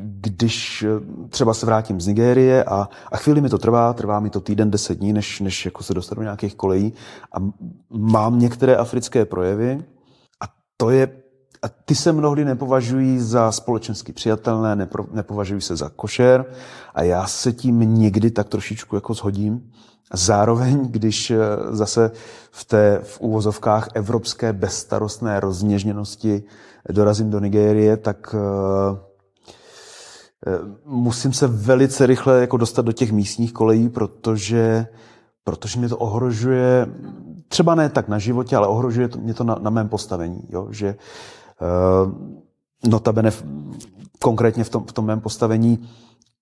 když 0.00 0.84
třeba 1.28 1.54
se 1.54 1.66
vrátím 1.66 2.00
z 2.00 2.06
Nigérie 2.06 2.64
a, 2.64 2.88
a 3.12 3.16
chvíli 3.16 3.40
mi 3.40 3.48
to 3.48 3.58
trvá, 3.58 3.92
trvá 3.92 4.20
mi 4.20 4.30
to 4.30 4.40
týden, 4.40 4.70
deset 4.70 4.98
dní, 4.98 5.12
než, 5.12 5.40
než 5.40 5.64
jako 5.64 5.82
se 5.82 5.94
dostanu 5.94 6.18
do 6.18 6.22
nějakých 6.22 6.54
kolejí. 6.54 6.92
A 7.34 7.38
mám 7.90 8.38
některé 8.38 8.76
africké 8.76 9.24
projevy 9.24 9.84
a 10.42 10.44
to 10.76 10.90
je 10.90 11.21
a 11.62 11.68
ty 11.68 11.94
se 11.94 12.12
mnohdy 12.12 12.44
nepovažují 12.44 13.20
za 13.20 13.52
společensky 13.52 14.12
přijatelné, 14.12 14.76
nepro, 14.76 15.06
nepovažují 15.12 15.60
se 15.60 15.76
za 15.76 15.88
košer 15.88 16.44
a 16.94 17.02
já 17.02 17.26
se 17.26 17.52
tím 17.52 17.94
někdy 17.94 18.30
tak 18.30 18.48
trošičku 18.48 18.94
jako 18.94 19.14
shodím. 19.14 19.70
Zároveň, 20.14 20.88
když 20.90 21.30
eh, 21.30 21.38
zase 21.70 22.10
v 22.50 22.64
té 22.64 23.00
v 23.02 23.20
úvozovkách 23.20 23.88
evropské 23.94 24.52
bezstarostné 24.52 25.40
rozněžněnosti 25.40 26.42
dorazím 26.90 27.30
do 27.30 27.40
Nigérie, 27.40 27.96
tak 27.96 28.34
uh, 28.34 28.98
musím 30.84 31.32
se 31.32 31.46
velice 31.46 32.06
rychle 32.06 32.40
jako 32.40 32.56
dostat 32.56 32.82
do 32.82 32.92
těch 32.92 33.12
místních 33.12 33.52
kolejí, 33.52 33.88
protože, 33.88 34.86
protože 35.44 35.78
mě 35.78 35.88
to 35.88 35.98
ohrožuje, 35.98 36.86
třeba 37.48 37.74
ne 37.74 37.88
tak 37.88 38.08
na 38.08 38.18
životě, 38.18 38.56
ale 38.56 38.66
ohrožuje 38.66 39.08
mě 39.18 39.34
to 39.34 39.44
na, 39.44 39.56
na 39.60 39.70
mém 39.70 39.88
postavení. 39.88 40.42
Jo? 40.48 40.68
Že 40.70 40.94
notabene 42.88 43.30
v, 43.30 43.44
konkrétně 44.22 44.64
v 44.64 44.70
tom, 44.70 44.84
v 44.84 44.92
tom 44.92 45.04
mém 45.04 45.20
postavení 45.20 45.88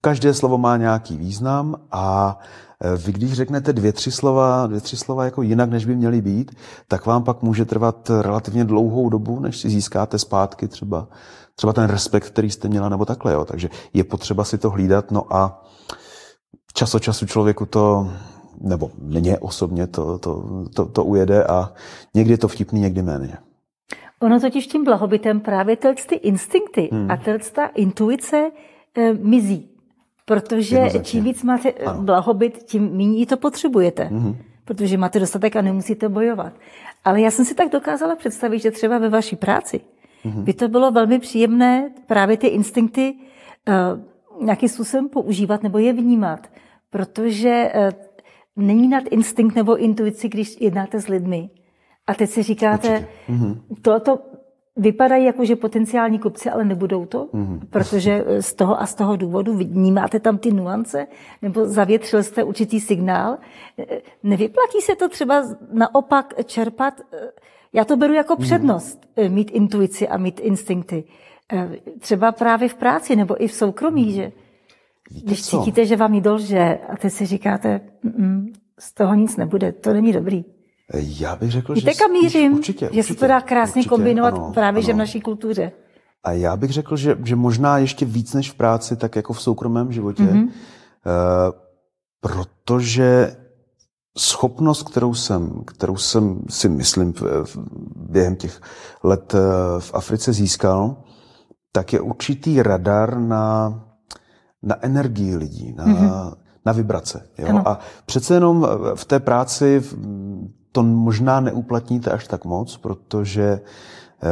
každé 0.00 0.34
slovo 0.34 0.58
má 0.58 0.76
nějaký 0.76 1.16
význam 1.16 1.76
a 1.92 2.38
vy, 2.96 3.12
když 3.12 3.32
řeknete 3.32 3.72
dvě, 3.72 3.92
tři 3.92 4.10
slova, 4.10 4.66
dvě, 4.66 4.80
tři 4.80 4.96
slova 4.96 5.24
jako 5.24 5.42
jinak, 5.42 5.70
než 5.70 5.86
by 5.86 5.96
měly 5.96 6.20
být, 6.20 6.56
tak 6.88 7.06
vám 7.06 7.24
pak 7.24 7.42
může 7.42 7.64
trvat 7.64 8.10
relativně 8.20 8.64
dlouhou 8.64 9.08
dobu, 9.08 9.40
než 9.40 9.58
si 9.58 9.70
získáte 9.70 10.18
zpátky 10.18 10.68
třeba, 10.68 11.08
třeba 11.54 11.72
ten 11.72 11.84
respekt, 11.84 12.26
který 12.26 12.50
jste 12.50 12.68
měla, 12.68 12.88
nebo 12.88 13.04
takhle. 13.04 13.32
Jo. 13.32 13.44
Takže 13.44 13.70
je 13.94 14.04
potřeba 14.04 14.44
si 14.44 14.58
to 14.58 14.70
hlídat. 14.70 15.10
No 15.10 15.36
a 15.36 15.64
čas 16.74 16.94
od 16.94 17.02
času 17.02 17.26
člověku 17.26 17.66
to, 17.66 18.10
nebo 18.60 18.90
mně 18.98 19.38
osobně 19.38 19.86
to, 19.86 20.18
to, 20.18 20.44
to, 20.74 20.84
to 20.86 21.04
ujede 21.04 21.44
a 21.44 21.72
někdy 22.14 22.32
je 22.32 22.38
to 22.38 22.48
vtipný, 22.48 22.80
někdy 22.80 23.02
méně. 23.02 23.38
Ono 24.20 24.40
totiž 24.40 24.66
tím 24.66 24.84
blahobytem 24.84 25.40
právě 25.40 25.76
ty 25.76 26.14
instinkty 26.14 26.88
hmm. 26.92 27.10
a 27.10 27.16
ta 27.52 27.66
intuice 27.66 28.50
e, 28.96 29.12
mizí. 29.14 29.70
Protože 30.30 30.90
čím 31.02 31.24
víc 31.24 31.42
máte 31.42 31.72
ano. 31.72 32.02
blahobyt, 32.02 32.58
tím 32.58 32.90
méně 32.96 33.26
to 33.26 33.36
potřebujete. 33.36 34.04
Mm-hmm. 34.04 34.36
Protože 34.64 34.98
máte 34.98 35.20
dostatek 35.20 35.56
a 35.56 35.62
nemusíte 35.62 36.08
bojovat. 36.08 36.52
Ale 37.04 37.20
já 37.20 37.30
jsem 37.30 37.44
si 37.44 37.54
tak 37.54 37.72
dokázala 37.72 38.16
představit, 38.16 38.58
že 38.58 38.70
třeba 38.70 38.98
ve 38.98 39.08
vaší 39.08 39.36
práci 39.36 39.80
mm-hmm. 40.24 40.42
by 40.42 40.52
to 40.52 40.68
bylo 40.68 40.90
velmi 40.90 41.18
příjemné 41.18 41.90
právě 42.06 42.36
ty 42.36 42.46
instinkty 42.46 43.14
uh, 43.68 44.44
nějakým 44.44 44.68
způsobem 44.68 45.08
používat 45.08 45.62
nebo 45.62 45.78
je 45.78 45.92
vnímat. 45.92 46.46
Protože 46.90 47.72
uh, 47.74 48.64
není 48.64 48.88
nad 48.88 49.04
instinkt 49.10 49.56
nebo 49.56 49.76
intuici, 49.76 50.28
když 50.28 50.60
jednáte 50.60 51.00
s 51.00 51.08
lidmi. 51.08 51.50
A 52.11 52.14
teď 52.14 52.30
si 52.30 52.42
říkáte, 52.42 53.08
mm-hmm. 53.28 53.61
tohoto 53.82 54.18
vypadají 54.76 55.24
jako, 55.24 55.44
že 55.44 55.56
potenciální 55.56 56.18
kupci, 56.18 56.50
ale 56.50 56.64
nebudou 56.64 57.06
to, 57.06 57.24
mm-hmm. 57.24 57.61
protože 57.70 58.24
z 58.40 58.54
toho 58.54 58.82
a 58.82 58.86
z 58.86 58.94
toho 58.94 59.16
důvodu 59.16 59.56
vnímáte 59.56 60.20
tam 60.20 60.38
ty 60.38 60.52
nuance, 60.52 61.06
nebo 61.42 61.66
zavětřil 61.66 62.22
jste 62.22 62.44
určitý 62.44 62.80
signál. 62.80 63.38
Nevyplatí 64.22 64.80
se 64.80 64.96
to 64.96 65.08
třeba 65.08 65.44
naopak 65.72 66.34
čerpat, 66.44 67.00
já 67.72 67.84
to 67.84 67.96
beru 67.96 68.12
jako 68.12 68.34
mm-hmm. 68.34 68.42
přednost, 68.42 69.06
mít 69.28 69.50
intuici 69.50 70.08
a 70.08 70.16
mít 70.16 70.40
instinkty. 70.40 71.04
Třeba 71.98 72.32
právě 72.32 72.68
v 72.68 72.74
práci 72.74 73.16
nebo 73.16 73.42
i 73.44 73.48
v 73.48 73.52
soukromí, 73.52 74.06
mm-hmm. 74.06 74.14
že 74.14 74.32
Víte 75.11 75.26
když 75.26 75.42
co? 75.46 75.58
cítíte, 75.58 75.86
že 75.86 75.96
vám 75.96 76.14
jí 76.14 76.22
že 76.38 76.78
a 76.88 76.96
teď 76.96 77.12
si 77.12 77.26
říkáte, 77.26 77.80
z 78.78 78.94
toho 78.94 79.14
nic 79.14 79.36
nebude, 79.36 79.72
to 79.72 79.92
není 79.92 80.12
dobrý. 80.12 80.44
Já 80.95 81.36
bych 81.36 81.51
řekl, 81.51 81.74
Víte, 81.74 81.93
že... 81.93 81.99
kam 81.99 82.11
mířím? 82.11 82.53
Určitě, 82.53 82.86
určitě, 82.86 83.03
že 83.03 83.09
se 83.09 83.14
to 83.14 83.26
dá 83.26 83.41
krásně 83.41 83.80
určitě, 83.80 83.88
kombinovat 83.88 84.34
ano, 84.34 84.51
právě 84.55 84.78
ano. 84.78 84.86
že 84.86 84.93
v 84.93 84.97
naší 84.97 85.20
kultuře. 85.20 85.72
A 86.24 86.32
já 86.32 86.57
bych 86.57 86.70
řekl, 86.70 86.97
že, 86.97 87.16
že 87.24 87.36
možná 87.36 87.78
ještě 87.78 88.05
víc 88.05 88.34
než 88.34 88.51
v 88.51 88.55
práci, 88.55 88.97
tak 88.97 89.16
jako 89.16 89.32
v 89.32 89.43
soukromém 89.43 89.93
životě, 89.93 90.22
mm-hmm. 90.22 90.45
uh, 90.45 90.51
protože 92.20 93.36
schopnost, 94.18 94.82
kterou 94.82 95.14
jsem, 95.14 95.62
kterou 95.66 95.97
jsem 95.97 96.43
si 96.49 96.68
myslím 96.68 97.14
během 97.97 98.36
těch 98.36 98.61
let 99.05 99.34
uh, 99.34 99.41
v 99.80 99.95
Africe 99.95 100.32
získal, 100.32 100.97
tak 101.72 101.93
je 101.93 102.01
určitý 102.01 102.62
radar 102.62 103.18
na, 103.18 103.74
na 104.62 104.84
energii 104.84 105.36
lidí, 105.36 105.72
na, 105.72 105.86
mm-hmm. 105.86 106.34
na 106.66 106.72
vibrace. 106.72 107.28
Jo? 107.38 107.62
A 107.66 107.78
přece 108.07 108.34
jenom 108.34 108.68
v 108.95 109.05
té 109.05 109.20
práci 109.20 109.82
to 110.72 110.82
možná 110.82 111.40
neuplatníte 111.40 112.10
až 112.10 112.26
tak 112.26 112.44
moc, 112.44 112.76
protože 112.76 113.60
eh, 114.22 114.30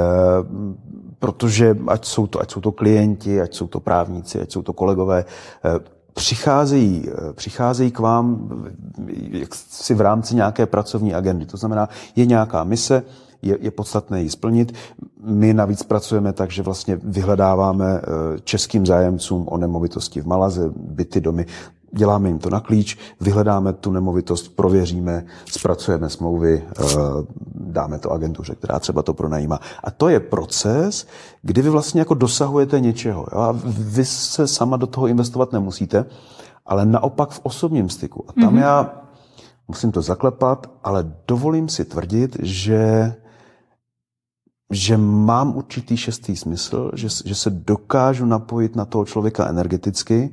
protože 1.18 1.76
ať 1.86 2.05
jsou, 2.05 2.26
to, 2.26 2.41
ať 2.41 2.51
jsou 2.51 2.61
to 2.61 2.72
klienti, 2.72 3.41
ať 3.41 3.55
jsou 3.55 3.66
to 3.66 3.80
právníci, 3.80 4.41
ať 4.41 4.53
jsou 4.53 4.62
to 4.62 4.72
kolegové, 4.72 5.24
eh, 5.64 5.80
přicházejí, 6.14 7.09
eh, 7.09 7.32
přicházejí 7.32 7.91
k 7.91 7.99
vám 7.99 8.49
si 9.55 9.95
v 9.95 10.01
rámci 10.01 10.34
nějaké 10.34 10.66
pracovní 10.66 11.14
agendy. 11.14 11.47
To 11.47 11.57
znamená, 11.57 11.89
je 12.16 12.26
nějaká 12.26 12.64
mise, 12.64 13.03
je, 13.43 13.59
je 13.61 13.70
podstatné 13.70 14.22
ji 14.22 14.30
splnit. 14.30 14.72
My 15.22 15.55
navíc 15.55 15.82
pracujeme 15.82 16.32
tak, 16.32 16.51
že 16.51 16.62
vlastně 16.62 16.99
vyhledáváme 17.03 18.01
českým 18.45 18.86
zájemcům 18.86 19.49
o 19.49 19.57
nemovitosti 19.57 20.20
v 20.20 20.26
Malaze, 20.26 20.70
byty, 20.76 21.20
domy 21.20 21.47
děláme 21.93 22.28
jim 22.28 22.39
to 22.39 22.51
na 22.51 22.61
klíč, 22.61 22.99
vyhledáme 23.20 23.72
tu 23.72 23.93
nemovitost, 23.93 24.49
prověříme, 24.49 25.24
zpracujeme 25.51 26.11
smlouvy, 26.11 26.64
eh, 26.80 26.84
dáme 27.55 27.99
to 27.99 28.12
agentuře, 28.12 28.55
která 28.55 28.78
třeba 28.78 29.03
to 29.03 29.14
pronajímá. 29.14 29.61
A 29.84 29.91
to 29.91 30.09
je 30.09 30.20
proces, 30.20 31.07
kdy 31.43 31.62
vy 31.62 31.70
vlastně 31.70 32.01
jako 32.01 32.14
dosahujete 32.14 32.80
něčeho. 32.80 33.26
Jo? 33.32 33.39
A 33.39 33.55
vy 33.66 34.05
se 34.05 34.47
sama 34.47 34.76
do 34.76 34.86
toho 34.86 35.07
investovat 35.07 35.53
nemusíte, 35.53 36.05
ale 36.66 36.86
naopak 36.86 37.30
v 37.30 37.41
osobním 37.43 37.89
styku. 37.89 38.24
A 38.28 38.32
tam 38.32 38.55
mm-hmm. 38.55 38.61
já 38.61 38.91
musím 39.68 39.93
to 39.93 40.03
zaklepat, 40.03 40.70
ale 40.84 41.12
dovolím 41.28 41.68
si 41.68 41.84
tvrdit, 41.84 42.36
že 42.43 43.14
že 44.70 44.97
mám 44.97 45.57
určitý 45.57 45.97
šestý 45.97 46.36
smysl, 46.36 46.91
že, 46.95 47.09
že 47.24 47.34
se 47.34 47.51
dokážu 47.51 48.26
napojit 48.26 48.76
na 48.76 48.84
toho 48.84 49.05
člověka 49.05 49.49
energeticky 49.49 50.30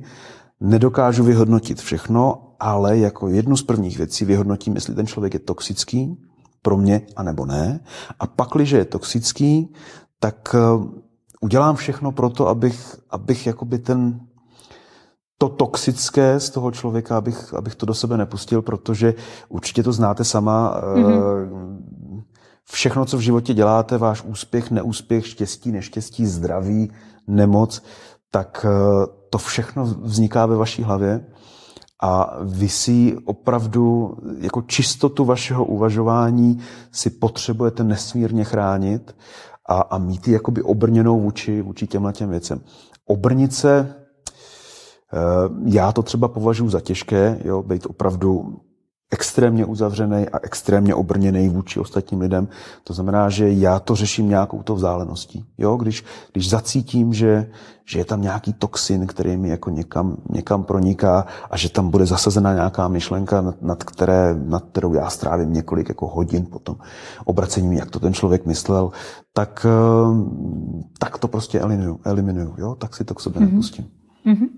Nedokážu 0.60 1.24
vyhodnotit 1.24 1.80
všechno, 1.80 2.42
ale 2.60 2.98
jako 2.98 3.28
jednu 3.28 3.56
z 3.56 3.62
prvních 3.62 3.98
věcí 3.98 4.24
vyhodnotím, 4.24 4.74
jestli 4.74 4.94
ten 4.94 5.06
člověk 5.06 5.34
je 5.34 5.40
toxický 5.40 6.16
pro 6.62 6.76
mě, 6.76 7.02
anebo 7.16 7.46
ne. 7.46 7.80
A 8.20 8.26
pak, 8.26 8.48
když 8.54 8.70
je 8.70 8.84
toxický, 8.84 9.72
tak 10.20 10.54
eh, 10.54 10.58
udělám 11.40 11.76
všechno 11.76 12.12
pro 12.12 12.30
to, 12.30 12.48
abych, 12.48 12.96
abych 13.10 13.46
jakoby 13.46 13.78
ten, 13.78 14.20
to 15.38 15.48
toxické 15.48 16.40
z 16.40 16.50
toho 16.50 16.70
člověka, 16.70 17.16
abych, 17.16 17.54
abych 17.54 17.74
to 17.74 17.86
do 17.86 17.94
sebe 17.94 18.16
nepustil, 18.16 18.62
protože 18.62 19.14
určitě 19.48 19.82
to 19.82 19.92
znáte 19.92 20.24
sama. 20.24 20.80
Mm-hmm. 20.80 22.22
Všechno, 22.70 23.04
co 23.04 23.16
v 23.16 23.20
životě 23.20 23.54
děláte, 23.54 23.98
váš 23.98 24.22
úspěch, 24.22 24.70
neúspěch, 24.70 25.26
štěstí, 25.26 25.72
neštěstí, 25.72 26.26
zdraví, 26.26 26.90
nemoc, 27.26 27.82
tak 28.30 28.66
eh, 28.68 29.06
to 29.36 29.40
všechno 29.40 29.84
vzniká 29.84 30.46
ve 30.46 30.56
vaší 30.56 30.82
hlavě 30.82 31.26
a 32.02 32.38
vy 32.42 32.68
si 32.68 33.16
opravdu 33.24 34.16
jako 34.38 34.62
čistotu 34.62 35.24
vašeho 35.24 35.64
uvažování 35.64 36.58
si 36.92 37.10
potřebujete 37.10 37.84
nesmírně 37.84 38.44
chránit 38.44 39.16
a, 39.68 39.80
a 39.80 39.98
mít 39.98 40.28
ji 40.28 40.34
jakoby 40.34 40.62
obrněnou 40.62 41.20
vůči, 41.20 41.62
vůči 41.62 41.86
těmhle 41.86 42.12
těm 42.12 42.30
věcem. 42.30 42.60
Obrnit 43.06 43.54
se, 43.54 43.94
eh, 45.12 45.18
já 45.64 45.92
to 45.92 46.02
třeba 46.02 46.28
považuji 46.28 46.68
za 46.68 46.80
těžké, 46.80 47.40
jo, 47.44 47.62
být 47.62 47.86
opravdu 47.86 48.60
extrémně 49.10 49.64
uzavřený 49.64 50.28
a 50.28 50.38
extrémně 50.42 50.94
obrněný 50.94 51.48
vůči 51.48 51.80
ostatním 51.80 52.20
lidem. 52.20 52.48
To 52.84 52.94
znamená, 52.94 53.28
že 53.28 53.52
já 53.52 53.78
to 53.78 53.94
řeším 53.94 54.28
nějakou 54.28 54.62
to 54.62 54.74
vzdáleností. 54.74 55.44
Jo? 55.58 55.76
Když, 55.76 56.04
když 56.32 56.50
zacítím, 56.50 57.14
že, 57.14 57.50
že 57.84 57.98
je 57.98 58.04
tam 58.04 58.22
nějaký 58.22 58.52
toxin, 58.52 59.06
který 59.06 59.36
mi 59.36 59.48
jako 59.48 59.70
někam, 59.70 60.16
někam 60.30 60.64
proniká 60.64 61.26
a 61.50 61.56
že 61.56 61.68
tam 61.68 61.90
bude 61.90 62.06
zasazena 62.06 62.54
nějaká 62.54 62.88
myšlenka, 62.88 63.40
nad, 63.40 63.62
nad, 63.62 63.84
které, 63.84 64.34
nad 64.44 64.64
kterou 64.64 64.94
já 64.94 65.10
strávím 65.10 65.52
několik 65.52 65.88
jako 65.88 66.06
hodin 66.06 66.46
potom 66.46 66.76
obracením, 67.24 67.72
jak 67.72 67.90
to 67.90 68.00
ten 68.00 68.14
člověk 68.14 68.46
myslel, 68.46 68.90
tak, 69.32 69.66
eh, 69.68 70.14
tak 70.98 71.18
to 71.18 71.28
prostě 71.28 71.60
eliminuju. 71.60 72.00
eliminuju 72.04 72.54
jo? 72.58 72.74
Tak 72.74 72.96
si 72.96 73.04
to 73.04 73.14
k 73.14 73.20
sobě 73.20 73.42
mm-hmm. 73.42 73.50
nepustím. 73.50 73.90
Mm-hmm. 74.26 74.48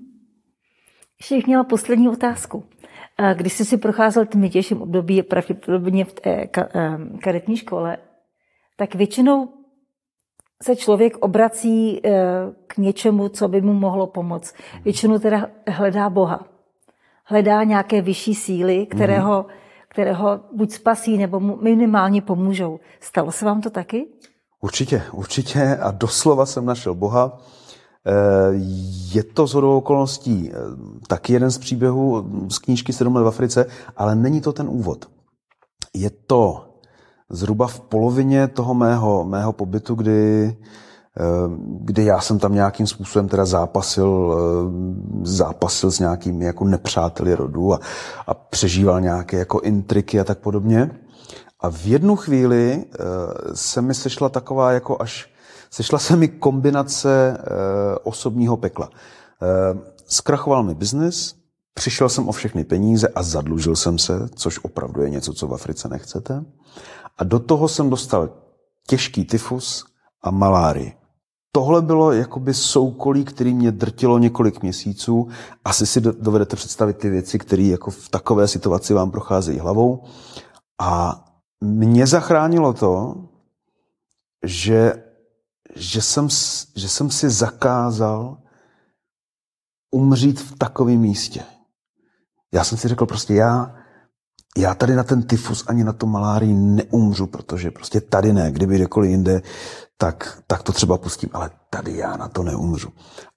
Ještě 1.21 1.47
měla 1.47 1.65
poslední 1.65 2.09
otázku. 2.09 2.65
Když 3.35 3.53
jsi 3.53 3.65
si 3.65 3.77
procházel 3.77 4.27
tím 4.27 4.51
těžším 4.51 4.83
období, 4.83 5.23
pravděpodobně 5.23 6.05
v 6.05 6.13
té 6.13 6.47
karetní 7.21 7.57
škole, 7.57 7.99
tak 8.77 8.95
většinou 8.95 9.49
se 10.63 10.77
člověk 10.77 11.17
obrací 11.17 12.01
eh, 12.05 12.11
k 12.67 12.79
něčemu, 12.79 13.29
co 13.29 13.49
by 13.49 13.61
mu 13.61 13.73
mohlo 13.73 14.07
pomoct. 14.07 14.55
Většinou 14.85 15.19
teda 15.19 15.47
hledá 15.69 16.11
Boha. 16.11 16.47
Hledá 17.25 17.65
nějaké 17.65 18.03
vyšší 18.03 18.35
síly, 18.35 18.87
které 18.87 19.21
ho, 19.21 19.47
které 19.89 20.13
ho 20.13 20.41
buď 20.53 20.71
spasí, 20.71 21.19
nebo 21.19 21.41
mu 21.41 21.59
minimálně 21.63 22.23
pomůžou. 22.23 22.81
Stalo 23.01 23.33
se 23.33 23.45
vám 23.45 23.61
to 23.61 23.71
taky? 23.71 24.07
Určitě, 24.61 25.03
určitě. 25.13 25.77
A 25.83 25.91
doslova 25.91 26.47
jsem 26.47 26.67
našel 26.67 26.95
Boha. 26.95 27.41
Eh, 28.07 28.51
je 29.13 29.23
to 29.23 29.47
z 29.47 29.55
okolností 29.55 30.51
eh, 30.53 30.57
taky 31.07 31.33
jeden 31.33 31.51
z 31.51 31.59
příběhů 31.59 32.31
z 32.49 32.59
knížky 32.59 32.93
Sedm 32.93 33.17
let 33.17 33.23
v 33.23 33.27
Africe, 33.27 33.67
ale 33.97 34.15
není 34.15 34.41
to 34.41 34.53
ten 34.53 34.69
úvod. 34.69 35.09
Je 35.95 36.11
to 36.11 36.65
zhruba 37.31 37.67
v 37.67 37.81
polovině 37.81 38.49
toho 38.49 38.75
mého, 38.75 39.25
mého 39.25 39.53
pobytu, 39.53 39.95
kdy, 39.95 40.57
eh, 41.17 41.23
kdy 41.81 42.05
já 42.05 42.21
jsem 42.21 42.39
tam 42.39 42.55
nějakým 42.55 42.87
způsobem 42.87 43.29
teda 43.29 43.45
zápasil, 43.45 44.37
zápasil 45.23 45.91
s 45.91 45.99
nějakými 45.99 46.45
jako 46.45 46.65
nepřáteli 46.65 47.35
rodu 47.35 47.75
a, 47.75 47.81
a 48.27 48.35
přežíval 48.35 49.01
nějaké 49.01 49.39
jako 49.39 49.61
intriky 49.61 50.21
a 50.21 50.25
tak 50.25 50.39
podobně. 50.39 50.91
A 51.61 51.71
v 51.71 51.87
jednu 51.87 52.17
chvíli 52.17 52.85
se 53.55 53.83
mi 53.83 53.95
sešla 53.95 54.29
taková 54.29 54.73
jako 54.73 55.03
až, 55.03 55.31
sešla 55.71 55.99
se 55.99 56.17
mi 56.17 56.29
kombinace 56.29 57.39
osobního 58.03 58.57
pekla. 58.57 58.91
Zkrachoval 60.07 60.63
mi 60.63 60.75
biznis, 60.75 61.35
přišel 61.75 62.09
jsem 62.09 62.29
o 62.29 62.33
všechny 62.33 62.65
peníze 62.65 63.09
a 63.09 63.23
zadlužil 63.23 63.77
jsem 63.77 63.99
se, 63.99 64.29
což 64.35 64.59
opravdu 64.59 65.03
je 65.03 65.11
něco, 65.11 65.33
co 65.33 65.47
v 65.47 65.55
Africe 65.55 65.89
nechcete. 65.89 66.45
A 67.19 67.25
do 67.25 67.39
toho 67.39 67.69
jsem 67.69 67.91
dostal 67.91 68.31
těžký 68.87 69.25
tyfus 69.25 69.85
a 70.23 70.31
malárii. 70.31 70.93
Tohle 71.53 71.83
bylo 71.83 72.13
jakoby 72.13 72.55
soukolí, 72.55 73.25
který 73.25 73.55
mě 73.55 73.73
drtilo 73.73 74.19
několik 74.19 74.63
měsíců. 74.63 75.29
Asi 75.65 75.87
si 75.87 76.01
dovedete 76.01 76.57
představit 76.57 76.97
ty 76.97 77.11
věci, 77.11 77.39
které 77.39 77.63
jako 77.63 77.91
v 77.91 78.09
takové 78.09 78.49
situaci 78.49 78.95
vám 78.95 79.11
procházejí 79.11 79.59
hlavou. 79.59 80.05
A 80.81 81.25
mě 81.61 82.07
zachránilo 82.07 82.73
to, 82.73 83.17
že, 84.45 85.03
že, 85.77 86.03
jsem, 86.03 86.29
že 86.77 86.89
jsem 86.89 87.11
si 87.11 87.31
zakázal 87.31 88.39
umřít 89.91 90.41
v 90.41 90.59
takovém 90.59 90.99
místě. 90.99 91.43
Já 92.53 92.65
jsem 92.65 92.79
si 92.79 92.89
řekl 92.89 93.07
prostě, 93.07 93.35
já 93.35 93.75
já 94.59 94.75
tady 94.75 94.95
na 94.95 95.05
ten 95.05 95.23
tyfus 95.23 95.65
ani 95.67 95.85
na 95.85 95.93
tu 95.93 96.07
malárii 96.07 96.55
neumřu, 96.55 97.27
protože 97.27 97.71
prostě 97.71 98.01
tady 98.01 98.33
ne, 98.33 98.53
kdyby 98.53 98.75
kdekoliv 98.75 99.11
jinde, 99.11 99.43
tak, 99.97 100.43
tak 100.47 100.63
to 100.63 100.73
třeba 100.73 100.99
pustím, 100.99 101.31
ale 101.33 101.51
tady 101.71 101.97
já 101.97 102.17
na 102.17 102.29
to 102.29 102.43
neumřu. 102.43 102.89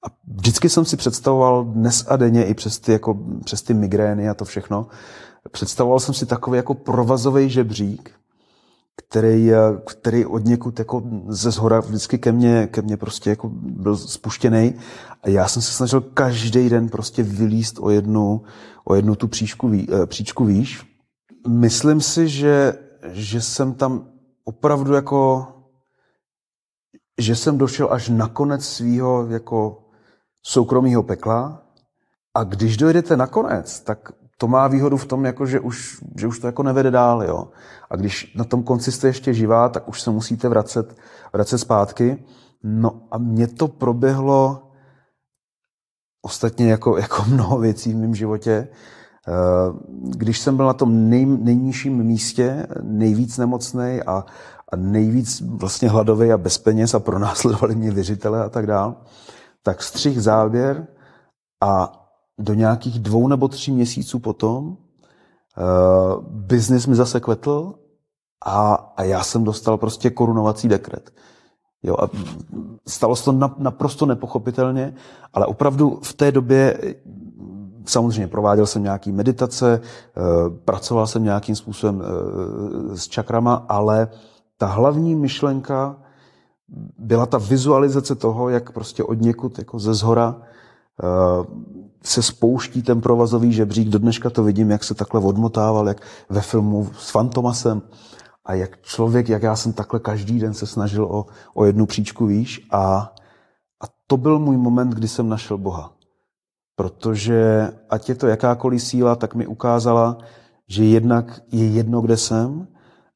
A 0.08 0.10
vždycky 0.36 0.70
jsem 0.70 0.86
si 0.86 0.98
představoval 0.98 1.64
dnes 1.64 2.06
a 2.08 2.16
denně 2.16 2.46
i 2.46 2.54
přes 2.54 2.80
ty, 2.80 2.92
jako, 2.92 3.18
přes 3.46 3.62
ty 3.62 3.74
migrény 3.74 4.30
a 4.30 4.34
to 4.34 4.46
všechno, 4.46 4.88
představoval 5.52 6.00
jsem 6.00 6.14
si 6.14 6.26
takový 6.26 6.58
jako 6.58 6.74
provazový 6.74 7.50
žebřík, 7.50 8.12
který, 8.96 9.52
který 9.86 10.26
od 10.26 10.46
někud 10.46 10.80
jako 10.80 11.04
ze 11.28 11.52
zhora 11.52 11.80
vždycky 11.80 12.18
ke 12.18 12.32
mně, 12.32 12.68
ke 12.68 12.82
mně 12.82 12.98
prostě 12.98 13.30
jako 13.30 13.50
byl 13.54 13.98
spuštěný 13.98 14.76
a 15.24 15.30
já 15.30 15.48
jsem 15.48 15.62
se 15.62 15.72
snažil 15.72 16.02
každý 16.02 16.70
den 16.70 16.90
prostě 16.90 17.24
vylíst 17.24 17.78
o 17.80 17.90
jednu, 17.90 18.42
o 18.86 18.96
jednu 18.96 19.16
tu 19.16 19.28
příčku, 19.28 19.72
eh, 19.74 20.06
příčku 20.06 20.46
výš. 20.46 20.86
Myslím 21.48 22.02
si, 22.02 22.28
že, 22.30 22.74
že 23.12 23.42
jsem 23.42 23.74
tam 23.74 24.08
opravdu 24.44 24.94
jako, 24.94 25.48
že 27.20 27.36
jsem 27.36 27.58
došel 27.58 27.88
až 27.92 28.10
na 28.10 28.28
konec 28.28 28.66
svého 28.66 29.28
jako 29.30 29.84
soukromého 30.44 31.04
pekla. 31.04 31.64
A 32.34 32.44
když 32.44 32.78
dojdete 32.78 33.18
na 33.18 33.28
konec, 33.28 33.80
tak 33.80 34.12
to 34.42 34.48
má 34.48 34.68
výhodu 34.68 34.98
v 34.98 35.06
tom, 35.06 35.26
jako, 35.26 35.46
že, 35.46 35.60
už, 35.60 36.04
že 36.18 36.28
už 36.28 36.40
to 36.40 36.48
jako 36.48 36.64
nevede 36.64 36.92
dál. 36.92 37.24
Jo? 37.24 37.48
A 37.90 37.96
když 37.96 38.34
na 38.36 38.44
tom 38.44 38.64
konci 38.64 38.92
jste 38.92 39.08
ještě 39.08 39.34
živá, 39.34 39.70
tak 39.70 39.90
už 39.90 40.02
se 40.02 40.12
musíte 40.12 40.50
vracet, 40.50 40.98
vracet 41.34 41.58
zpátky. 41.58 42.24
No 42.64 43.02
a 43.12 43.18
mně 43.18 43.48
to 43.48 43.68
proběhlo 43.68 44.72
ostatně 46.22 46.72
jako, 46.72 46.98
jako 46.98 47.24
mnoho 47.30 47.60
věcí 47.60 47.94
v 47.94 47.98
mém 47.98 48.16
životě, 48.16 48.68
Eh, 49.28 49.74
když 50.18 50.40
jsem 50.40 50.58
byl 50.58 50.66
na 50.66 50.74
tom 50.74 51.10
nej, 51.10 51.26
nejnižším 51.26 52.04
místě, 52.04 52.68
nejvíc 52.82 53.38
nemocný 53.38 54.02
a, 54.08 54.26
a 54.72 54.76
nejvíc 54.76 55.42
vlastně 55.42 55.90
hladový 55.90 56.32
a 56.32 56.38
bez 56.38 56.58
peněz 56.58 56.94
a 56.94 57.00
pronásledovali 57.00 57.76
mě 57.76 57.92
věřitele 57.92 58.44
a 58.44 58.50
tak 58.50 58.68
dál, 58.68 58.96
tak 59.64 59.84
střih 59.84 60.22
záběr 60.22 60.88
a 61.62 62.01
do 62.42 62.54
nějakých 62.54 63.00
dvou 63.00 63.28
nebo 63.28 63.48
tří 63.48 63.72
měsíců 63.72 64.20
potom 64.20 64.68
uh, 64.68 66.24
biznis 66.24 66.88
mi 66.88 66.96
zase 66.96 67.20
kvetl 67.20 67.74
a, 68.46 68.74
a 68.98 69.04
já 69.04 69.24
jsem 69.24 69.44
dostal 69.44 69.78
prostě 69.78 70.10
korunovací 70.10 70.68
dekret. 70.68 71.12
Jo, 71.84 71.98
a 72.00 72.10
stalo 72.88 73.16
se 73.16 73.26
to 73.26 73.32
naprosto 73.58 74.06
nepochopitelně, 74.06 74.94
ale 75.34 75.46
opravdu 75.46 76.00
v 76.04 76.14
té 76.14 76.32
době 76.32 76.78
Samozřejmě 77.86 78.28
prováděl 78.28 78.66
jsem 78.66 78.84
nějaký 78.84 79.12
meditace, 79.12 79.82
eh, 79.82 80.22
pracoval 80.66 81.08
jsem 81.08 81.24
nějakým 81.24 81.56
způsobem 81.56 82.02
eh, 82.02 82.98
s 82.98 83.08
čakrama, 83.08 83.66
ale 83.70 84.08
ta 84.58 84.66
hlavní 84.66 85.16
myšlenka 85.16 85.96
byla 86.98 87.26
ta 87.26 87.38
vizualizace 87.38 88.16
toho, 88.16 88.50
jak 88.50 88.72
prostě 88.72 89.04
od 89.04 89.22
někud 89.22 89.58
jako 89.58 89.80
ze 89.80 89.94
zhora 89.94 90.36
se 92.04 92.24
spouští 92.24 92.82
ten 92.82 93.02
provazový 93.02 93.54
žebřík. 93.54 93.90
Do 93.90 94.00
dneška 94.00 94.30
to 94.30 94.44
vidím, 94.44 94.72
jak 94.72 94.84
se 94.84 94.94
takhle 94.94 95.22
odmotával, 95.22 95.88
jak 95.88 96.02
ve 96.30 96.42
filmu 96.42 96.90
s 97.00 97.10
Fantomasem 97.10 97.82
a 98.46 98.54
jak 98.54 98.82
člověk, 98.82 99.30
jak 99.30 99.44
já 99.44 99.56
jsem 99.56 99.74
takhle 99.74 100.00
každý 100.00 100.40
den 100.40 100.54
se 100.54 100.68
snažil 100.68 101.04
o, 101.04 101.26
o 101.54 101.66
jednu 101.66 101.86
příčku 101.86 102.26
výš 102.26 102.68
a, 102.72 103.14
a 103.84 103.86
to 104.08 104.18
byl 104.18 104.40
můj 104.40 104.58
moment, 104.58 104.90
kdy 104.90 105.08
jsem 105.08 105.30
našel 105.30 105.58
Boha 105.58 105.94
protože 106.82 107.72
ať 107.90 108.10
je 108.10 108.16
to 108.16 108.28
jakákoliv 108.28 108.82
síla, 108.82 109.16
tak 109.16 109.36
mi 109.36 109.48
ukázala, 109.48 110.18
že 110.68 110.84
jednak 110.84 111.42
je 111.52 111.68
jedno, 111.68 112.02
kde 112.02 112.18
jsem, 112.18 112.68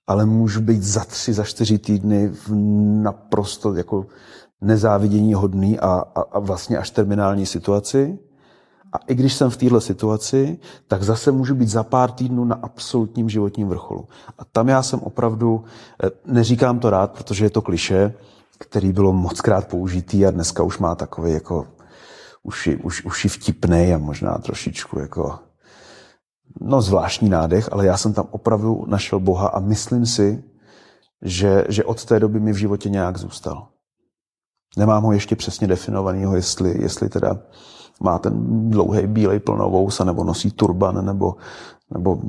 ale 0.08 0.26
můžu 0.26 0.62
být 0.62 0.84
za 0.84 1.04
tři, 1.04 1.34
za 1.34 1.44
čtyři 1.44 1.78
týdny 1.78 2.28
v 2.30 2.56
naprosto 3.02 3.74
jako 3.74 4.06
nezávidění 4.62 5.34
hodný 5.34 5.80
a, 5.80 6.04
a, 6.16 6.22
a 6.22 6.40
vlastně 6.40 6.78
až 6.78 6.90
terminální 6.90 7.46
situaci. 7.46 8.20
A 8.96 9.00
i 9.08 9.16
když 9.16 9.34
jsem 9.34 9.50
v 9.50 9.58
této 9.58 9.82
situaci, 9.82 10.58
tak 10.88 11.04
zase 11.04 11.32
můžu 11.32 11.56
být 11.56 11.70
za 11.70 11.84
pár 11.84 12.12
týdnů 12.12 12.46
na 12.46 12.56
absolutním 12.56 13.30
životním 13.30 13.68
vrcholu. 13.68 14.08
A 14.40 14.46
tam 14.46 14.68
já 14.68 14.84
jsem 14.84 15.00
opravdu, 15.00 15.64
eh, 16.04 16.10
neříkám 16.26 16.80
to 16.80 16.90
rád, 16.90 17.12
protože 17.12 17.46
je 17.46 17.50
to 17.50 17.62
kliše, 17.62 18.14
který 18.60 18.94
bylo 18.94 19.14
moc 19.14 19.42
krát 19.42 19.68
použitý 19.68 20.26
a 20.26 20.32
dneska 20.32 20.64
už 20.64 20.78
má 20.78 20.96
takový 20.96 21.34
jako 21.34 21.68
už, 22.44 22.70
už, 22.84 23.24
je 23.24 23.30
vtipný 23.30 23.94
a 23.94 23.98
možná 23.98 24.38
trošičku 24.38 25.00
jako 25.00 25.40
no 26.62 26.82
zvláštní 26.82 27.30
nádech, 27.30 27.70
ale 27.72 27.86
já 27.86 27.98
jsem 27.98 28.14
tam 28.14 28.28
opravdu 28.32 28.86
našel 28.88 29.20
Boha 29.20 29.48
a 29.48 29.60
myslím 29.60 30.06
si, 30.06 30.44
že, 31.22 31.66
že 31.70 31.84
od 31.84 32.06
té 32.06 32.20
doby 32.20 32.40
mi 32.40 32.54
v 32.54 32.58
životě 32.58 32.90
nějak 32.90 33.18
zůstal. 33.18 33.68
Nemám 34.78 35.04
ho 35.04 35.12
ještě 35.12 35.36
přesně 35.36 35.68
definovanýho, 35.68 36.36
jestli, 36.36 36.82
jestli 36.82 37.10
teda 37.10 37.38
má 38.02 38.20
ten 38.20 38.34
dlouhý 38.70 39.08
bílej 39.08 39.40
plnovous, 39.40 40.00
nebo 40.00 40.24
nosí 40.24 40.52
turban, 40.52 41.06
nebo, 41.06 41.36
nebo 41.94 42.20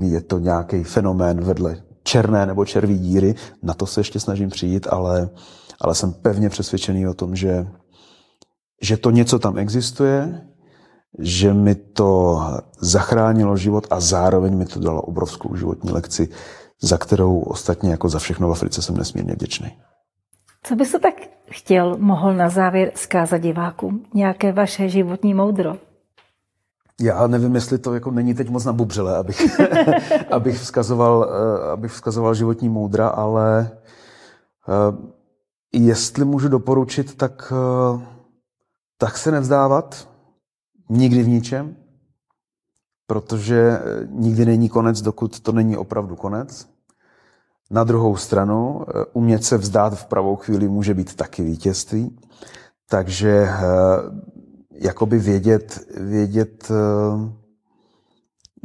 je 0.00 0.20
to 0.20 0.38
nějaký 0.38 0.84
fenomén 0.84 1.40
vedle 1.40 1.82
černé 2.02 2.46
nebo 2.46 2.64
červí 2.64 2.98
díry. 2.98 3.34
Na 3.62 3.74
to 3.74 3.86
se 3.86 4.00
ještě 4.00 4.20
snažím 4.20 4.50
přijít, 4.50 4.86
ale, 4.90 5.28
ale 5.80 5.94
jsem 5.94 6.12
pevně 6.12 6.48
přesvědčený 6.48 7.08
o 7.08 7.14
tom, 7.14 7.36
že, 7.36 7.66
že 8.82 8.96
to 8.96 9.10
něco 9.10 9.38
tam 9.38 9.58
existuje, 9.58 10.46
že 11.18 11.54
mi 11.54 11.74
to 11.74 12.40
zachránilo 12.80 13.56
život 13.56 13.86
a 13.90 14.00
zároveň 14.00 14.56
mi 14.56 14.66
to 14.66 14.80
dalo 14.80 15.02
obrovskou 15.02 15.56
životní 15.56 15.90
lekci, 15.90 16.28
za 16.82 16.98
kterou 16.98 17.40
ostatně 17.40 17.90
jako 17.90 18.08
za 18.08 18.18
všechno 18.18 18.48
v 18.48 18.52
Africe 18.52 18.82
jsem 18.82 18.96
nesmírně 18.96 19.32
vděčný. 19.32 19.72
Co 20.62 20.76
byste 20.76 20.98
tak 20.98 21.14
chtěl, 21.50 21.96
mohl 21.98 22.34
na 22.34 22.48
závěr 22.48 22.92
zkázat 22.94 23.40
divákům? 23.40 24.04
Nějaké 24.14 24.52
vaše 24.52 24.88
životní 24.88 25.34
moudro? 25.34 25.76
Já 27.00 27.26
nevím, 27.26 27.54
jestli 27.54 27.78
to 27.78 27.94
jako 27.94 28.10
není 28.10 28.34
teď 28.34 28.48
moc 28.48 28.64
na 28.64 28.72
bubřele, 28.72 29.16
abych, 29.16 29.60
abych, 30.30 30.58
vzkazoval, 30.58 31.30
eh, 31.30 31.70
abych 31.72 31.92
vzkazoval 31.92 32.34
životní 32.34 32.68
moudra, 32.68 33.08
ale 33.08 33.70
eh, 34.68 34.96
jestli 35.72 36.24
můžu 36.24 36.48
doporučit, 36.48 37.14
tak 37.16 37.52
eh, 37.52 38.16
tak 38.98 39.18
se 39.18 39.30
nevzdávat, 39.30 40.08
nikdy 40.88 41.22
v 41.22 41.28
ničem, 41.28 41.76
protože 43.06 43.80
nikdy 44.08 44.44
není 44.44 44.68
konec, 44.68 45.02
dokud 45.02 45.40
to 45.40 45.52
není 45.52 45.76
opravdu 45.76 46.16
konec. 46.16 46.68
Na 47.70 47.84
druhou 47.84 48.16
stranu, 48.16 48.84
umět 49.12 49.44
se 49.44 49.58
vzdát 49.58 49.94
v 49.94 50.06
pravou 50.06 50.36
chvíli 50.36 50.68
může 50.68 50.94
být 50.94 51.14
taky 51.14 51.42
vítězství. 51.42 52.18
Takže 52.88 53.48
jakoby 54.80 55.18
vědět, 55.18 55.86
vědět 55.96 56.70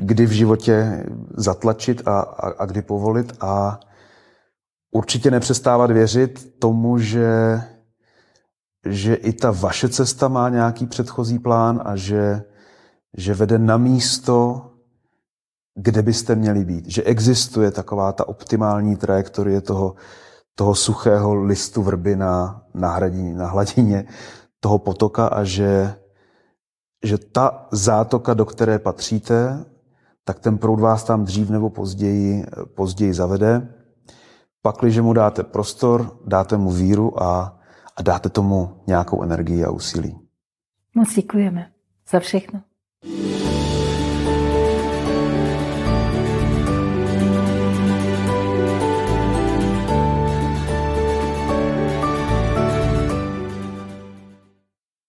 kdy 0.02 0.26
v 0.26 0.32
životě 0.32 1.06
zatlačit 1.38 2.08
a, 2.08 2.20
a, 2.20 2.50
a 2.50 2.66
kdy 2.66 2.82
povolit 2.82 3.34
a 3.42 3.80
určitě 4.92 5.32
nepřestávat 5.32 5.92
věřit 5.92 6.60
tomu, 6.60 6.98
že, 6.98 7.62
že 8.86 9.16
i 9.16 9.34
ta 9.34 9.52
vaše 9.52 9.90
cesta 9.90 10.28
má 10.28 10.50
nějaký 10.50 10.86
předchozí 10.86 11.40
plán 11.40 11.82
a 11.86 11.96
že, 11.96 12.44
že 13.18 13.34
vede 13.34 13.58
na 13.60 13.78
místo, 13.78 14.71
kde 15.76 16.02
byste 16.02 16.36
měli 16.36 16.66
být. 16.66 16.86
Že 16.88 17.04
existuje 17.04 17.72
taková 17.72 18.12
ta 18.12 18.28
optimální 18.28 18.96
trajektorie 18.96 19.62
toho, 19.62 19.96
toho 20.56 20.76
suchého 20.76 21.36
listu 21.36 21.84
vrby 21.84 22.16
na, 22.16 22.64
na, 22.74 22.92
hradině, 22.92 23.34
na 23.34 23.48
hladině 23.48 24.06
toho 24.60 24.80
potoka 24.80 25.28
a 25.28 25.44
že, 25.44 25.96
že 27.04 27.18
ta 27.18 27.68
zátoka, 27.72 28.34
do 28.34 28.46
které 28.46 28.80
patříte, 28.80 29.66
tak 30.24 30.40
ten 30.40 30.58
proud 30.58 30.80
vás 30.80 31.04
tam 31.04 31.26
dřív 31.26 31.50
nebo 31.50 31.70
později, 31.70 32.46
později 32.76 33.14
zavede. 33.14 33.74
Pakliže 34.62 35.02
mu 35.02 35.14
dáte 35.14 35.44
prostor, 35.44 36.18
dáte 36.26 36.58
mu 36.58 36.72
víru 36.72 37.24
a, 37.24 37.60
a 37.98 38.02
dáte 38.02 38.30
tomu 38.30 38.84
nějakou 38.88 39.24
energii 39.24 39.64
a 39.66 39.72
úsilí. 39.72 40.20
Moc 40.96 41.14
děkujeme 41.14 41.72
za 42.12 42.20
všechno. 42.20 42.62